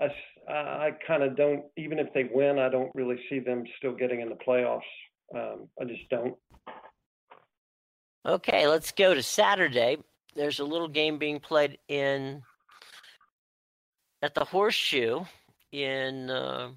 I, 0.00 0.08
I 0.52 0.90
kind 1.06 1.22
of 1.22 1.36
don't. 1.36 1.64
Even 1.76 1.98
if 1.98 2.12
they 2.14 2.28
win, 2.32 2.58
I 2.58 2.68
don't 2.68 2.90
really 2.94 3.18
see 3.28 3.38
them 3.38 3.64
still 3.78 3.94
getting 3.94 4.20
in 4.20 4.28
the 4.28 4.36
playoffs. 4.36 4.80
Um, 5.34 5.68
I 5.80 5.84
just 5.84 6.08
don't. 6.10 6.36
Okay, 8.26 8.66
let's 8.66 8.92
go 8.92 9.14
to 9.14 9.22
Saturday. 9.22 9.96
There's 10.34 10.60
a 10.60 10.64
little 10.64 10.88
game 10.88 11.18
being 11.18 11.40
played 11.40 11.78
in 11.88 12.42
at 14.22 14.34
the 14.34 14.44
Horseshoe 14.44 15.24
in 15.72 16.30
uh, 16.30 16.70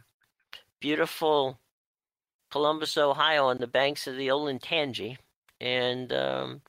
beautiful 0.79 1.59
Columbus, 2.51 2.97
Ohio, 2.97 3.45
on 3.45 3.57
the 3.57 3.67
banks 3.67 4.05
of 4.07 4.15
the 4.15 4.27
Olentangy, 4.27 5.17
and 5.59 6.11
um, 6.13 6.61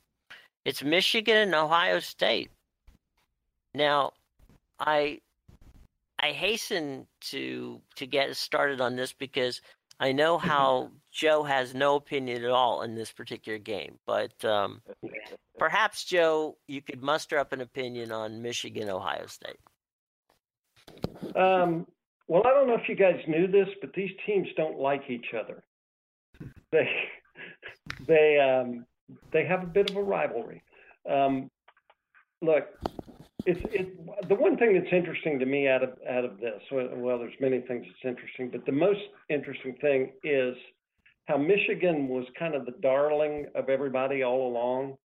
it's 0.64 0.82
Michigan 0.82 1.36
and 1.36 1.54
Ohio 1.54 2.00
State. 2.00 2.50
Now, 3.74 4.12
I 4.78 5.20
I 6.18 6.32
hasten 6.32 7.06
to 7.32 7.80
to 7.96 8.06
get 8.06 8.34
started 8.36 8.80
on 8.80 8.96
this 8.96 9.12
because 9.12 9.60
I 10.00 10.12
know 10.12 10.38
how 10.38 10.90
Joe 11.12 11.42
has 11.44 11.74
no 11.74 11.96
opinion 11.96 12.44
at 12.44 12.50
all 12.50 12.82
in 12.82 12.94
this 12.94 13.12
particular 13.12 13.58
game, 13.58 13.98
but 14.06 14.44
um, 14.44 14.80
perhaps 15.58 16.04
Joe, 16.04 16.56
you 16.66 16.82
could 16.82 17.02
muster 17.02 17.38
up 17.38 17.52
an 17.52 17.60
opinion 17.60 18.10
on 18.10 18.42
Michigan 18.42 18.88
Ohio 18.88 19.26
State. 19.26 19.60
Um, 21.36 21.86
well, 22.28 22.42
I 22.46 22.50
don't 22.50 22.66
know 22.66 22.74
if 22.74 22.88
you 22.88 22.96
guys 22.96 23.20
knew 23.28 23.46
this, 23.46 23.68
but 23.80 23.92
these 23.94 24.10
teams 24.26 24.48
don't 24.56 24.78
like 24.78 25.02
each 25.08 25.34
other. 25.38 25.62
They 26.72 26.88
they 28.08 28.40
um, 28.40 28.84
they 29.32 29.44
have 29.46 29.62
a 29.62 29.66
bit 29.66 29.88
of 29.88 29.96
a 29.96 30.02
rivalry. 30.02 30.60
Um, 31.08 31.48
look, 32.42 32.64
it's 33.46 33.60
it. 33.72 34.28
The 34.28 34.34
one 34.34 34.56
thing 34.56 34.74
that's 34.74 34.92
interesting 34.92 35.38
to 35.38 35.46
me 35.46 35.68
out 35.68 35.82
of 35.84 35.90
out 36.10 36.24
of 36.24 36.38
this, 36.40 36.60
well, 36.72 37.18
there's 37.18 37.34
many 37.40 37.60
things 37.60 37.86
that's 37.86 38.10
interesting, 38.10 38.50
but 38.50 38.66
the 38.66 38.72
most 38.72 39.00
interesting 39.28 39.76
thing 39.80 40.12
is 40.22 40.56
how 41.26 41.36
Michigan 41.36 42.08
was 42.08 42.24
kind 42.38 42.54
of 42.54 42.66
the 42.66 42.74
darling 42.82 43.46
of 43.54 43.68
everybody 43.68 44.22
all 44.22 44.48
along, 44.48 44.96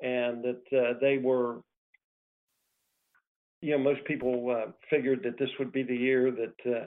and 0.00 0.44
that 0.44 0.62
uh, 0.72 0.98
they 1.00 1.18
were 1.18 1.60
you 3.62 3.70
know, 3.70 3.78
most 3.78 4.04
people 4.04 4.50
uh, 4.50 4.70
figured 4.90 5.22
that 5.22 5.38
this 5.38 5.48
would 5.58 5.72
be 5.72 5.84
the 5.84 5.96
year 5.96 6.30
that 6.30 6.70
uh, 6.70 6.86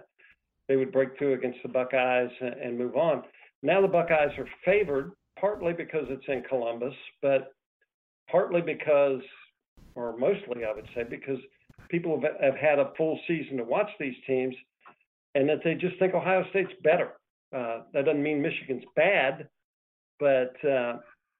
they 0.67 0.75
would 0.75 0.91
break 0.91 1.17
through 1.17 1.33
against 1.33 1.59
the 1.63 1.69
Buckeyes 1.69 2.29
and, 2.41 2.53
and 2.53 2.77
move 2.77 2.95
on. 2.95 3.23
Now 3.63 3.81
the 3.81 3.87
Buckeyes 3.87 4.37
are 4.37 4.47
favored, 4.63 5.13
partly 5.39 5.73
because 5.73 6.05
it's 6.09 6.25
in 6.27 6.43
Columbus, 6.47 6.93
but 7.21 7.53
partly 8.29 8.61
because, 8.61 9.21
or 9.95 10.17
mostly, 10.17 10.65
I 10.65 10.73
would 10.73 10.87
say, 10.93 11.03
because 11.03 11.39
people 11.89 12.19
have, 12.21 12.39
have 12.41 12.59
had 12.59 12.77
a 12.77 12.91
full 12.97 13.19
season 13.27 13.57
to 13.57 13.63
watch 13.63 13.89
these 13.99 14.15
teams, 14.27 14.53
and 15.33 15.47
that 15.49 15.59
they 15.63 15.75
just 15.75 15.97
think 15.97 16.13
Ohio 16.13 16.43
State's 16.49 16.73
better. 16.83 17.13
Uh, 17.55 17.81
that 17.93 18.05
doesn't 18.05 18.21
mean 18.21 18.41
Michigan's 18.41 18.83
bad, 18.95 19.47
but 20.19 20.53
uh, 20.67 20.97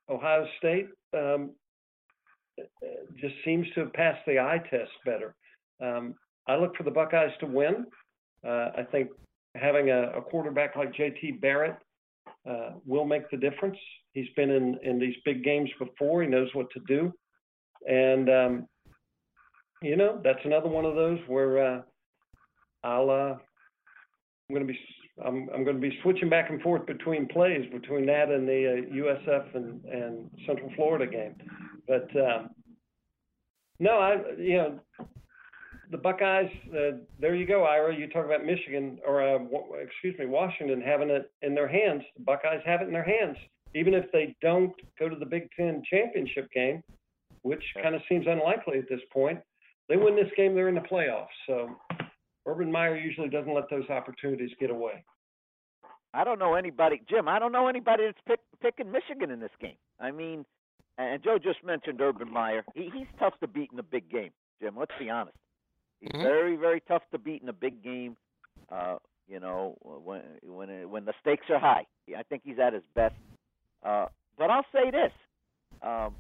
Ohio 0.10 0.46
State 0.60 0.88
um, 1.14 1.52
just 3.20 3.36
seems 3.44 3.68
to 3.74 3.82
have 3.82 3.94
passed 3.94 4.22
the 4.26 4.40
eye 4.40 4.62
test 4.70 4.92
better. 5.06 5.36
Um, 5.82 6.16
I 6.48 6.56
look 6.56 6.76
for 6.76 6.84
the 6.84 6.92
Buckeyes 6.92 7.32
to 7.40 7.46
win. 7.46 7.86
Uh, 8.46 8.72
I 8.78 8.86
think 8.92 9.10
having 9.56 9.90
a, 9.90 10.12
a, 10.18 10.22
quarterback 10.22 10.76
like 10.76 10.94
JT 10.94 11.42
Barrett 11.42 11.76
uh, 12.50 12.72
will 12.86 13.06
make 13.06 13.30
the 13.30 13.38
difference. 13.38 13.78
He's 14.14 14.30
been 14.36 14.52
in, 14.52 14.78
in 14.84 15.00
these 15.00 15.16
big 15.26 15.44
games 15.44 15.70
before. 15.80 16.22
He 16.22 16.28
knows 16.28 16.50
what 16.54 16.70
to 16.72 16.80
do. 16.88 17.12
And, 17.90 18.30
um, 18.30 18.68
you 19.82 19.96
know, 19.96 20.22
that's 20.24 20.40
another 20.46 20.70
one 20.70 20.86
of 20.86 20.96
those 20.96 21.20
where 21.28 21.78
uh, 21.78 21.82
I'll, 22.84 23.10
uh, 23.10 23.34
I'm 23.34 24.56
going 24.56 24.66
to 24.66 24.72
be 24.72 24.80
I'm 25.24 25.50
I'm 25.54 25.64
going 25.64 25.76
to 25.76 25.82
be 25.82 25.98
switching 26.04 26.30
back 26.30 26.50
and 26.50 26.62
forth 26.62 26.86
between 26.86 27.28
plays 27.28 27.66
between 27.72 28.06
that 28.08 28.30
and 28.30 28.48
the 28.48 28.84
uh, 28.88 28.94
USF 28.94 29.56
and 29.56 29.84
and 29.86 30.30
Central 30.46 30.70
Florida 30.76 31.08
game, 31.08 31.36
but 31.88 32.10
um, 32.16 32.50
no, 33.80 34.00
I 34.00 34.18
you 34.38 34.58
know 34.58 34.80
the 35.92 35.98
Buckeyes. 35.98 36.50
Uh, 36.70 36.98
there 37.20 37.36
you 37.36 37.46
go, 37.46 37.64
Ira. 37.64 37.96
You 37.96 38.08
talk 38.10 38.26
about 38.26 38.46
Michigan 38.46 39.00
or 39.08 39.22
uh, 39.22 39.40
excuse 39.82 40.18
me, 40.20 40.26
Washington 40.26 40.82
having 40.82 41.10
it 41.10 41.32
in 41.42 41.56
their 41.56 41.68
hands. 41.68 42.04
The 42.18 42.24
Buckeyes 42.24 42.62
have 42.66 42.82
it 42.82 42.88
in 42.88 42.94
their 42.94 43.04
hands, 43.04 43.38
even 43.74 43.94
if 43.94 44.12
they 44.12 44.36
don't 44.42 44.74
go 45.00 45.08
to 45.08 45.16
the 45.16 45.26
Big 45.26 45.50
Ten 45.58 45.82
championship 45.90 46.52
game, 46.52 46.84
which 47.44 47.64
kind 47.82 47.96
of 47.96 48.02
seems 48.10 48.26
unlikely 48.28 48.80
at 48.80 48.90
this 48.90 49.02
point. 49.14 49.40
They 49.88 49.98
win 49.98 50.16
this 50.16 50.32
game, 50.36 50.56
they're 50.56 50.68
in 50.68 50.76
the 50.76 50.82
playoffs. 50.82 51.28
So 51.46 51.70
Urban 52.46 52.72
Meyer 52.72 52.98
usually 52.98 53.30
doesn't 53.30 53.54
let 53.54 53.70
those 53.70 53.90
opportunities 53.90 54.52
get 54.60 54.70
away. 54.70 55.04
I 56.14 56.24
don't 56.24 56.40
know 56.40 56.54
anybody, 56.54 57.02
Jim. 57.10 57.28
I 57.28 57.40
don't 57.40 57.52
know 57.52 57.68
anybody 57.68 58.06
that's 58.06 58.18
pick, 58.26 58.40
picking 58.62 58.92
Michigan 58.92 59.32
in 59.32 59.40
this 59.40 59.52
game. 59.60 59.76
I 60.00 60.12
mean, 60.12 60.46
and 60.98 61.22
Joe 61.22 61.38
just 61.38 61.64
mentioned 61.64 62.00
Urban 62.00 62.32
Meyer. 62.32 62.64
He, 62.74 62.90
he's 62.96 63.08
tough 63.20 63.34
to 63.42 63.48
beat 63.48 63.70
in 63.74 63.80
a 63.80 63.84
big 63.84 64.10
game, 64.10 64.32
Jim. 64.62 64.76
Let's 64.78 64.94
be 64.98 65.10
honest. 65.10 65.36
He's 66.00 66.12
mm-hmm. 66.12 66.24
very, 66.24 66.56
very 66.56 66.82
tough 66.88 67.02
to 67.12 67.18
beat 67.18 67.42
in 67.42 67.50
a 67.50 67.54
big 67.54 67.84
game. 67.84 68.16
Uh, 68.72 68.96
you 69.28 69.40
know, 69.40 69.78
when 69.82 70.22
when 70.44 70.90
when 70.90 71.06
the 71.06 71.14
stakes 71.20 71.48
are 71.50 71.60
high, 71.60 71.86
I 72.16 72.24
think 72.24 72.44
he's 72.46 72.60
at 72.60 72.74
his 72.74 72.84
best. 72.94 73.16
Uh, 73.84 74.06
but 74.38 74.50
I'll 74.50 74.66
say 74.72 74.92
this: 74.92 75.12
um, 75.82 76.16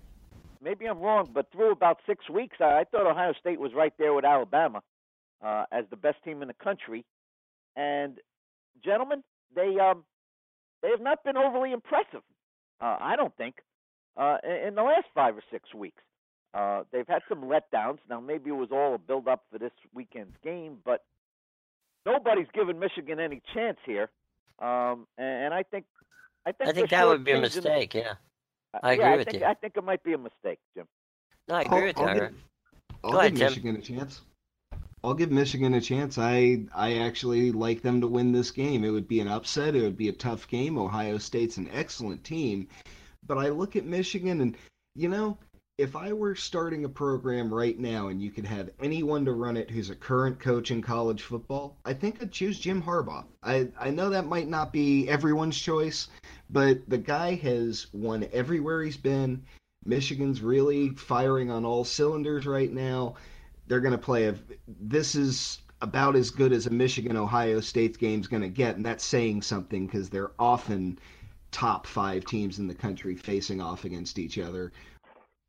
maybe 0.61 0.87
I'm 0.87 0.99
wrong, 0.99 1.29
but 1.33 1.51
through 1.51 1.71
about 1.71 1.99
six 2.05 2.29
weeks, 2.29 2.57
I, 2.59 2.79
I 2.79 2.83
thought 2.83 3.09
Ohio 3.09 3.33
State 3.39 3.59
was 3.59 3.73
right 3.73 3.93
there 3.97 4.13
with 4.13 4.25
Alabama 4.25 4.81
uh, 5.45 5.65
as 5.71 5.85
the 5.89 5.95
best 5.95 6.17
team 6.23 6.41
in 6.41 6.47
the 6.47 6.55
country. 6.55 7.05
And 7.75 8.17
gentlemen, 8.83 9.23
they 9.55 9.77
um, 9.79 10.03
they 10.81 10.89
have 10.89 11.01
not 11.01 11.23
been 11.23 11.37
overly 11.37 11.71
impressive. 11.71 12.23
Uh, 12.81 12.97
I 12.99 13.15
don't 13.15 13.35
think 13.37 13.55
uh, 14.17 14.37
in, 14.43 14.69
in 14.69 14.75
the 14.75 14.83
last 14.83 15.05
five 15.13 15.37
or 15.37 15.43
six 15.51 15.73
weeks. 15.73 16.01
Uh, 16.53 16.83
they've 16.93 17.07
had 17.07 17.21
some 17.27 17.41
letdowns. 17.41 17.97
Now 18.09 18.21
maybe 18.21 18.49
it 18.49 18.53
was 18.53 18.69
all 18.71 18.95
a 18.95 18.97
build 18.97 19.27
up 19.27 19.43
for 19.51 19.59
this 19.59 19.73
weekend's 19.93 20.37
game, 20.41 20.77
but 20.85 21.03
nobody's 22.05 22.47
given 22.53 22.79
Michigan 22.79 23.19
any 23.19 23.41
chance 23.53 23.77
here. 23.85 24.09
Um, 24.59 25.05
and, 25.17 25.45
and 25.45 25.53
I 25.53 25.63
think 25.63 25.85
I 26.45 26.53
think 26.53 26.69
I 26.69 26.73
think 26.73 26.89
that 26.91 27.05
would 27.05 27.25
be 27.25 27.33
a 27.33 27.41
mistake. 27.41 27.91
The, 27.91 27.99
yeah, 27.99 28.13
I 28.81 28.93
agree 28.93 29.03
yeah, 29.03 29.15
with 29.17 29.27
think, 29.27 29.41
you. 29.41 29.47
I 29.47 29.53
think 29.53 29.73
it 29.75 29.83
might 29.83 30.01
be 30.03 30.13
a 30.13 30.17
mistake, 30.17 30.59
Jim. 30.73 30.87
No, 31.49 31.55
I 31.55 31.61
agree 31.63 31.77
I'll, 31.77 31.85
with 31.87 31.97
you. 31.97 32.05
I'll 32.05 32.13
give, 32.13 32.33
I'll 33.03 33.11
Go 33.11 33.17
give 33.17 33.19
ahead, 33.19 33.33
Michigan 33.33 33.81
Tim. 33.81 33.97
a 33.97 33.99
chance. 33.99 34.21
I'll 35.05 35.13
give 35.13 35.29
Michigan 35.29 35.75
a 35.75 35.81
chance. 35.81 36.17
I 36.17 36.65
I 36.73 36.97
actually 36.97 37.51
like 37.51 37.83
them 37.83 38.01
to 38.01 38.07
win 38.07 38.31
this 38.31 38.49
game. 38.49 38.83
It 38.83 38.89
would 38.89 39.07
be 39.07 39.19
an 39.19 39.27
upset. 39.27 39.75
It 39.75 39.83
would 39.83 39.97
be 39.97 40.09
a 40.09 40.13
tough 40.13 40.47
game. 40.47 40.79
Ohio 40.79 41.19
State's 41.19 41.57
an 41.57 41.69
excellent 41.71 42.23
team, 42.23 42.67
but 43.27 43.37
I 43.37 43.49
look 43.49 43.75
at 43.75 43.85
Michigan 43.85 44.41
and 44.41 44.57
you 44.95 45.07
know, 45.07 45.37
if 45.77 45.95
I 45.95 46.11
were 46.13 46.33
starting 46.33 46.85
a 46.85 46.89
program 46.89 47.53
right 47.53 47.77
now 47.77 48.07
and 48.07 48.19
you 48.19 48.31
could 48.31 48.47
have 48.47 48.71
anyone 48.79 49.25
to 49.25 49.33
run 49.33 49.57
it 49.57 49.69
who's 49.69 49.91
a 49.91 49.95
current 49.95 50.39
coach 50.39 50.71
in 50.71 50.81
college 50.81 51.21
football, 51.21 51.77
I 51.85 51.93
think 51.93 52.19
I'd 52.19 52.31
choose 52.31 52.59
Jim 52.59 52.81
Harbaugh. 52.81 53.25
I 53.43 53.67
I 53.79 53.91
know 53.91 54.09
that 54.09 54.25
might 54.25 54.47
not 54.47 54.73
be 54.73 55.07
everyone's 55.07 55.59
choice, 55.59 56.07
but 56.49 56.89
the 56.89 56.97
guy 56.97 57.35
has 57.35 57.85
won 57.93 58.27
everywhere 58.33 58.81
he's 58.81 58.97
been. 58.97 59.43
Michigan's 59.85 60.41
really 60.41 60.89
firing 60.89 61.51
on 61.51 61.63
all 61.63 61.83
cylinders 61.83 62.47
right 62.47 62.73
now 62.73 63.13
they're 63.67 63.79
going 63.79 63.91
to 63.91 63.97
play 63.97 64.27
a 64.27 64.35
this 64.67 65.15
is 65.15 65.59
about 65.81 66.15
as 66.15 66.29
good 66.29 66.53
as 66.53 66.67
a 66.67 66.71
Michigan 66.71 67.17
Ohio 67.17 67.59
State 67.59 67.97
game's 67.97 68.27
going 68.27 68.41
to 68.41 68.49
get, 68.49 68.75
and 68.75 68.85
that's 68.85 69.03
saying 69.03 69.41
something 69.41 69.85
because 69.85 70.09
they're 70.09 70.31
often 70.39 70.97
top 71.51 71.85
five 71.85 72.25
teams 72.25 72.59
in 72.59 72.67
the 72.67 72.75
country 72.75 73.15
facing 73.15 73.61
off 73.61 73.85
against 73.85 74.19
each 74.19 74.37
other 74.37 74.71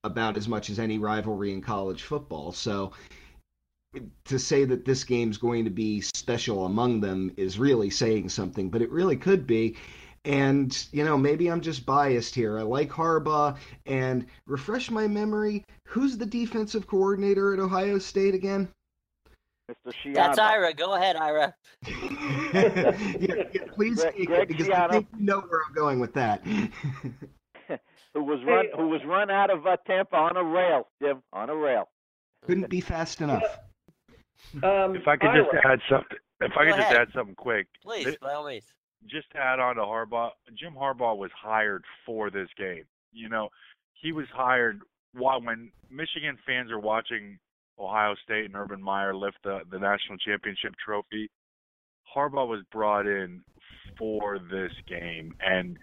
about 0.05 0.37
as 0.37 0.47
much 0.47 0.71
as 0.71 0.79
any 0.79 0.99
rivalry 0.99 1.53
in 1.53 1.61
college 1.61 2.03
football. 2.03 2.53
So 2.53 2.93
to 4.25 4.39
say 4.39 4.65
that 4.65 4.85
this 4.85 5.05
game's 5.05 5.39
going 5.39 5.65
to 5.65 5.71
be 5.71 6.01
special 6.01 6.67
among 6.67 7.01
them 7.01 7.33
is 7.37 7.59
really 7.59 7.91
saying 7.91 8.29
something, 8.29 8.71
but 8.71 8.83
it 8.83 8.91
really 8.91 9.17
could 9.17 9.47
be. 9.47 9.77
And, 10.27 10.87
you 10.91 11.05
know, 11.05 11.17
maybe 11.17 11.49
I'm 11.49 11.61
just 11.61 11.87
biased 11.87 12.35
here. 12.35 12.59
I 12.59 12.63
like 12.63 12.91
Harbaugh. 12.91 13.57
And 13.87 14.27
refresh 14.47 14.91
my 14.91 15.07
memory 15.07 15.65
who's 15.87 16.19
the 16.19 16.27
defensive 16.27 16.87
coordinator 16.87 17.55
at 17.55 17.61
Ohio 17.61 17.99
State 17.99 18.35
again? 18.35 18.69
Mr. 19.71 19.93
Schiano. 19.93 20.15
That's 20.15 20.39
Ira. 20.39 20.75
Go 20.75 20.95
ahead, 20.95 21.17
Ira. 21.17 21.55
yeah, 21.87 22.93
yeah, 23.21 23.45
please 23.75 24.01
Greg- 24.01 24.17
take 24.17 24.27
Greg 24.27 24.43
it 24.43 24.49
because 24.49 24.67
Schiano. 24.69 24.89
I 24.89 24.89
think 24.91 25.09
you 25.17 25.25
know 25.25 25.41
where 25.41 25.61
I'm 25.67 25.75
going 25.75 26.01
with 26.01 26.13
that. 26.15 26.45
who 26.47 28.25
was 28.25 28.43
run 28.45 28.67
Hey, 28.67 28.71
who 28.77 28.89
was 28.89 29.01
run 29.05 29.31
out 29.31 29.51
of 29.51 29.67
uh, 29.67 29.77
Tampa 29.87 30.17
on 30.17 30.37
a 30.37 30.43
rail, 30.45 30.89
Jim, 31.03 31.23
on 31.33 31.51
a 31.51 31.55
rail. 31.57 31.89
Couldn't 32.45 32.69
be 32.69 32.81
fast 32.81 33.21
enough. 33.21 33.43
Um, 34.63 34.95
If 34.95 35.09
I 35.09 35.17
could 35.17 35.31
just 35.35 35.51
add 35.65 35.81
something, 35.89 36.19
if 36.41 36.53
I 36.57 36.65
Go 36.65 36.71
could 36.71 36.77
just 36.81 36.91
ahead. 36.93 36.97
add 36.97 37.09
something 37.13 37.35
quick, 37.35 37.67
Please, 37.83 38.17
by 38.21 38.35
all 38.35 38.47
means. 38.47 38.73
Just 39.09 39.31
to 39.33 39.39
add 39.39 39.61
on 39.61 39.77
to 39.77 39.83
Harbaugh, 39.83 40.31
Jim 40.59 40.75
Harbaugh 40.75 41.17
was 41.17 41.31
hired 41.41 41.85
for 42.05 42.31
this 42.31 42.49
game. 42.59 42.85
You 43.13 43.29
know, 43.29 43.49
he 43.95 44.13
was 44.13 44.27
hired 44.35 44.81
while 45.13 45.41
when 45.41 45.71
Michigan 45.91 46.39
fans 46.47 46.71
are 46.71 46.81
watching 46.81 47.39
Ohio 47.79 48.15
State 48.25 48.47
and 48.47 48.57
Urban 48.57 48.83
Meyer 48.83 49.15
lift 49.15 49.39
the 49.45 49.61
the 49.71 49.79
national 49.79 50.19
championship 50.19 50.75
trophy. 50.85 51.31
Harbaugh 52.15 52.49
was 52.49 52.63
brought 52.73 53.07
in 53.07 53.43
for 53.99 54.39
this 54.39 54.73
game, 54.89 55.35
and 55.41 55.79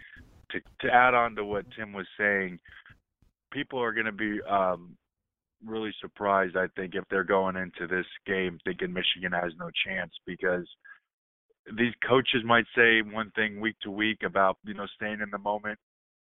to 0.52 0.60
to 0.82 0.94
add 0.94 1.14
on 1.14 1.36
to 1.36 1.46
what 1.46 1.66
Tim 1.76 1.94
was 1.94 2.08
saying, 2.18 2.60
people 3.52 3.80
are 3.82 3.94
going 3.94 4.06
to 4.06 4.12
be 4.12 4.40
um, 4.50 4.96
really 5.66 5.94
surprised. 6.02 6.58
I 6.58 6.68
think 6.76 6.96
if 6.96 7.04
they're 7.10 7.24
going 7.24 7.56
into 7.56 7.88
this 7.88 8.08
game 8.26 8.60
thinking 8.64 8.94
Michigan 8.94 9.32
has 9.32 9.54
no 9.58 9.70
chance 9.86 10.12
because 10.26 10.68
these 11.78 11.94
coaches 12.08 12.44
might 12.44 12.66
say 12.76 13.02
one 13.02 13.32
thing 13.32 13.60
week 13.60 13.76
to 13.84 13.92
week 13.92 14.24
about 14.24 14.58
you 14.66 14.74
know 14.74 14.88
staying 14.96 15.22
in 15.22 15.30
the 15.32 15.38
moment, 15.38 15.80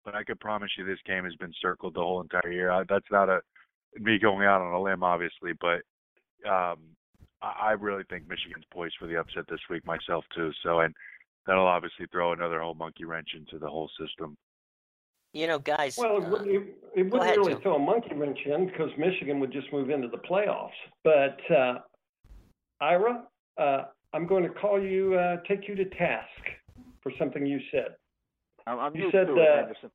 but 0.05 0.15
I 0.15 0.25
could 0.25 0.41
promise 0.41 0.71
you 0.79 0.85
this 0.85 0.99
game 1.07 1.25
has 1.25 1.35
been 1.37 1.53
circled 1.61 1.95
the 1.95 2.01
whole 2.01 2.21
entire 2.21 2.53
year. 2.53 2.71
I, 2.71 2.85
that's 2.89 3.11
not 3.11 3.29
a 3.29 3.41
me 3.99 4.19
going 4.19 4.47
out 4.47 4.61
on 4.61 4.73
a 4.73 4.83
limb, 4.83 5.03
obviously, 5.03 5.53
but 5.61 5.83
um, 6.49 6.79
I, 7.43 7.69
I 7.69 7.73
really 7.73 8.05
think 8.09 8.29
Michigan's 8.29 8.65
poised 8.73 8.97
for 8.99 9.07
the 9.07 9.19
upset 9.19 9.45
this 9.49 9.61
week 9.71 9.87
myself 9.87 10.25
too. 10.35 10.51
So 10.63 10.81
and 10.81 10.95
that'll 11.47 11.67
obviously 11.67 12.07
throw 12.11 12.33
another 12.33 12.61
whole 12.61 12.75
monkey 12.75 13.05
wrench 13.05 13.29
into 13.35 13.59
the 13.59 13.69
whole 13.69 13.91
system. 14.01 14.37
You 15.33 15.49
know, 15.49 15.59
guys. 15.59 15.97
Well, 15.99 16.19
it 16.19 16.25
uh, 16.25 16.31
wouldn't, 16.31 16.51
it, 16.51 16.63
it 16.95 17.03
wouldn't 17.05 17.23
ahead, 17.23 17.39
really 17.39 17.55
Jim. 17.55 17.63
throw 17.63 17.75
a 17.75 17.79
monkey 17.79 18.15
wrench 18.15 18.39
in 18.47 18.67
because 18.67 18.91
Michigan 18.97 19.41
would 19.41 19.53
just 19.53 19.73
move 19.73 19.91
into 19.91 20.09
the 20.09 20.19
playoffs. 20.19 20.71
But 21.03 21.39
uh, 21.53 21.79
Ira, 22.81 23.25
uh, 23.59 23.83
I'm 24.15 24.27
going 24.27 24.45
to 24.45 24.49
call 24.49 24.81
you, 24.81 25.15
uh, 25.15 25.39
take 25.47 25.69
you 25.69 25.75
to 25.75 25.85
task 25.87 26.29
for 27.03 27.13
something 27.19 27.45
you 27.45 27.61
said. 27.71 27.97
I'm, 28.67 28.79
I'm 28.79 28.97
You 28.97 29.11
said, 29.11 29.29
it, 29.29 29.39
uh, 29.39 29.89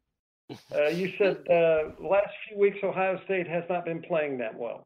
Uh, 0.75 0.87
you 0.89 1.11
said 1.17 1.37
uh, 1.49 2.03
last 2.05 2.29
few 2.47 2.59
weeks 2.59 2.77
Ohio 2.83 3.19
State 3.25 3.47
has 3.47 3.63
not 3.69 3.85
been 3.85 4.01
playing 4.01 4.37
that 4.39 4.53
well. 4.53 4.85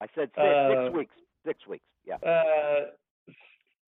I 0.00 0.06
said 0.14 0.28
six, 0.34 0.38
uh, 0.38 0.84
six 0.84 0.96
weeks. 0.96 1.14
Six 1.46 1.66
weeks. 1.66 1.84
Yeah. 2.04 2.16
Uh, 2.16 3.32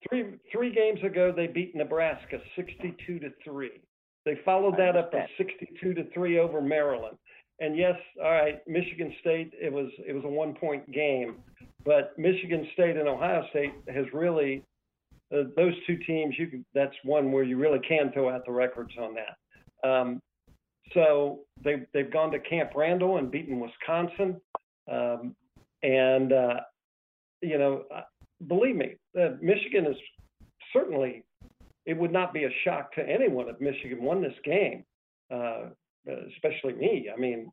three 0.08 0.34
three 0.52 0.72
games 0.72 1.02
ago 1.04 1.32
they 1.34 1.46
beat 1.46 1.74
Nebraska 1.74 2.38
62 2.56 3.18
to 3.18 3.30
three. 3.44 3.80
They 4.24 4.38
followed 4.44 4.76
that 4.76 4.96
up 4.96 5.12
with 5.12 5.22
62 5.38 5.94
to 5.94 6.04
three 6.12 6.38
over 6.38 6.60
Maryland. 6.60 7.16
And 7.60 7.76
yes, 7.76 7.96
all 8.22 8.30
right, 8.30 8.60
Michigan 8.66 9.14
State 9.20 9.52
it 9.60 9.72
was 9.72 9.90
it 10.06 10.12
was 10.12 10.24
a 10.24 10.28
one 10.28 10.54
point 10.54 10.90
game, 10.92 11.36
but 11.84 12.18
Michigan 12.18 12.66
State 12.74 12.96
and 12.96 13.08
Ohio 13.08 13.44
State 13.50 13.72
has 13.88 14.06
really 14.12 14.62
uh, 15.32 15.44
those 15.56 15.74
two 15.86 15.96
teams. 15.98 16.34
You 16.38 16.48
can, 16.48 16.64
that's 16.74 16.94
one 17.04 17.32
where 17.32 17.44
you 17.44 17.56
really 17.56 17.80
can 17.86 18.12
throw 18.12 18.28
out 18.28 18.44
the 18.44 18.52
records 18.52 18.92
on 18.98 19.14
that. 19.14 19.88
Um, 19.88 20.20
so 20.92 21.40
they 21.64 21.82
they've 21.94 22.12
gone 22.12 22.30
to 22.32 22.40
Camp 22.40 22.70
Randall 22.74 23.18
and 23.18 23.30
beaten 23.30 23.60
Wisconsin, 23.60 24.40
um, 24.90 25.36
and 25.82 26.32
uh, 26.32 26.60
you 27.40 27.58
know, 27.58 27.84
believe 28.48 28.76
me, 28.76 28.96
uh, 29.20 29.30
Michigan 29.40 29.86
is 29.86 29.96
certainly. 30.72 31.24
It 31.86 31.96
would 31.96 32.12
not 32.12 32.34
be 32.34 32.44
a 32.44 32.50
shock 32.62 32.92
to 32.94 33.08
anyone 33.08 33.48
if 33.48 33.58
Michigan 33.58 34.02
won 34.02 34.20
this 34.20 34.34
game, 34.44 34.84
uh, 35.32 35.70
especially 36.34 36.74
me. 36.74 37.08
I 37.12 37.18
mean, 37.18 37.50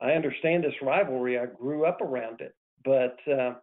I 0.00 0.12
understand 0.12 0.62
this 0.62 0.74
rivalry. 0.82 1.38
I 1.38 1.46
grew 1.46 1.86
up 1.86 2.00
around 2.00 2.42
it, 2.42 2.54
but 2.84 3.16
uh, 3.30 3.54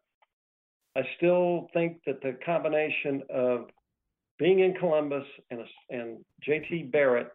I 0.96 1.02
still 1.18 1.68
think 1.74 1.98
that 2.06 2.22
the 2.22 2.38
combination 2.46 3.24
of 3.34 3.68
being 4.38 4.60
in 4.60 4.74
Columbus 4.76 5.26
and 5.52 5.62
and 5.90 6.18
JT 6.48 6.92
Barrett 6.92 7.30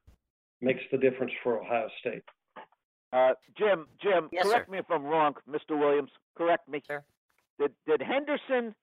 makes 0.60 0.80
the 0.90 0.98
difference 0.98 1.32
for 1.42 1.60
Ohio 1.62 1.88
State. 2.00 2.22
Uh, 3.12 3.32
Jim, 3.56 3.86
Jim, 4.02 4.28
Yes, 4.32 4.44
correct 4.44 4.66
sir. 4.66 4.72
me 4.72 4.78
if 4.78 4.86
I'm 4.90 5.04
wrong, 5.04 5.34
Mr. 5.48 5.78
Williams. 5.78 6.10
Correct 6.36 6.68
me. 6.68 6.82
Sure. 6.86 7.04
Did 7.60 7.72
did 7.86 8.02
Henderson 8.02 8.74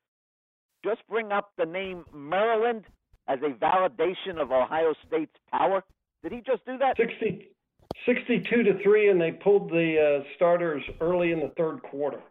just 0.86 1.02
bring 1.10 1.32
up 1.32 1.52
the 1.58 1.66
name 1.66 2.06
Maryland 2.14 2.86
as 3.28 3.40
a 3.44 3.50
validation 3.54 4.40
of 4.40 4.52
Ohio 4.52 4.94
State's 5.08 5.36
power? 5.52 5.84
Did 6.24 6.32
he 6.32 6.42
just 6.42 6.66
do 6.66 6.78
that? 6.78 6.96
60, 6.98 7.50
62 8.06 8.64
to 8.64 8.84
three, 8.84 9.10
and 9.10 9.20
they 9.20 9.32
pulled 9.32 9.70
the 9.70 10.22
uh, 10.22 10.24
starters 10.36 10.84
early 11.02 11.32
in 11.32 11.40
the 11.40 11.52
third 11.58 11.82
quarter. 11.84 12.22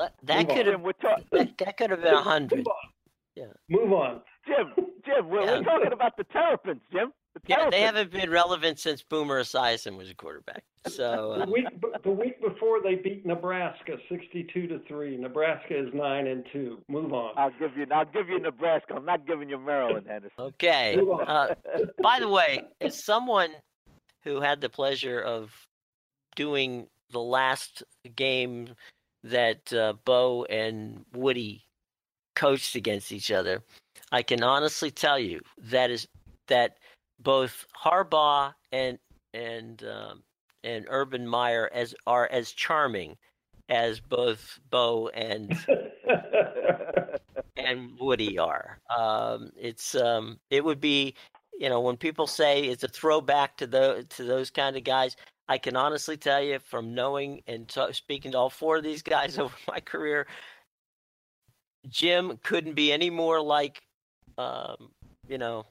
That, 0.00 0.14
that 0.24 0.38
Move 0.42 0.50
on. 0.50 0.56
could 0.56 0.66
have 0.66 0.80
we're 0.80 0.92
ta- 0.92 1.16
that, 1.32 1.58
that 1.58 1.76
could 1.76 1.90
have 1.90 2.02
been 2.02 2.14
a 2.14 2.22
hundred. 2.22 2.56
Move 2.58 2.66
on. 2.66 2.90
Yeah. 3.36 3.44
Move 3.68 3.92
on. 3.92 4.20
Jim, 4.46 4.72
Jim, 5.04 5.28
we're, 5.28 5.42
Yeah. 5.44 5.58
we're 5.58 5.62
talking 5.64 5.92
about 5.92 6.16
the 6.16 6.24
Terrapins, 6.24 6.80
Jim. 6.90 7.12
The 7.34 7.40
Yeah, 7.46 7.56
they 7.70 7.78
Terrapins. 7.78 7.84
haven't 7.84 8.10
been 8.10 8.30
relevant 8.30 8.78
since 8.80 9.02
Boomer 9.02 9.40
Esiason 9.42 9.96
was 9.96 10.10
a 10.10 10.14
quarterback. 10.14 10.64
So 10.88 11.34
The 11.38 11.42
uh, 11.44 11.46
week 11.46 11.66
the 12.02 12.10
week 12.10 12.40
before 12.42 12.82
they 12.82 12.94
beat 12.96 13.24
Nebraska 13.26 13.98
62 14.08 14.66
to 14.66 14.80
3. 14.88 15.16
Nebraska 15.18 15.78
is 15.78 15.92
9 15.94 16.26
and 16.26 16.44
2. 16.52 16.78
Move 16.88 17.12
on. 17.12 17.34
I'll 17.36 17.52
give 17.58 17.76
you. 17.76 17.86
I'll 17.92 18.06
give 18.06 18.28
you 18.30 18.40
Nebraska. 18.40 18.94
I'm 18.96 19.04
not 19.04 19.26
giving 19.26 19.48
you 19.50 19.58
Maryland, 19.58 20.06
Henderson. 20.08 20.34
okay. 20.38 20.96
Move 20.96 21.10
on. 21.10 21.28
Uh, 21.28 21.54
by 22.02 22.18
the 22.18 22.28
way, 22.28 22.62
as 22.80 23.04
someone 23.04 23.50
who 24.24 24.40
had 24.40 24.60
the 24.62 24.68
pleasure 24.70 25.20
of 25.20 25.52
doing 26.34 26.86
the 27.12 27.20
last 27.20 27.82
game 28.16 28.68
that 29.24 29.72
uh, 29.72 29.94
Bo 30.04 30.44
and 30.44 31.04
Woody 31.12 31.64
coached 32.34 32.74
against 32.74 33.12
each 33.12 33.30
other, 33.30 33.62
I 34.12 34.22
can 34.22 34.42
honestly 34.42 34.90
tell 34.90 35.18
you 35.18 35.40
that 35.58 35.90
is 35.90 36.06
that 36.48 36.78
both 37.20 37.66
Harbaugh 37.84 38.54
and 38.72 38.98
and 39.34 39.84
um, 39.84 40.22
and 40.64 40.86
Urban 40.88 41.26
Meyer 41.26 41.70
as 41.72 41.94
are 42.06 42.28
as 42.30 42.52
charming 42.52 43.16
as 43.68 44.00
both 44.00 44.58
Bo 44.70 45.08
and 45.08 45.56
and 47.56 47.98
Woody 47.98 48.38
are. 48.38 48.80
Um, 48.96 49.50
it's 49.56 49.94
um, 49.94 50.38
it 50.50 50.64
would 50.64 50.80
be, 50.80 51.14
you 51.58 51.68
know, 51.68 51.80
when 51.80 51.96
people 51.96 52.26
say 52.26 52.62
it's 52.62 52.84
a 52.84 52.88
throwback 52.88 53.56
to 53.58 53.66
the 53.66 54.06
to 54.10 54.24
those 54.24 54.50
kind 54.50 54.76
of 54.76 54.84
guys. 54.84 55.16
I 55.50 55.58
can 55.58 55.74
honestly 55.74 56.16
tell 56.16 56.40
you 56.40 56.60
from 56.60 56.94
knowing 56.94 57.42
and 57.48 57.66
t- 57.66 57.92
speaking 57.92 58.30
to 58.32 58.38
all 58.38 58.50
four 58.50 58.76
of 58.76 58.84
these 58.84 59.02
guys 59.02 59.36
over 59.40 59.54
my 59.66 59.80
career, 59.80 60.28
Jim 61.88 62.38
couldn't 62.44 62.74
be 62.74 62.92
any 62.92 63.10
more 63.10 63.40
like, 63.40 63.82
um, 64.38 64.92
you 65.26 65.38
know, 65.38 65.66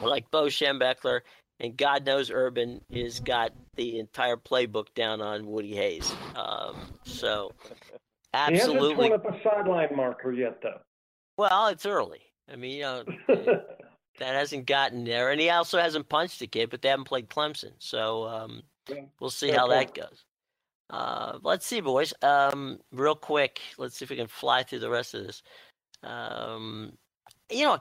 like 0.00 0.30
Bo 0.30 0.44
Schembechler, 0.44 1.22
and 1.58 1.76
God 1.76 2.06
knows 2.06 2.30
Urban 2.30 2.82
has 2.92 3.18
got 3.18 3.50
the 3.74 3.98
entire 3.98 4.36
playbook 4.36 4.94
down 4.94 5.20
on 5.20 5.44
Woody 5.44 5.74
Hayes. 5.74 6.14
Um, 6.36 6.76
so, 7.02 7.50
He 7.64 8.38
hasn't 8.38 8.56
absolutely. 8.58 9.08
torn 9.08 9.20
up 9.20 9.26
a 9.26 9.42
sideline 9.42 9.96
marker 9.96 10.30
yet, 10.30 10.62
though. 10.62 10.78
Well, 11.36 11.66
it's 11.66 11.84
early. 11.84 12.20
I 12.48 12.54
mean, 12.54 12.76
you 12.76 12.82
know, 12.82 13.04
that 13.28 14.34
hasn't 14.34 14.66
gotten 14.66 15.02
there, 15.02 15.32
and 15.32 15.40
he 15.40 15.50
also 15.50 15.80
hasn't 15.80 16.08
punched 16.08 16.40
a 16.42 16.46
kid, 16.46 16.70
but 16.70 16.80
they 16.80 16.90
haven't 16.90 17.06
played 17.06 17.28
Clemson, 17.28 17.72
so 17.78 18.24
um, 18.28 18.62
Yeah, 18.90 19.02
we'll 19.20 19.30
see 19.30 19.50
how 19.50 19.68
that 19.68 19.94
goes. 19.94 20.24
Uh, 20.90 21.38
let's 21.42 21.66
see, 21.66 21.80
boys. 21.80 22.12
Um, 22.22 22.80
real 22.92 23.14
quick, 23.14 23.60
let's 23.78 23.96
see 23.96 24.04
if 24.04 24.10
we 24.10 24.16
can 24.16 24.26
fly 24.26 24.62
through 24.62 24.80
the 24.80 24.90
rest 24.90 25.14
of 25.14 25.26
this. 25.26 25.42
Um, 26.02 26.92
you 27.50 27.64
know, 27.64 27.78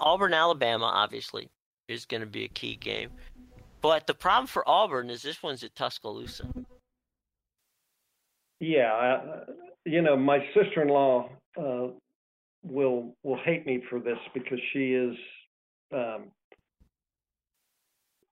Auburn, 0.00 0.34
Alabama, 0.34 0.84
obviously 0.84 1.48
is 1.88 2.06
going 2.06 2.20
to 2.20 2.26
be 2.26 2.44
a 2.44 2.48
key 2.48 2.76
game, 2.76 3.10
but 3.80 4.06
the 4.06 4.14
problem 4.14 4.46
for 4.46 4.68
Auburn 4.68 5.10
is 5.10 5.22
this 5.22 5.42
one's 5.42 5.64
at 5.64 5.74
Tuscaloosa. 5.74 6.46
yeah, 8.60 8.92
uh, 8.94 9.44
you 9.84 10.02
know, 10.02 10.16
my 10.16 10.38
sister-in-law 10.54 11.28
uh, 11.58 11.86
will 12.62 13.16
will 13.24 13.38
hate 13.44 13.66
me 13.66 13.82
for 13.90 13.98
this 13.98 14.18
because 14.34 14.60
she 14.72 14.92
is 14.92 15.16
um, 15.92 16.30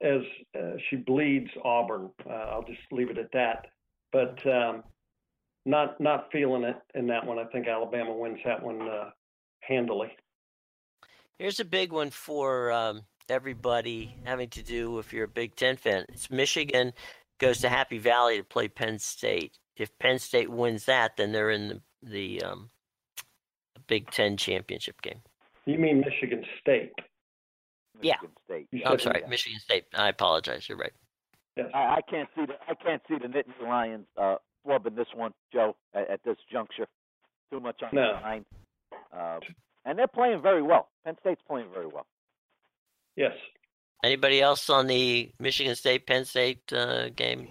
as 0.03 0.22
uh, 0.59 0.76
she 0.88 0.96
bleeds 0.96 1.51
Auburn. 1.64 2.11
Uh, 2.28 2.32
I'll 2.32 2.64
just 2.64 2.80
leave 2.90 3.11
it 3.11 3.18
at 3.18 3.32
that. 3.32 3.66
But 4.12 4.38
um, 4.46 4.82
not 5.66 6.01
not 6.01 6.28
feeling 6.32 6.64
it 6.64 6.76
in 6.94 7.07
that 7.09 7.24
one. 7.24 7.38
I 7.38 7.44
think 7.44 7.68
Alabama 7.68 8.16
wins 8.16 8.38
that 8.44 8.62
one 8.62 8.82
uh, 8.82 9.11
handily. 9.61 10.09
Here's 11.38 11.61
a 11.61 11.64
big 11.64 11.92
one 11.92 12.11
for 12.11 12.70
um, 12.72 13.03
everybody 13.28 14.16
having 14.24 14.51
to 14.51 14.62
do 14.62 14.98
if 14.98 15.12
you're 15.12 15.24
a 15.24 15.28
Big 15.28 15.57
Ten 15.57 15.76
fan. 15.76 16.05
It's 16.09 16.30
Michigan 16.30 16.92
goes 17.38 17.61
to 17.61 17.68
Happy 17.68 17.98
Valley 17.98 18.36
to 18.36 18.44
play 18.44 18.68
Penn 18.68 18.98
State. 18.98 19.59
If 19.76 19.96
Penn 19.98 20.18
State 20.18 20.51
wins 20.51 20.84
that, 20.84 21.16
then 21.16 21.32
they're 21.32 21.51
in 21.51 21.68
the, 21.68 21.80
the 22.03 22.42
um, 22.42 22.70
Big 23.86 24.11
Ten 24.11 24.36
championship 24.36 25.01
game. 25.01 25.20
You 25.66 25.78
mean 25.78 26.01
Michigan 26.01 26.44
State? 26.61 26.92
Yeah. 28.03 28.14
Michigan 28.22 28.36
State. 28.44 28.68
You 28.72 28.82
I'm 28.86 28.92
said- 28.98 29.03
sorry, 29.03 29.22
Michigan 29.28 29.61
State. 29.61 29.84
I 29.94 30.09
apologize. 30.09 30.68
You're 30.68 30.78
right. 30.78 30.92
Yes. 31.57 31.66
I, 31.74 31.78
I 31.78 32.01
can't 32.09 32.28
see 32.36 32.46
the 32.46 32.55
I 32.68 32.74
can't 32.74 33.03
see 33.09 33.16
the 33.20 33.26
Nittany 33.28 33.68
Lions 33.68 34.07
uh, 34.16 34.36
flubbing 34.66 34.96
this 34.96 35.09
one, 35.14 35.32
Joe, 35.53 35.76
at, 35.94 36.09
at 36.11 36.20
this 36.24 36.36
juncture. 36.51 36.86
Too 37.53 37.61
much 37.61 37.82
on 37.82 37.88
No. 37.92 38.14
the 38.16 38.20
line. 38.20 38.44
Uh, 39.16 39.40
and 39.84 39.98
they're 39.98 40.07
playing 40.07 40.40
very 40.42 40.62
well. 40.62 40.88
Penn 41.05 41.16
State's 41.20 41.42
playing 41.48 41.66
very 41.72 41.86
well. 41.86 42.07
Yes. 43.16 43.32
Anybody 44.05 44.40
else 44.40 44.70
on 44.70 44.86
the 44.86 45.30
Michigan 45.40 45.74
State 45.74 46.07
Penn 46.07 46.24
State 46.24 46.72
uh, 46.72 47.09
game? 47.11 47.48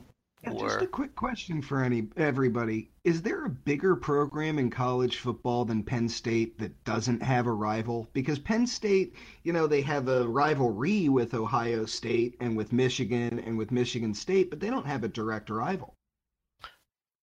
Or 0.48 0.70
just 0.70 0.82
a 0.82 0.88
quick 0.88 1.16
question 1.16 1.62
for 1.62 1.84
any 1.84 2.08
everybody: 2.16 2.90
Is 3.04 3.22
there 3.22 3.46
a 3.46 3.50
bigger 3.50 3.96
program 3.96 4.58
in 4.58 4.70
college 4.70 5.18
football 5.18 5.66
than 5.66 5.84
Penn 5.84 6.08
State 6.08 6.58
that 6.60 6.84
doesn't 6.86 7.22
have 7.22 7.46
a 7.46 7.52
rival? 7.52 8.08
Because 8.14 8.40
Penn 8.40 8.66
State, 8.66 9.16
you 9.44 9.52
know, 9.52 9.68
they 9.68 9.82
have 9.82 10.08
a 10.08 10.28
rivalry 10.28 11.10
with 11.10 11.34
Ohio 11.34 11.86
State 11.86 12.38
and 12.40 12.56
with 12.56 12.72
Michigan 12.72 13.40
and 13.40 13.58
with 13.58 13.72
Michigan 13.72 14.14
State, 14.14 14.50
but 14.50 14.62
they 14.62 14.70
don't 14.70 14.86
have 14.86 15.04
a 15.04 15.10
direct 15.10 15.50
rival. 15.50 15.94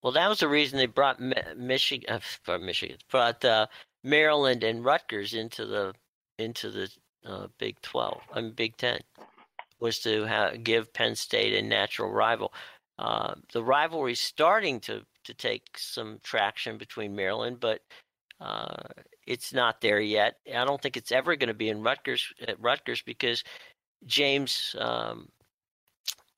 well, 0.02 0.12
that 0.12 0.28
was 0.28 0.40
the 0.40 0.48
reason 0.48 0.76
they 0.78 0.86
brought 0.86 1.18
Michigan, 1.56 2.20
uh, 2.46 2.58
Michigan, 2.58 2.98
brought 3.10 3.44
uh, 3.44 3.66
Maryland 4.04 4.62
and 4.62 4.84
Rutgers 4.84 5.32
into 5.32 5.64
the 5.64 5.94
into 6.38 6.70
the 6.70 6.90
uh, 7.24 7.46
Big 7.58 7.80
Twelve. 7.80 8.20
I 8.32 8.42
mean 8.42 8.52
Big 8.52 8.76
Ten 8.76 9.00
was 9.80 9.98
to 10.00 10.26
ha- 10.26 10.52
give 10.62 10.92
Penn 10.92 11.16
State 11.16 11.54
a 11.54 11.66
natural 11.66 12.10
rival. 12.10 12.52
Uh, 12.98 13.34
the 13.52 13.62
rivalry's 13.62 14.20
starting 14.20 14.80
to 14.80 15.02
to 15.24 15.34
take 15.34 15.62
some 15.76 16.18
traction 16.22 16.78
between 16.78 17.16
Maryland, 17.16 17.58
but 17.60 17.80
uh, 18.40 18.76
it's 19.26 19.52
not 19.52 19.80
there 19.80 20.00
yet. 20.00 20.36
I 20.54 20.64
don't 20.64 20.80
think 20.80 20.96
it's 20.96 21.12
ever 21.12 21.36
going 21.36 21.48
to 21.48 21.54
be 21.54 21.68
in 21.68 21.82
Rutgers 21.82 22.32
at 22.46 22.60
Rutgers 22.60 23.02
because 23.02 23.42
James, 24.04 24.76
um, 24.78 25.28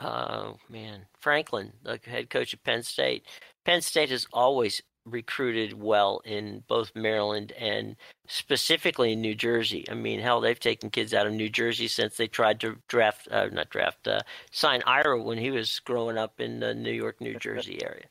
uh, 0.00 0.52
man, 0.68 1.06
Franklin, 1.20 1.72
the 1.82 2.00
head 2.04 2.30
coach 2.30 2.54
of 2.54 2.62
Penn 2.64 2.82
State. 2.82 3.26
Penn 3.64 3.82
State 3.82 4.10
has 4.10 4.26
always 4.32 4.80
recruited 5.10 5.80
well 5.80 6.20
in 6.24 6.62
both 6.68 6.92
Maryland 6.94 7.52
and 7.58 7.96
specifically 8.26 9.12
in 9.12 9.20
New 9.20 9.34
Jersey. 9.34 9.84
I 9.90 9.94
mean, 9.94 10.20
hell, 10.20 10.40
they've 10.40 10.58
taken 10.58 10.90
kids 10.90 11.12
out 11.14 11.26
of 11.26 11.32
New 11.32 11.48
Jersey 11.48 11.88
since 11.88 12.16
they 12.16 12.26
tried 12.26 12.60
to 12.60 12.76
draft, 12.88 13.28
uh, 13.30 13.46
not 13.52 13.70
draft, 13.70 14.06
uh, 14.08 14.20
sign 14.50 14.82
Ira 14.86 15.20
when 15.22 15.38
he 15.38 15.50
was 15.50 15.78
growing 15.80 16.18
up 16.18 16.40
in 16.40 16.60
the 16.60 16.74
New 16.74 16.92
York, 16.92 17.20
New 17.20 17.38
Jersey 17.40 17.82
area. 17.84 18.04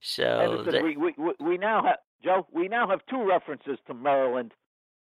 So 0.00 0.38
Henderson, 0.38 0.72
they- 0.72 0.82
we, 0.82 0.96
we 0.96 1.14
we- 1.18 1.34
we 1.46 1.58
now 1.58 1.82
have 1.82 1.98
Joe. 2.22 2.46
We 2.52 2.68
now 2.68 2.88
have 2.88 3.00
two 3.10 3.22
references 3.26 3.78
to 3.86 3.94
Maryland 3.94 4.52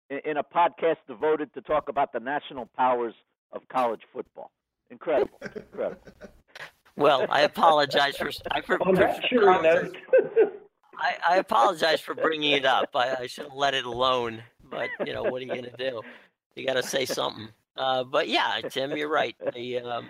in, 0.10 0.20
in 0.26 0.38
a 0.38 0.44
podcast 0.44 0.98
devoted 1.08 1.54
to 1.54 1.62
talk 1.62 1.89
about 1.89 2.12
the 2.14 2.20
national 2.20 2.68
powers 2.78 3.14
of 3.52 3.62
college 3.70 4.02
football. 4.12 4.52
Incredible, 4.91 5.39
incredible. 5.56 6.02
well, 6.96 7.26
I 7.30 7.41
apologize 7.41 8.18
for 8.18 8.30
I, 8.52 8.62
for, 8.66 8.78
On 8.88 8.94
that 8.96 9.24
cheery 9.24 9.62
note. 9.62 9.96
I, 10.98 11.36
I 11.36 11.38
apologize 11.38 12.02
for 12.02 12.16
bringing 12.16 12.52
it 12.52 12.66
up. 12.66 12.89
I, 12.96 13.16
I 13.22 13.28
should 13.28 13.46
have 13.46 13.54
let 13.54 13.74
it 13.74 13.86
alone. 13.86 14.44
But 14.70 14.89
you 15.06 15.14
know, 15.14 15.24
what 15.24 15.41
are 15.41 15.46
you 15.46 15.48
going 15.48 15.64
to 15.64 15.78
do? 15.78 16.02
You 16.56 16.66
got 16.66 16.74
to 16.74 16.84
say 16.84 17.06
something. 17.06 17.50
Uh, 17.76 18.04
but 18.04 18.28
yeah, 18.28 18.62
Tim, 18.70 18.96
you're 18.96 19.10
right. 19.10 19.36
The 19.54 19.80
um, 19.80 20.08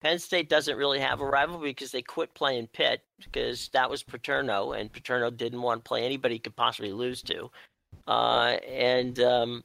Penn 0.00 0.18
State 0.18 0.48
doesn't 0.48 0.76
really 0.76 0.98
have 0.98 1.20
a 1.20 1.26
rival 1.26 1.58
because 1.58 1.90
they 1.90 2.02
quit 2.02 2.34
playing 2.34 2.66
Pitt 2.68 3.02
because 3.22 3.68
that 3.68 3.88
was 3.88 4.02
Paterno, 4.02 4.72
and 4.72 4.92
Paterno 4.92 5.30
didn't 5.30 5.62
want 5.62 5.84
to 5.84 5.88
play 5.88 6.04
anybody 6.04 6.34
he 6.34 6.38
could 6.40 6.56
possibly 6.56 6.92
lose 6.92 7.22
to. 7.22 7.50
Uh, 8.06 8.56
and 8.68 9.18
um, 9.20 9.64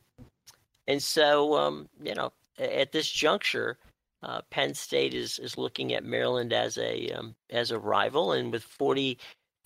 and 0.87 1.01
so 1.01 1.57
um, 1.57 1.89
you 2.01 2.15
know, 2.15 2.31
at 2.57 2.91
this 2.91 3.09
juncture, 3.09 3.77
uh, 4.23 4.41
Penn 4.49 4.73
State 4.73 5.13
is 5.13 5.39
is 5.39 5.57
looking 5.57 5.93
at 5.93 6.05
Maryland 6.05 6.53
as 6.53 6.77
a 6.77 7.09
um, 7.11 7.35
as 7.49 7.71
a 7.71 7.79
rival, 7.79 8.31
and 8.31 8.51
with 8.51 8.63
forty 8.63 9.17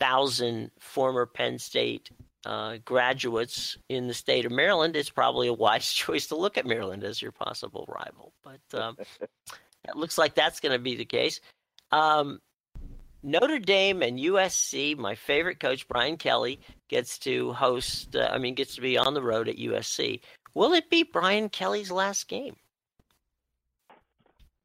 thousand 0.03 0.69
former 0.79 1.25
Penn 1.25 1.57
State 1.57 2.09
uh, 2.45 2.75
graduates 2.83 3.77
in 3.87 4.07
the 4.07 4.13
state 4.13 4.45
of 4.45 4.51
Maryland, 4.51 4.97
it's 4.97 5.09
probably 5.09 5.47
a 5.47 5.53
wise 5.53 5.91
choice 5.93 6.27
to 6.27 6.35
look 6.35 6.57
at 6.57 6.65
Maryland 6.65 7.05
as 7.05 7.21
your 7.21 7.31
possible 7.31 7.85
rival. 7.87 8.33
But 8.43 8.79
um, 8.79 8.97
it 9.87 9.95
looks 9.95 10.17
like 10.17 10.35
that's 10.35 10.59
going 10.59 10.73
to 10.73 10.79
be 10.79 10.95
the 10.95 11.05
case. 11.05 11.39
Um, 11.91 12.41
Notre 13.23 13.59
Dame 13.59 14.01
and 14.01 14.19
USC, 14.19 14.97
my 14.97 15.15
favorite 15.15 15.61
coach 15.61 15.87
Brian 15.87 16.17
Kelly 16.17 16.59
gets 16.89 17.17
to 17.19 17.53
host. 17.53 18.13
Uh, 18.13 18.29
I 18.29 18.39
mean, 18.39 18.55
gets 18.55 18.75
to 18.75 18.81
be 18.81 18.97
on 18.97 19.13
the 19.13 19.23
road 19.23 19.47
at 19.47 19.55
USC. 19.55 20.19
Will 20.53 20.73
it 20.73 20.89
be 20.89 21.03
Brian 21.03 21.47
Kelly's 21.47 21.91
last 21.91 22.27
game? 22.27 22.57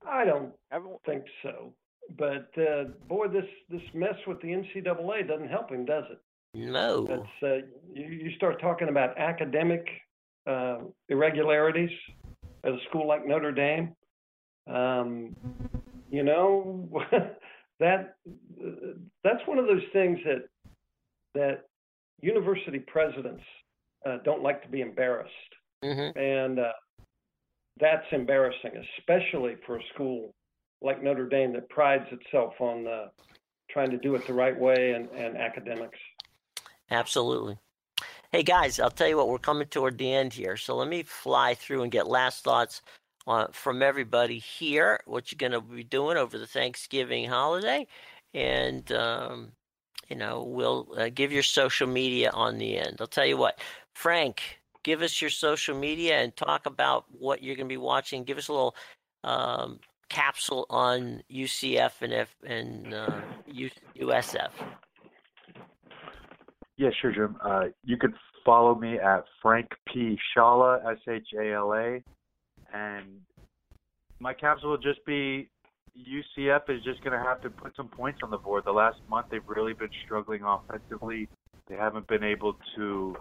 I 0.04 0.24
don't 0.24 0.52
Everyone, 0.72 0.98
think 1.06 1.24
so. 1.44 1.72
But 2.16 2.50
uh, 2.56 2.84
boy, 3.08 3.28
this 3.28 3.44
this 3.68 3.82
mess 3.94 4.14
with 4.26 4.40
the 4.40 4.48
NCAA 4.48 5.28
doesn't 5.28 5.48
help 5.48 5.70
him, 5.70 5.84
does 5.84 6.04
it? 6.10 6.18
No. 6.54 7.06
That's 7.06 7.42
uh, 7.42 7.66
you, 7.92 8.06
you 8.06 8.30
start 8.36 8.60
talking 8.60 8.88
about 8.88 9.18
academic 9.18 9.86
uh, 10.46 10.78
irregularities 11.08 11.90
at 12.64 12.72
a 12.72 12.78
school 12.88 13.06
like 13.06 13.26
Notre 13.26 13.52
Dame. 13.52 13.94
Um, 14.66 15.36
you 16.10 16.22
know 16.22 16.88
that 17.80 18.16
that's 19.24 19.46
one 19.46 19.58
of 19.58 19.66
those 19.66 19.82
things 19.92 20.18
that 20.24 20.48
that 21.34 21.64
university 22.20 22.78
presidents 22.78 23.42
uh, 24.06 24.18
don't 24.24 24.42
like 24.42 24.62
to 24.62 24.68
be 24.68 24.80
embarrassed, 24.80 25.32
hmm 25.84 26.08
and 26.16 26.58
uh, 26.58 26.72
that's 27.80 28.06
embarrassing, 28.12 28.72
especially 28.98 29.56
for 29.66 29.76
a 29.76 29.82
school 29.94 30.34
like 30.82 31.02
Notre 31.02 31.28
Dame 31.28 31.52
that 31.54 31.68
prides 31.68 32.06
itself 32.12 32.54
on 32.60 32.86
uh, 32.86 33.08
trying 33.70 33.90
to 33.90 33.98
do 33.98 34.14
it 34.14 34.26
the 34.26 34.32
right 34.32 34.58
way 34.58 34.92
and, 34.92 35.08
and 35.10 35.36
academics. 35.36 35.98
Absolutely. 36.90 37.58
Hey 38.32 38.42
guys, 38.42 38.78
I'll 38.78 38.90
tell 38.90 39.08
you 39.08 39.16
what, 39.16 39.28
we're 39.28 39.38
coming 39.38 39.66
toward 39.68 39.98
the 39.98 40.12
end 40.12 40.34
here. 40.34 40.56
So 40.56 40.76
let 40.76 40.88
me 40.88 41.02
fly 41.02 41.54
through 41.54 41.82
and 41.82 41.92
get 41.92 42.06
last 42.06 42.44
thoughts 42.44 42.82
uh, 43.26 43.46
from 43.52 43.82
everybody 43.82 44.38
here. 44.38 45.00
What 45.06 45.32
you're 45.32 45.38
going 45.38 45.52
to 45.52 45.66
be 45.66 45.82
doing 45.82 46.16
over 46.16 46.38
the 46.38 46.46
Thanksgiving 46.46 47.28
holiday, 47.28 47.86
and 48.34 48.90
um, 48.92 49.52
you 50.08 50.16
know, 50.16 50.42
we'll 50.42 50.88
uh, 50.96 51.10
give 51.14 51.32
your 51.32 51.42
social 51.42 51.86
media 51.86 52.30
on 52.32 52.58
the 52.58 52.78
end. 52.78 52.98
I'll 53.00 53.06
tell 53.06 53.26
you 53.26 53.36
what, 53.36 53.60
Frank, 53.94 54.42
give 54.82 55.02
us 55.02 55.20
your 55.20 55.30
social 55.30 55.76
media 55.78 56.18
and 56.18 56.34
talk 56.36 56.66
about 56.66 57.04
what 57.10 57.42
you're 57.42 57.56
going 57.56 57.68
to 57.68 57.72
be 57.72 57.76
watching. 57.76 58.24
Give 58.24 58.38
us 58.38 58.48
a 58.48 58.52
little 58.52 58.76
um, 59.24 59.80
capsule 60.08 60.66
on 60.70 61.22
UCF 61.30 61.92
and 62.00 62.12
F 62.12 62.34
and 62.46 62.94
uh, 62.94 63.20
USF. 64.00 64.50
Yeah, 66.76 66.90
sure, 67.00 67.12
Jim. 67.12 67.36
Uh, 67.44 67.66
you 67.84 67.96
could 67.96 68.14
follow 68.44 68.74
me 68.74 68.98
at 68.98 69.24
Frank 69.42 69.68
P. 69.92 70.18
Scala, 70.30 70.80
S 70.90 70.98
H 71.08 71.26
A 71.38 71.52
L 71.52 71.72
A, 71.74 72.02
and 72.72 73.20
my 74.20 74.32
capsule 74.32 74.70
will 74.70 74.78
just 74.78 75.04
be 75.04 75.48
UCF 75.98 76.70
is 76.70 76.82
just 76.84 77.02
going 77.02 77.18
to 77.18 77.24
have 77.24 77.40
to 77.42 77.50
put 77.50 77.74
some 77.76 77.88
points 77.88 78.20
on 78.22 78.30
the 78.30 78.38
board. 78.38 78.64
The 78.64 78.72
last 78.72 78.98
month 79.10 79.26
they've 79.30 79.42
really 79.46 79.72
been 79.72 79.90
struggling 80.04 80.42
offensively. 80.42 81.28
They 81.68 81.74
haven't 81.74 82.06
been 82.06 82.24
able 82.24 82.56
to 82.76 83.16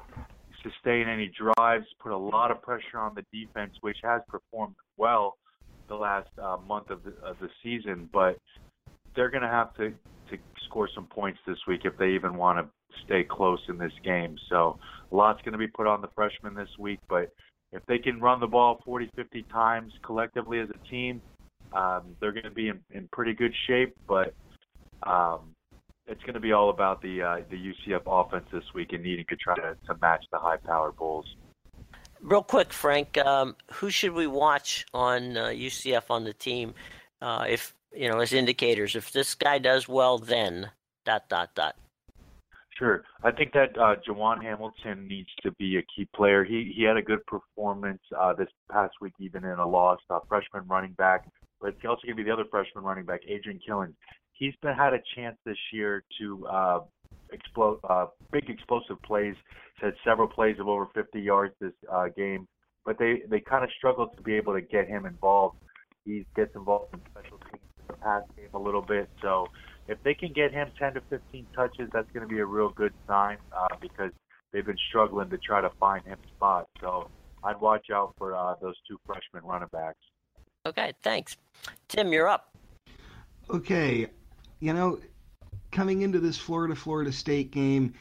sustain 0.64 1.08
any 1.08 1.32
drives, 1.38 1.86
put 2.00 2.12
a 2.12 2.18
lot 2.18 2.52
of 2.52 2.62
pressure 2.62 3.00
on 3.00 3.16
the 3.16 3.24
defense, 3.34 3.74
which 3.82 3.98
has 4.04 4.22
performed 4.28 4.76
well 4.98 5.38
the 5.88 5.96
last 5.96 6.30
uh, 6.42 6.58
month 6.68 6.90
of 6.90 7.04
the, 7.04 7.14
of 7.26 7.38
the 7.40 7.50
season. 7.64 8.10
But 8.12 8.38
they're 9.16 9.30
going 9.30 9.44
to 9.44 9.50
have 9.50 9.74
to 9.76 9.90
to 10.30 10.38
score 10.66 10.90
some 10.94 11.06
points 11.06 11.40
this 11.48 11.58
week 11.68 11.82
if 11.86 11.98
they 11.98 12.10
even 12.10 12.36
want 12.36 12.60
to 12.60 12.70
stay 13.06 13.24
close 13.24 13.60
in 13.70 13.78
this 13.78 13.94
game. 14.04 14.38
So 14.50 14.78
a 15.12 15.16
lot's 15.16 15.42
going 15.42 15.54
to 15.54 15.58
be 15.58 15.68
put 15.68 15.88
on 15.88 16.02
the 16.02 16.10
freshmen 16.16 16.54
this 16.54 16.70
week, 16.78 17.00
but 17.10 17.34
if 17.72 17.86
they 17.86 17.98
can 17.98 18.20
run 18.20 18.40
the 18.40 18.48
ball 18.48 18.82
40, 18.86 19.10
50 19.16 19.44
times 19.44 19.94
collectively 20.06 20.60
as 20.60 20.70
a 20.70 20.90
team, 20.90 21.22
um, 21.74 22.16
they're 22.20 22.32
going 22.32 22.44
to 22.44 22.52
be 22.52 22.70
in, 22.70 22.80
in 22.92 23.10
pretty 23.12 23.34
good 23.34 23.54
shape. 23.68 23.96
But 24.08 24.34
um, 25.04 25.54
it's 26.08 26.22
going 26.22 26.36
to 26.36 26.40
be 26.40 26.54
all 26.54 26.70
about 26.70 27.02
the 27.02 27.22
uh, 27.22 27.38
the 27.50 27.58
UCF 27.58 28.02
offense 28.06 28.46
this 28.52 28.64
week 28.74 28.94
and 28.94 29.04
needing 29.04 29.26
to 29.30 29.36
try 29.36 29.56
to, 29.56 29.76
to 29.88 30.00
match 30.02 30.24
the 30.32 30.40
high-powered 30.40 30.96
Bulls. 30.96 31.26
Real 32.22 32.44
quick, 32.44 32.74
Frank, 32.74 33.18
um, 33.18 33.56
who 33.74 33.90
should 33.90 34.14
we 34.14 34.28
watch 34.28 34.86
on 34.94 35.38
uh, 35.38 35.46
UCF 35.48 36.10
on 36.10 36.24
the 36.24 36.34
team? 36.34 36.74
Uh, 37.22 37.46
if 37.48 37.74
you 37.94 38.10
know, 38.10 38.20
as 38.20 38.34
indicators, 38.34 38.96
if 38.96 39.12
this 39.12 39.36
guy 39.36 39.58
does 39.58 39.88
well, 39.88 40.18
then 40.18 40.72
dot 41.06 41.30
dot 41.30 41.56
dot. 41.56 41.76
Sure. 42.78 43.04
I 43.24 43.32
think 43.32 43.54
that 43.54 43.76
uh, 43.78 43.96
Jawon 44.08 44.44
Hamilton 44.44 45.08
needs 45.08 45.30
to 45.42 45.52
be 45.54 45.78
a 45.78 45.82
key 45.82 46.08
player. 46.16 46.44
He 46.44 46.74
he 46.76 46.84
had 46.84 46.98
a 46.98 47.02
good 47.02 47.26
performance 47.26 48.02
uh, 48.18 48.34
this 48.34 48.50
past 48.72 48.94
week, 49.02 49.14
even 49.20 49.44
in 49.44 49.58
a 49.58 49.68
loss. 49.68 50.00
Uh, 50.10 50.20
freshman 50.30 50.68
running 50.68 50.94
back, 50.94 51.28
but 51.60 51.74
he's 51.74 51.90
also 51.90 52.02
going 52.06 52.18
to 52.18 52.24
be 52.24 52.30
the 52.30 52.34
other 52.34 52.46
freshman 52.52 52.84
running 52.84 53.06
back, 53.06 53.22
Adrian 53.28 53.60
Killins. 53.68 53.96
He's 54.34 54.54
been 54.62 54.76
had 54.76 54.94
a 54.94 55.00
chance 55.16 55.38
this 55.44 55.58
year 55.74 56.04
to 56.20 56.46
uh, 56.46 56.80
explode, 57.32 57.80
uh, 57.90 58.08
big 58.32 58.50
explosive 58.50 59.02
plays. 59.04 59.36
He's 59.76 59.86
had 59.86 59.94
several 60.06 60.28
plays 60.28 60.58
of 60.60 60.68
over 60.68 60.88
50 60.94 61.20
yards 61.20 61.54
this 61.60 61.74
uh, 61.92 62.08
game, 62.16 62.48
but 62.86 62.98
they 62.98 63.22
they 63.30 63.40
kind 63.40 63.64
of 63.64 63.70
struggled 63.78 64.16
to 64.18 64.24
be 64.24 64.34
able 64.36 64.54
to 64.54 64.62
get 64.62 64.88
him 64.88 65.06
involved. 65.06 65.58
He 66.06 66.26
gets 66.36 66.56
involved 66.56 66.94
in 66.94 67.02
special 67.12 67.38
teams, 67.52 67.64
the 67.88 67.94
pass 67.94 68.24
game 68.36 68.50
a 68.54 68.60
little 68.60 68.82
bit, 68.82 69.10
so 69.22 69.48
if 69.88 70.02
they 70.04 70.14
can 70.14 70.34
get 70.34 70.52
him 70.52 70.70
10 70.78 70.96
to 70.96 71.02
15 71.10 71.48
touches, 71.56 71.90
that's 71.94 72.12
going 72.12 72.28
to 72.28 72.34
be 72.34 72.40
a 72.40 72.46
real 72.46 72.70
good 72.70 72.94
sign 73.08 73.38
uh, 73.56 73.76
because 73.82 74.12
they've 74.52 74.66
been 74.66 74.78
struggling 74.90 75.30
to 75.30 75.38
try 75.38 75.62
to 75.62 75.70
find 75.80 76.04
him 76.06 76.18
spots. 76.36 76.70
So 76.82 77.10
I'd 77.44 77.60
watch 77.62 77.88
out 77.92 78.14
for 78.18 78.36
uh, 78.36 78.56
those 78.62 78.76
two 78.88 78.98
freshman 79.06 79.50
running 79.50 79.70
backs. 79.72 80.00
Okay, 80.66 80.94
thanks. 81.04 81.38
Tim, 81.88 82.12
you're 82.12 82.28
up. 82.28 82.56
Okay, 83.50 84.08
you 84.60 84.74
know, 84.74 85.00
coming 85.72 86.02
into 86.02 86.20
this 86.20 86.38
Florida 86.38 86.76
Florida 86.76 87.12
State 87.12 87.52
game, 87.52 87.94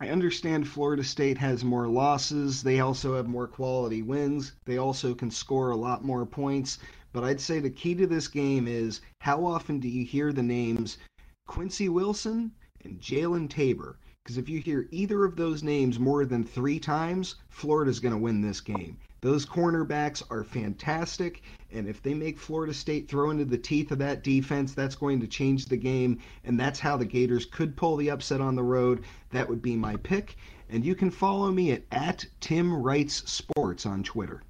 I 0.00 0.08
understand 0.08 0.66
Florida 0.66 1.04
State 1.04 1.38
has 1.38 1.64
more 1.64 1.88
losses. 1.88 2.62
They 2.62 2.80
also 2.80 3.14
have 3.16 3.28
more 3.28 3.46
quality 3.46 4.02
wins. 4.02 4.52
They 4.64 4.76
also 4.76 5.14
can 5.14 5.30
score 5.30 5.70
a 5.70 5.76
lot 5.76 6.04
more 6.04 6.26
points. 6.26 6.78
But 7.12 7.24
I'd 7.24 7.40
say 7.40 7.60
the 7.60 7.70
key 7.70 7.94
to 7.94 8.06
this 8.06 8.26
game 8.26 8.66
is 8.66 9.00
how 9.20 9.46
often 9.46 9.78
do 9.78 9.88
you 9.88 10.04
hear 10.04 10.32
the 10.32 10.42
names 10.42 10.98
Quincy 11.46 11.88
Wilson 11.88 12.52
and 12.84 13.00
Jalen 13.00 13.48
Tabor. 13.48 13.98
Because 14.22 14.38
if 14.38 14.48
you 14.48 14.58
hear 14.58 14.88
either 14.90 15.24
of 15.24 15.36
those 15.36 15.62
names 15.62 15.98
more 15.98 16.24
than 16.24 16.42
three 16.42 16.80
times, 16.80 17.36
Florida's 17.48 18.00
going 18.00 18.14
to 18.14 18.18
win 18.18 18.40
this 18.40 18.60
game. 18.60 18.96
Those 19.24 19.46
cornerbacks 19.46 20.22
are 20.30 20.44
fantastic, 20.44 21.44
and 21.72 21.88
if 21.88 22.02
they 22.02 22.12
make 22.12 22.38
Florida 22.38 22.74
State 22.74 23.08
throw 23.08 23.30
into 23.30 23.46
the 23.46 23.56
teeth 23.56 23.90
of 23.90 23.96
that 24.00 24.22
defense, 24.22 24.74
that's 24.74 24.94
going 24.94 25.18
to 25.18 25.26
change 25.26 25.64
the 25.64 25.78
game, 25.78 26.20
and 26.44 26.60
that's 26.60 26.78
how 26.78 26.98
the 26.98 27.06
Gators 27.06 27.46
could 27.46 27.74
pull 27.74 27.96
the 27.96 28.10
upset 28.10 28.42
on 28.42 28.54
the 28.54 28.62
road. 28.62 29.02
That 29.30 29.48
would 29.48 29.62
be 29.62 29.76
my 29.76 29.96
pick. 29.96 30.36
And 30.68 30.84
you 30.84 30.94
can 30.94 31.10
follow 31.10 31.50
me 31.50 31.72
at, 31.72 31.84
at 31.90 32.26
Tim 32.40 32.70
Wrights 32.70 33.32
Sports 33.32 33.86
on 33.86 34.02
Twitter. 34.02 34.42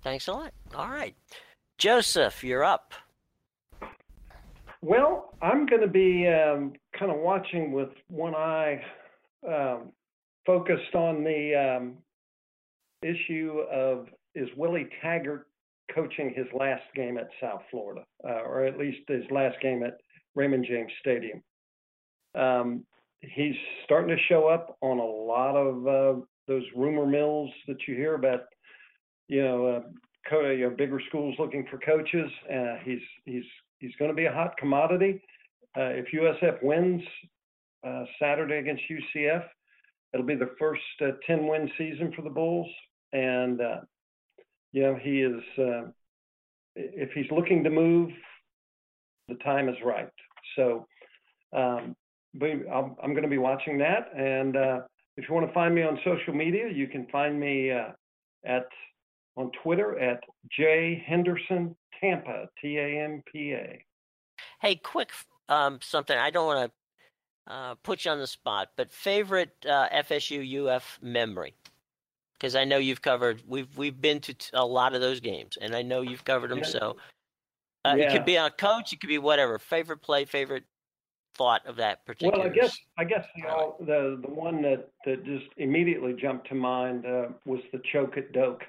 Thanks 0.00 0.28
a 0.28 0.32
lot. 0.32 0.54
All 0.74 0.88
right. 0.88 1.14
Joseph, 1.76 2.42
you're 2.42 2.64
up. 2.64 2.94
Well, 4.80 5.34
I'm 5.42 5.66
going 5.66 5.82
to 5.82 5.86
be 5.86 6.26
um, 6.28 6.72
kind 6.98 7.12
of 7.12 7.18
watching 7.18 7.72
with 7.72 7.90
one 8.08 8.34
eye 8.34 8.82
um, 9.46 9.92
focused 10.46 10.94
on 10.94 11.22
the 11.24 11.76
um, 11.78 11.98
issue 13.06 13.60
of 13.72 14.08
is 14.34 14.48
Willie 14.56 14.88
Taggart 15.02 15.46
coaching 15.94 16.32
his 16.34 16.46
last 16.52 16.82
game 16.94 17.16
at 17.18 17.28
South 17.40 17.62
Florida, 17.70 18.04
uh, 18.24 18.42
or 18.42 18.64
at 18.64 18.78
least 18.78 18.98
his 19.08 19.24
last 19.30 19.56
game 19.60 19.82
at 19.82 19.98
Raymond 20.34 20.66
James 20.68 20.90
Stadium. 21.00 21.42
Um, 22.34 22.84
he's 23.20 23.54
starting 23.84 24.14
to 24.14 24.22
show 24.28 24.48
up 24.48 24.76
on 24.82 24.98
a 24.98 25.04
lot 25.04 25.56
of 25.56 25.86
uh, 25.86 26.20
those 26.48 26.64
rumor 26.76 27.06
mills 27.06 27.50
that 27.66 27.78
you 27.86 27.94
hear 27.94 28.14
about, 28.14 28.42
you 29.28 29.42
know, 29.42 29.66
uh, 29.66 29.80
co- 30.28 30.50
you 30.50 30.68
know, 30.68 30.76
bigger 30.76 31.00
schools 31.08 31.34
looking 31.38 31.66
for 31.70 31.78
coaches. 31.78 32.30
Uh, 32.52 32.76
he's 32.84 33.00
he's 33.24 33.44
he's 33.78 33.94
going 33.98 34.10
to 34.10 34.14
be 34.14 34.26
a 34.26 34.32
hot 34.32 34.56
commodity. 34.58 35.22
Uh, 35.76 35.92
if 35.92 36.06
USF 36.12 36.62
wins 36.62 37.02
uh, 37.86 38.04
Saturday 38.18 38.58
against 38.58 38.82
UCF, 38.90 39.44
it'll 40.12 40.26
be 40.26 40.34
the 40.34 40.54
first 40.58 40.82
uh, 41.02 41.12
10 41.26 41.46
win 41.46 41.70
season 41.76 42.12
for 42.14 42.22
the 42.22 42.30
Bulls. 42.30 42.68
And, 43.12 43.60
uh, 43.60 43.80
you 44.72 44.82
know, 44.82 44.98
he 45.00 45.22
is, 45.22 45.42
uh, 45.58 45.90
if 46.74 47.10
he's 47.12 47.30
looking 47.30 47.64
to 47.64 47.70
move, 47.70 48.10
the 49.28 49.36
time 49.36 49.68
is 49.68 49.76
right. 49.84 50.08
So, 50.56 50.86
um, 51.52 51.94
I'm, 52.42 52.96
I'm 53.02 53.12
going 53.12 53.22
to 53.22 53.28
be 53.28 53.38
watching 53.38 53.78
that. 53.78 54.10
And 54.14 54.56
uh, 54.56 54.80
if 55.16 55.28
you 55.28 55.34
want 55.34 55.46
to 55.46 55.52
find 55.54 55.74
me 55.74 55.82
on 55.82 55.98
social 56.04 56.34
media, 56.34 56.68
you 56.68 56.86
can 56.86 57.06
find 57.10 57.38
me 57.40 57.70
at 57.70 58.68
on 59.36 59.50
Twitter 59.62 59.98
at 59.98 60.20
J 60.50 61.02
Henderson 61.06 61.76
Tampa, 62.00 62.48
T 62.60 62.78
A 62.78 63.04
M 63.04 63.22
P 63.30 63.52
A. 63.52 63.82
Hey, 64.60 64.76
quick 64.76 65.10
um, 65.48 65.78
something. 65.82 66.16
I 66.16 66.30
don't 66.30 66.46
want 66.46 66.70
to 67.46 67.52
uh, 67.52 67.74
put 67.82 68.04
you 68.04 68.10
on 68.10 68.18
the 68.18 68.26
spot, 68.26 68.70
but 68.76 68.92
favorite 68.92 69.54
uh, 69.68 69.88
FSU 69.88 70.66
UF 70.66 70.98
memory? 71.02 71.54
Because 72.38 72.54
I 72.54 72.64
know 72.64 72.78
you've 72.78 73.02
covered. 73.02 73.42
We've 73.46 73.68
we've 73.76 73.98
been 73.98 74.20
to 74.20 74.34
a 74.52 74.64
lot 74.64 74.94
of 74.94 75.00
those 75.00 75.20
games, 75.20 75.56
and 75.60 75.74
I 75.74 75.82
know 75.82 76.02
you've 76.02 76.24
covered 76.24 76.50
them. 76.50 76.64
So 76.64 76.96
uh, 77.84 77.94
yeah. 77.96 78.04
it 78.04 78.12
could 78.12 78.24
be 78.24 78.36
on 78.36 78.50
coach. 78.50 78.92
It 78.92 79.00
could 79.00 79.08
be 79.08 79.18
whatever. 79.18 79.58
Favorite 79.58 80.02
play. 80.02 80.24
Favorite 80.24 80.64
thought 81.36 81.64
of 81.66 81.76
that 81.76 82.04
particular. 82.04 82.38
Well, 82.38 82.46
I 82.46 82.54
guess 82.54 82.76
I 82.98 83.04
guess 83.04 83.24
you 83.36 83.44
know, 83.44 83.76
the 83.80 84.20
the 84.20 84.32
one 84.32 84.62
that 84.62 84.88
that 85.04 85.24
just 85.24 85.46
immediately 85.56 86.14
jumped 86.14 86.48
to 86.48 86.54
mind 86.54 87.06
uh, 87.06 87.28
was 87.44 87.60
the 87.72 87.80
choke 87.92 88.16
at 88.16 88.32
Doak, 88.32 88.62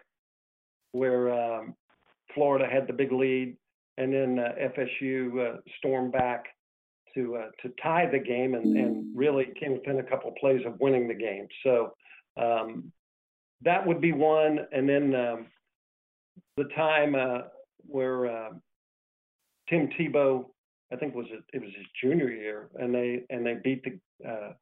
where 0.91 1.33
um, 1.33 1.75
Florida 2.33 2.67
had 2.71 2.87
the 2.87 2.93
big 2.93 3.11
lead, 3.11 3.57
and 3.97 4.13
then 4.13 4.39
uh, 4.39 4.53
FSU 4.77 5.55
uh, 5.55 5.57
stormed 5.79 6.11
back 6.11 6.45
to 7.15 7.37
uh, 7.37 7.49
to 7.61 7.73
tie 7.81 8.07
the 8.09 8.19
game 8.19 8.53
and, 8.53 8.77
and 8.77 9.17
really 9.17 9.47
came 9.59 9.73
within 9.73 9.99
a 9.99 10.03
couple 10.03 10.29
of 10.29 10.35
plays 10.35 10.61
of 10.65 10.79
winning 10.79 11.07
the 11.07 11.15
game. 11.15 11.47
So 11.63 11.93
um, 12.37 12.91
that 13.61 13.85
would 13.85 14.01
be 14.01 14.11
one, 14.11 14.59
and 14.71 14.87
then 14.87 15.15
um, 15.15 15.47
the 16.57 16.65
time 16.75 17.15
uh, 17.15 17.47
where 17.77 18.27
uh, 18.27 18.49
Tim 19.69 19.89
Tebow, 19.99 20.45
I 20.91 20.95
think 20.95 21.15
was 21.15 21.25
it, 21.31 21.43
it 21.53 21.61
was 21.61 21.71
his 21.75 21.85
junior 22.01 22.29
year, 22.29 22.69
and 22.75 22.93
they 22.93 23.23
and 23.29 23.45
they 23.45 23.55
beat 23.63 23.83
the 23.83 24.29
uh, 24.29 24.53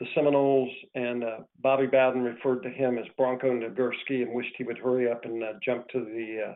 the 0.00 0.06
Seminoles, 0.14 0.70
and 0.94 1.24
uh, 1.24 1.38
Bobby 1.60 1.86
Bowden 1.86 2.22
referred 2.22 2.62
to 2.64 2.70
him 2.70 2.98
as 2.98 3.06
Bronco 3.16 3.50
Nagurski 3.50 4.22
and 4.22 4.32
wished 4.32 4.54
he 4.58 4.64
would 4.64 4.78
hurry 4.78 5.10
up 5.10 5.24
and 5.24 5.42
uh, 5.42 5.52
jump 5.64 5.88
to 5.88 6.00
the 6.00 6.50
uh, 6.50 6.54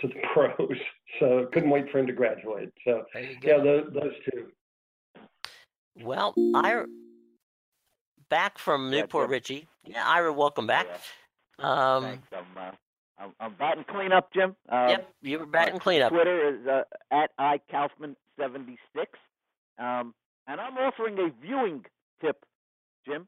to 0.00 0.08
the 0.08 0.20
pros. 0.34 0.78
So 1.18 1.46
couldn't 1.52 1.70
wait 1.70 1.90
for 1.90 1.98
him 1.98 2.06
to 2.06 2.12
graduate. 2.12 2.72
So 2.84 3.04
yeah, 3.42 3.58
those, 3.58 3.88
those 3.92 4.12
two. 4.30 4.48
Well, 6.02 6.34
Ira, 6.54 6.86
back 8.28 8.58
from 8.58 8.90
New 8.90 9.06
Port 9.06 9.30
Richey. 9.30 9.66
Yeah, 9.86 10.06
Ira, 10.06 10.32
welcome 10.32 10.66
back. 10.66 10.86
Um, 11.58 12.02
Thanks. 12.02 12.28
I'm, 12.32 12.58
uh, 12.58 12.70
I'm, 13.18 13.32
I'm 13.40 13.54
batting 13.54 13.84
cleanup, 13.88 14.32
Jim. 14.32 14.56
Uh, 14.68 14.86
yep, 14.90 15.08
you 15.22 15.38
were 15.38 15.46
batting 15.46 15.78
cleanup. 15.78 16.12
Twitter 16.12 16.54
is 16.54 16.66
uh, 16.66 16.82
at 17.10 17.30
ikaufman76. 17.38 18.76
Um, 19.78 20.14
and 20.46 20.60
I'm 20.60 20.76
offering 20.76 21.18
a 21.18 21.30
viewing 21.44 21.84
tip, 22.20 22.44
Jim, 23.06 23.26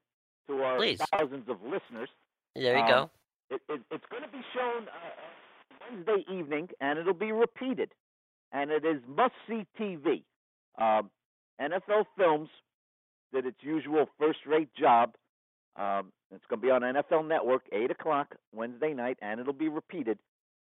to 0.49 0.63
our 0.63 0.77
Please. 0.77 1.01
thousands 1.13 1.49
of 1.49 1.63
listeners. 1.63 2.09
There 2.55 2.77
you 2.77 2.83
um, 2.83 2.89
go. 2.89 3.11
It, 3.51 3.61
it, 3.69 3.81
it's 3.91 4.05
going 4.11 4.23
to 4.23 4.29
be 4.29 4.43
shown 4.55 4.89
uh, 4.89 5.91
Wednesday 5.91 6.25
evening, 6.33 6.69
and 6.81 6.99
it'll 6.99 7.15
be 7.15 7.33
repeated. 7.33 7.93
And 8.53 8.71
it 8.71 8.85
is 8.85 9.01
must 9.07 9.35
see 9.49 9.67
TV. 9.79 10.23
Um, 10.79 11.11
NFL 11.61 12.05
Films 12.17 12.49
did 13.33 13.47
its 13.47 13.59
usual 13.61 14.07
first 14.19 14.41
rate 14.47 14.71
job. 14.75 15.15
Um, 15.79 16.13
it's 16.31 16.45
going 16.49 16.61
to 16.61 16.67
be 16.67 16.71
on 16.71 16.83
NFL 16.83 17.27
Network, 17.27 17.63
8 17.73 17.91
o'clock 17.91 18.35
Wednesday 18.53 18.93
night, 18.93 19.17
and 19.23 19.41
it'll 19.41 19.53
be 19.53 19.69
repeated. 19.69 20.19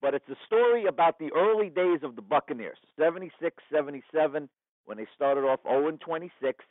But 0.01 0.13
it's 0.13 0.29
a 0.29 0.37
story 0.45 0.85
about 0.85 1.19
the 1.19 1.31
early 1.35 1.69
days 1.69 1.99
of 2.03 2.15
the 2.15 2.21
Buccaneers, 2.21 2.77
76 2.97 3.55
77, 3.71 4.49
when 4.85 4.97
they 4.97 5.05
started 5.15 5.41
off 5.41 5.59
0 5.63 5.97
26 6.01 6.65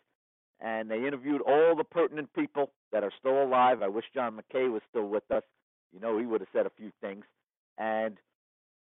and 0.60 0.90
they 0.90 1.06
interviewed 1.06 1.40
all 1.42 1.74
the 1.74 1.84
pertinent 1.84 2.32
people 2.34 2.70
that 2.92 3.02
are 3.02 3.12
still 3.18 3.42
alive. 3.42 3.82
I 3.82 3.88
wish 3.88 4.04
John 4.14 4.38
McKay 4.38 4.70
was 4.70 4.82
still 4.90 5.06
with 5.06 5.28
us. 5.30 5.42
You 5.92 6.00
know, 6.00 6.18
he 6.18 6.26
would 6.26 6.40
have 6.40 6.48
said 6.52 6.66
a 6.66 6.70
few 6.76 6.92
things. 7.00 7.24
And 7.78 8.18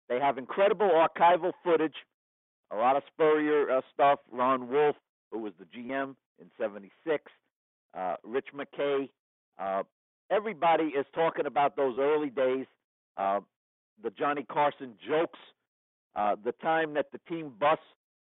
they 0.08 0.20
have 0.20 0.36
incredible 0.36 0.90
archival 0.90 1.52
footage, 1.64 1.94
a 2.70 2.76
lot 2.76 2.96
of 2.96 3.02
Spurrier 3.12 3.70
uh, 3.70 3.80
stuff. 3.92 4.18
Ron 4.30 4.68
Wolf, 4.68 4.96
who 5.32 5.38
was 5.38 5.52
the 5.58 5.64
GM 5.64 6.16
in 6.38 6.50
'76, 6.58 7.24
uh, 7.96 8.16
Rich 8.24 8.48
McKay. 8.54 9.08
Uh, 9.60 9.82
everybody 10.30 10.84
is 10.84 11.06
talking 11.14 11.46
about 11.46 11.76
those 11.76 11.96
early 11.98 12.30
days, 12.30 12.66
uh, 13.16 13.40
the 14.02 14.10
Johnny 14.10 14.44
Carson 14.50 14.94
jokes, 15.06 15.38
uh, 16.16 16.36
the 16.42 16.52
time 16.52 16.94
that 16.94 17.06
the 17.12 17.20
team 17.28 17.52
bus 17.60 17.78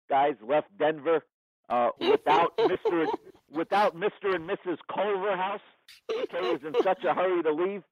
guys 0.08 0.34
left 0.46 0.68
Denver 0.78 1.22
uh, 1.68 1.90
without 2.00 2.56
Mr. 2.58 3.06
without 3.52 3.94
Mr. 3.94 4.34
and 4.34 4.48
Mrs. 4.48 4.78
Culverhouse. 4.92 5.60
McKay 6.10 6.52
was 6.52 6.60
in 6.66 6.74
such 6.82 7.04
a 7.04 7.14
hurry 7.14 7.42
to 7.42 7.52
leave 7.52 7.82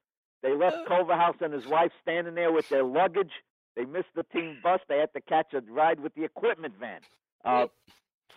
They 0.42 0.54
left 0.54 0.86
Culverhouse 0.86 1.36
and 1.40 1.52
his 1.52 1.66
wife 1.66 1.92
standing 2.02 2.34
there 2.34 2.52
with 2.52 2.68
their 2.68 2.84
luggage. 2.84 3.32
They 3.74 3.84
missed 3.84 4.08
the 4.14 4.22
team 4.22 4.58
bus. 4.62 4.80
They 4.88 4.98
had 4.98 5.12
to 5.14 5.20
catch 5.20 5.52
a 5.54 5.60
ride 5.70 6.00
with 6.00 6.14
the 6.14 6.24
equipment 6.24 6.74
van. 6.80 7.00
Uh, 7.44 7.66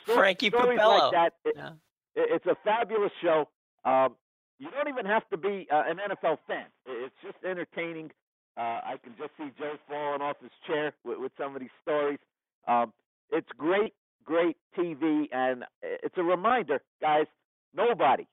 Frankie 0.06 0.50
stories 0.50 0.80
Papello. 0.80 1.00
like 1.00 1.12
that. 1.14 1.34
It, 1.46 1.54
Yeah. 1.58 1.70
it- 2.16 2.30
it's 2.36 2.46
a 2.46 2.56
fabulous 2.64 3.12
show. 3.22 3.48
Um, 3.86 4.16
you 4.60 4.70
don't 4.72 4.90
even 4.90 5.06
have 5.06 5.28
to 5.30 5.38
be 5.38 5.68
uh, 5.72 5.84
an 5.88 5.98
NFL 5.98 6.38
fan. 6.48 6.66
It's 6.86 7.16
just 7.24 7.38
entertaining. 7.44 8.12
Uh, 8.58 8.82
I 8.84 8.96
can 9.02 9.14
just 9.18 9.32
see 9.38 9.52
Joe 9.58 9.76
falling 9.88 10.22
off 10.22 10.36
his 10.42 10.52
chair 10.68 10.94
with, 11.06 11.18
with 11.20 11.32
some 11.38 11.56
of 11.56 11.62
these 11.62 11.70
stories. 11.82 12.20
Um, 12.68 12.92
it's 13.32 13.48
great, 13.58 13.94
great 14.26 14.58
TV, 14.78 15.28
and 15.32 15.64
it's 15.82 16.18
a 16.18 16.24
reminder, 16.24 16.82
guys. 17.02 17.26
Nobody 17.74 18.28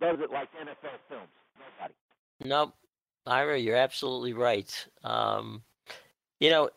does 0.00 0.18
it 0.20 0.30
like 0.30 0.48
NFL 0.60 0.98
films. 1.08 1.28
Nobody. 1.56 1.94
Nope. 2.44 2.74
Ira, 3.26 3.58
you're 3.58 3.76
absolutely 3.76 4.32
right. 4.32 4.86
Um, 5.04 5.62
you 6.40 6.50
know, 6.50 6.70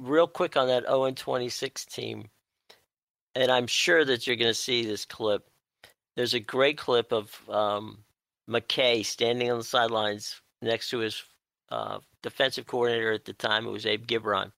real 0.00 0.26
quick 0.26 0.56
on 0.56 0.66
that 0.68 0.84
0 0.84 1.10
26 1.12 1.84
team, 1.84 2.28
and 3.34 3.52
I'm 3.52 3.66
sure 3.66 4.04
that 4.04 4.26
you're 4.26 4.36
going 4.36 4.50
to 4.50 4.54
see 4.54 4.84
this 4.84 5.04
clip. 5.04 5.46
There's 6.16 6.34
a 6.34 6.40
great 6.40 6.78
clip 6.78 7.12
of 7.12 7.38
um, 7.48 7.98
McKay 8.50 9.04
standing 9.04 9.50
on 9.50 9.58
the 9.58 9.64
sidelines 9.64 10.40
next 10.60 10.90
to 10.90 10.98
his 10.98 11.22
uh, 11.70 12.00
defensive 12.22 12.66
coordinator 12.66 13.12
at 13.12 13.24
the 13.24 13.32
time. 13.32 13.66
It 13.66 13.70
was 13.70 13.86
Abe 13.86 14.06
Gibron, 14.06 14.52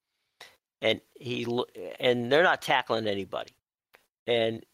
and 0.80 1.00
he 1.14 1.46
and 2.00 2.32
they're 2.32 2.42
not 2.42 2.62
tackling 2.62 3.06
anybody. 3.06 3.52
And 4.26 4.64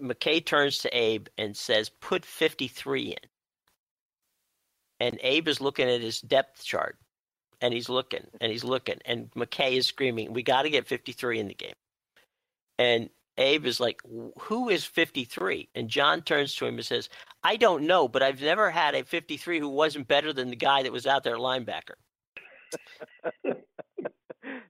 McKay 0.00 0.44
turns 0.44 0.78
to 0.78 0.96
Abe 0.96 1.28
and 1.38 1.56
says, 1.56 1.88
"Put 1.88 2.24
53 2.24 3.10
in." 3.12 3.28
and 5.00 5.18
Abe 5.22 5.48
is 5.48 5.60
looking 5.60 5.88
at 5.88 6.00
his 6.00 6.20
depth 6.20 6.64
chart, 6.64 6.96
and 7.60 7.74
he's 7.74 7.88
looking 7.88 8.26
and 8.40 8.50
he's 8.50 8.64
looking, 8.64 8.98
and 9.04 9.30
McKay 9.32 9.72
is 9.72 9.86
screaming, 9.86 10.32
"We 10.32 10.42
got 10.42 10.62
to 10.62 10.70
get 10.70 10.86
53 10.86 11.40
in 11.40 11.48
the 11.48 11.54
game." 11.54 11.74
And 12.78 13.10
Abe 13.38 13.66
is 13.66 13.80
like, 13.80 14.00
"Who 14.38 14.68
is 14.68 14.84
53?" 14.84 15.68
And 15.74 15.88
John 15.88 16.22
turns 16.22 16.54
to 16.56 16.66
him 16.66 16.76
and 16.76 16.86
says, 16.86 17.08
"I 17.42 17.56
don't 17.56 17.86
know, 17.86 18.08
but 18.08 18.22
I've 18.22 18.40
never 18.40 18.70
had 18.70 18.94
a 18.94 19.04
53 19.04 19.58
who 19.58 19.68
wasn't 19.68 20.08
better 20.08 20.32
than 20.32 20.50
the 20.50 20.56
guy 20.56 20.82
that 20.82 20.92
was 20.92 21.06
out 21.06 21.24
there 21.24 21.36
linebacker." 21.36 21.94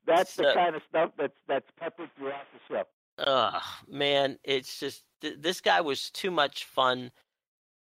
That's 0.06 0.36
the 0.36 0.52
kind 0.54 0.76
of 0.76 0.82
stuff 0.88 1.10
that's 1.18 1.36
that's 1.48 1.70
peppered 1.78 2.10
throughout 2.16 2.44
the 2.52 2.74
show. 2.74 2.84
Oh, 3.18 3.60
man, 3.88 4.38
it's 4.44 4.78
just 4.78 5.04
th- 5.20 5.36
this 5.40 5.60
guy 5.60 5.80
was 5.80 6.10
too 6.10 6.30
much 6.30 6.64
fun, 6.64 7.10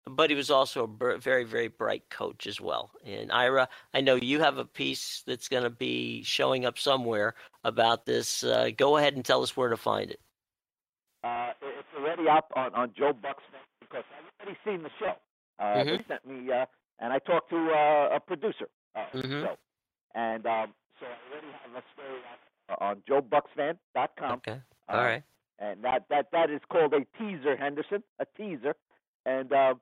but 0.06 0.30
he 0.30 0.36
was 0.36 0.52
also 0.52 0.84
a 0.84 1.18
very, 1.18 1.44
very 1.46 1.68
bright 1.70 2.10
coach 2.10 2.48
as 2.48 2.60
well. 2.60 2.92
And 3.06 3.32
Ira, 3.32 3.68
I 3.94 4.02
know 4.02 4.16
you 4.16 4.40
have 4.40 4.58
a 4.58 4.66
piece 4.66 5.24
that's 5.26 5.48
going 5.48 5.64
to 5.64 5.70
be 5.70 6.24
showing 6.24 6.66
up 6.66 6.78
somewhere 6.78 7.36
about 7.64 8.06
this. 8.06 8.44
Uh, 8.44 8.72
go 8.76 8.98
ahead 8.98 9.16
and 9.16 9.24
tell 9.24 9.42
us 9.42 9.56
where 9.56 9.70
to 9.70 9.78
find 9.78 10.12
it. 10.12 10.20
Uh, 11.24 11.52
it's 11.62 11.88
already 11.98 12.28
up 12.28 12.52
on, 12.56 12.74
on 12.74 12.92
Joe 12.98 13.14
Bucs 13.14 13.46
Fan 13.52 13.62
because 13.80 14.04
I've 14.18 14.26
already 14.42 14.58
seen 14.66 14.84
the 14.84 14.90
show. 15.00 15.16
Uh, 15.60 15.84
They 15.84 15.92
Mhm. 15.98 16.08
sent 16.08 16.26
me, 16.26 16.52
uh, 16.52 16.66
and 17.00 17.14
I 17.14 17.20
talked 17.20 17.50
to 17.52 17.58
uh, 17.72 18.16
a 18.16 18.20
producer 18.20 18.68
uh, 18.96 19.06
Mhm. 19.14 19.44
show. 19.46 19.58
And 20.16 20.46
um, 20.46 20.74
so 21.00 21.06
I 21.06 21.32
already 21.32 21.48
have 21.64 21.76
a 21.76 21.84
story 21.94 22.22
on 22.80 23.02
joebucsfan.com. 23.08 24.32
Okay. 24.40 24.60
Uh, 24.90 24.92
All 24.92 25.04
right. 25.04 25.24
And 25.60 25.84
that, 25.84 26.06
that, 26.10 26.32
that 26.32 26.50
is 26.50 26.62
called 26.70 26.94
a 26.94 27.06
teaser, 27.18 27.56
Henderson, 27.56 28.04
a 28.20 28.26
teaser. 28.36 28.76
And 29.26 29.54
um, 29.54 29.80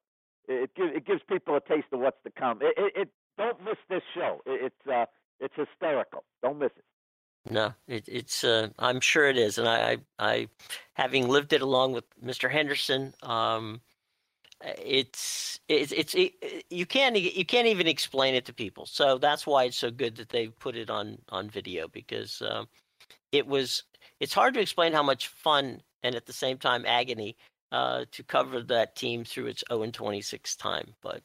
it, 0.48 0.74
gives, 0.76 0.94
it 0.96 1.06
gives 1.06 1.22
people 1.24 1.56
a 1.56 1.62
taste 1.62 1.88
of 1.94 2.02
what's 2.02 2.22
to 2.24 2.32
come. 2.32 2.60
It, 2.62 2.74
it, 2.78 2.94
it 2.96 3.10
Don't 3.38 3.64
miss 3.64 3.78
this 3.88 4.04
show. 4.14 4.42
It, 4.46 4.66
it's, 4.74 4.88
uh, 4.88 5.06
it's 5.40 5.56
hysterical. 5.56 6.24
Don't 6.44 6.60
miss 6.60 6.72
it. 6.76 6.84
No, 7.50 7.74
it, 7.88 8.04
it's. 8.08 8.44
Uh, 8.44 8.70
I'm 8.78 9.00
sure 9.00 9.28
it 9.28 9.38
is, 9.38 9.58
and 9.58 9.68
I, 9.68 9.92
I, 9.92 9.98
I, 10.20 10.48
having 10.94 11.28
lived 11.28 11.54
it 11.54 11.62
along 11.62 11.94
with 11.94 12.04
Mr. 12.24 12.50
Henderson, 12.50 13.14
um, 13.24 13.82
it's, 14.62 15.60
it's, 15.68 15.92
it's, 15.92 16.14
it, 16.16 16.66
you 16.70 16.86
can't, 16.86 17.20
you 17.20 17.46
can't 17.46 17.68
even 17.68 17.88
explain 17.88 18.36
it 18.36 18.46
to 18.46 18.54
people. 18.54 18.86
So 18.86 19.18
that's 19.18 19.48
why 19.48 19.64
it's 19.64 19.78
so 19.78 19.90
good 19.90 20.16
that 20.18 20.30
they 20.30 20.48
put 20.48 20.76
it 20.76 20.90
on 20.90 21.18
on 21.30 21.50
video 21.50 21.88
because 21.88 22.42
um, 22.48 22.68
it 23.32 23.48
was. 23.48 23.84
It's 24.20 24.34
hard 24.34 24.54
to 24.56 24.60
explain 24.60 24.92
how 24.92 25.04
much 25.04 25.30
fun 25.30 25.82
and 26.04 26.14
at 26.14 26.26
the 26.26 26.34
same 26.34 26.58
time 26.58 26.86
agony 26.86 27.38
uh, 27.72 28.06
to 28.12 28.24
cover 28.24 28.62
that 28.64 28.96
team 28.96 29.24
through 29.24 29.48
its 29.48 29.64
0 29.70 29.84
and 29.84 29.94
26 29.94 30.56
time, 30.56 30.94
but 31.02 31.22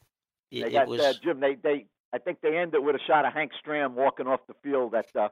it, 0.51 0.71
They 0.71 0.77
it 0.77 0.87
was. 0.87 1.01
uh, 1.01 1.13
Jim. 1.23 1.39
They, 1.39 1.55
they, 1.55 1.85
I 2.13 2.17
think 2.19 2.39
they 2.41 2.57
ended 2.57 2.83
with 2.83 2.95
a 2.95 2.99
shot 3.07 3.25
of 3.25 3.33
Hank 3.33 3.51
Stram 3.65 3.93
walking 3.93 4.27
off 4.27 4.41
the 4.47 4.53
field 4.63 4.95
at 4.95 5.07
uh, 5.15 5.29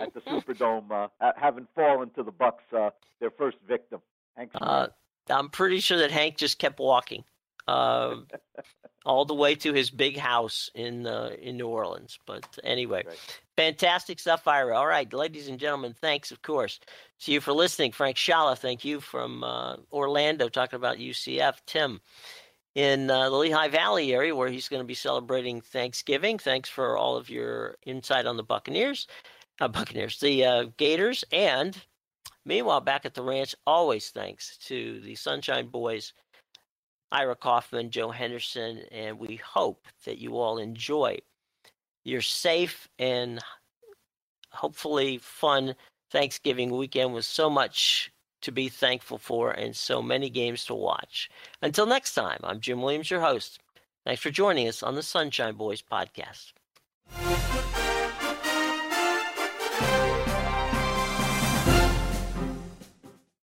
at 0.00 0.14
the 0.14 0.20
Superdome, 0.20 1.08
uh, 1.20 1.32
having 1.36 1.66
fallen 1.74 2.10
to 2.10 2.22
the 2.22 2.32
Bucks, 2.32 2.64
uh, 2.76 2.90
their 3.20 3.30
first 3.30 3.58
victim. 3.66 4.00
Hank 4.36 4.50
Uh, 4.54 4.88
I'm 5.28 5.50
pretty 5.50 5.80
sure 5.80 5.98
that 5.98 6.10
Hank 6.10 6.36
just 6.36 6.58
kept 6.58 6.80
walking, 6.80 7.24
um, 7.68 8.26
all 9.04 9.24
the 9.24 9.34
way 9.34 9.54
to 9.56 9.72
his 9.72 9.90
big 9.90 10.16
house 10.16 10.70
in 10.74 11.06
uh, 11.06 11.30
in 11.40 11.56
New 11.56 11.68
Orleans. 11.68 12.18
But 12.26 12.44
anyway, 12.64 13.04
Right. 13.06 13.40
fantastic 13.56 14.18
stuff, 14.18 14.46
Ira. 14.48 14.76
All 14.76 14.86
right, 14.86 15.12
ladies 15.12 15.48
and 15.48 15.58
gentlemen, 15.58 15.94
thanks, 16.00 16.30
of 16.32 16.42
course, 16.42 16.80
to 17.20 17.32
you 17.32 17.40
for 17.40 17.52
listening. 17.52 17.92
Frank 17.92 18.16
Scala, 18.16 18.56
thank 18.56 18.84
you 18.84 19.00
from 19.00 19.44
uh, 19.44 19.76
Orlando, 19.92 20.48
talking 20.48 20.76
about 20.76 20.98
UCF. 20.98 21.60
Tim 21.66 22.00
in 22.74 23.10
uh, 23.10 23.28
the 23.28 23.36
Lehigh 23.36 23.68
Valley 23.68 24.14
area, 24.14 24.34
where 24.34 24.48
he's 24.48 24.68
going 24.68 24.80
to 24.80 24.86
be 24.86 24.94
celebrating 24.94 25.60
Thanksgiving. 25.60 26.38
Thanks 26.38 26.68
for 26.68 26.96
all 26.96 27.16
of 27.16 27.28
your 27.28 27.76
insight 27.84 28.26
on 28.26 28.36
the 28.36 28.42
Buccaneers, 28.42 29.06
uh, 29.62 29.68
Buccaneers, 29.68 30.20
the 30.20 30.44
uh, 30.44 30.64
Gators, 30.76 31.24
and 31.32 31.76
Meanwhile, 32.44 32.80
back 32.80 33.06
at 33.06 33.14
the 33.14 33.22
ranch, 33.22 33.54
always 33.66 34.10
thanks 34.10 34.56
to 34.66 35.00
the 35.00 35.14
Sunshine 35.14 35.68
Boys, 35.68 36.12
Ira 37.12 37.36
Kaufman, 37.36 37.90
Joe 37.90 38.10
Henderson, 38.10 38.82
and 38.90 39.18
we 39.18 39.36
hope 39.36 39.86
that 40.04 40.18
you 40.18 40.38
all 40.38 40.58
enjoy 40.58 41.18
your 42.04 42.22
safe 42.22 42.88
and 42.98 43.38
hopefully 44.50 45.18
fun 45.18 45.76
Thanksgiving 46.10 46.70
weekend 46.70 47.14
with 47.14 47.24
so 47.24 47.48
much 47.48 48.10
to 48.40 48.50
be 48.50 48.68
thankful 48.68 49.18
for 49.18 49.52
and 49.52 49.76
so 49.76 50.02
many 50.02 50.28
games 50.28 50.64
to 50.64 50.74
watch. 50.74 51.30
Until 51.62 51.86
next 51.86 52.14
time, 52.14 52.40
I'm 52.42 52.60
Jim 52.60 52.82
Williams, 52.82 53.10
your 53.10 53.20
host. 53.20 53.60
Thanks 54.04 54.20
for 54.20 54.30
joining 54.30 54.66
us 54.66 54.82
on 54.82 54.96
the 54.96 55.02
Sunshine 55.02 55.54
Boys 55.54 55.80
podcast. 55.80 56.52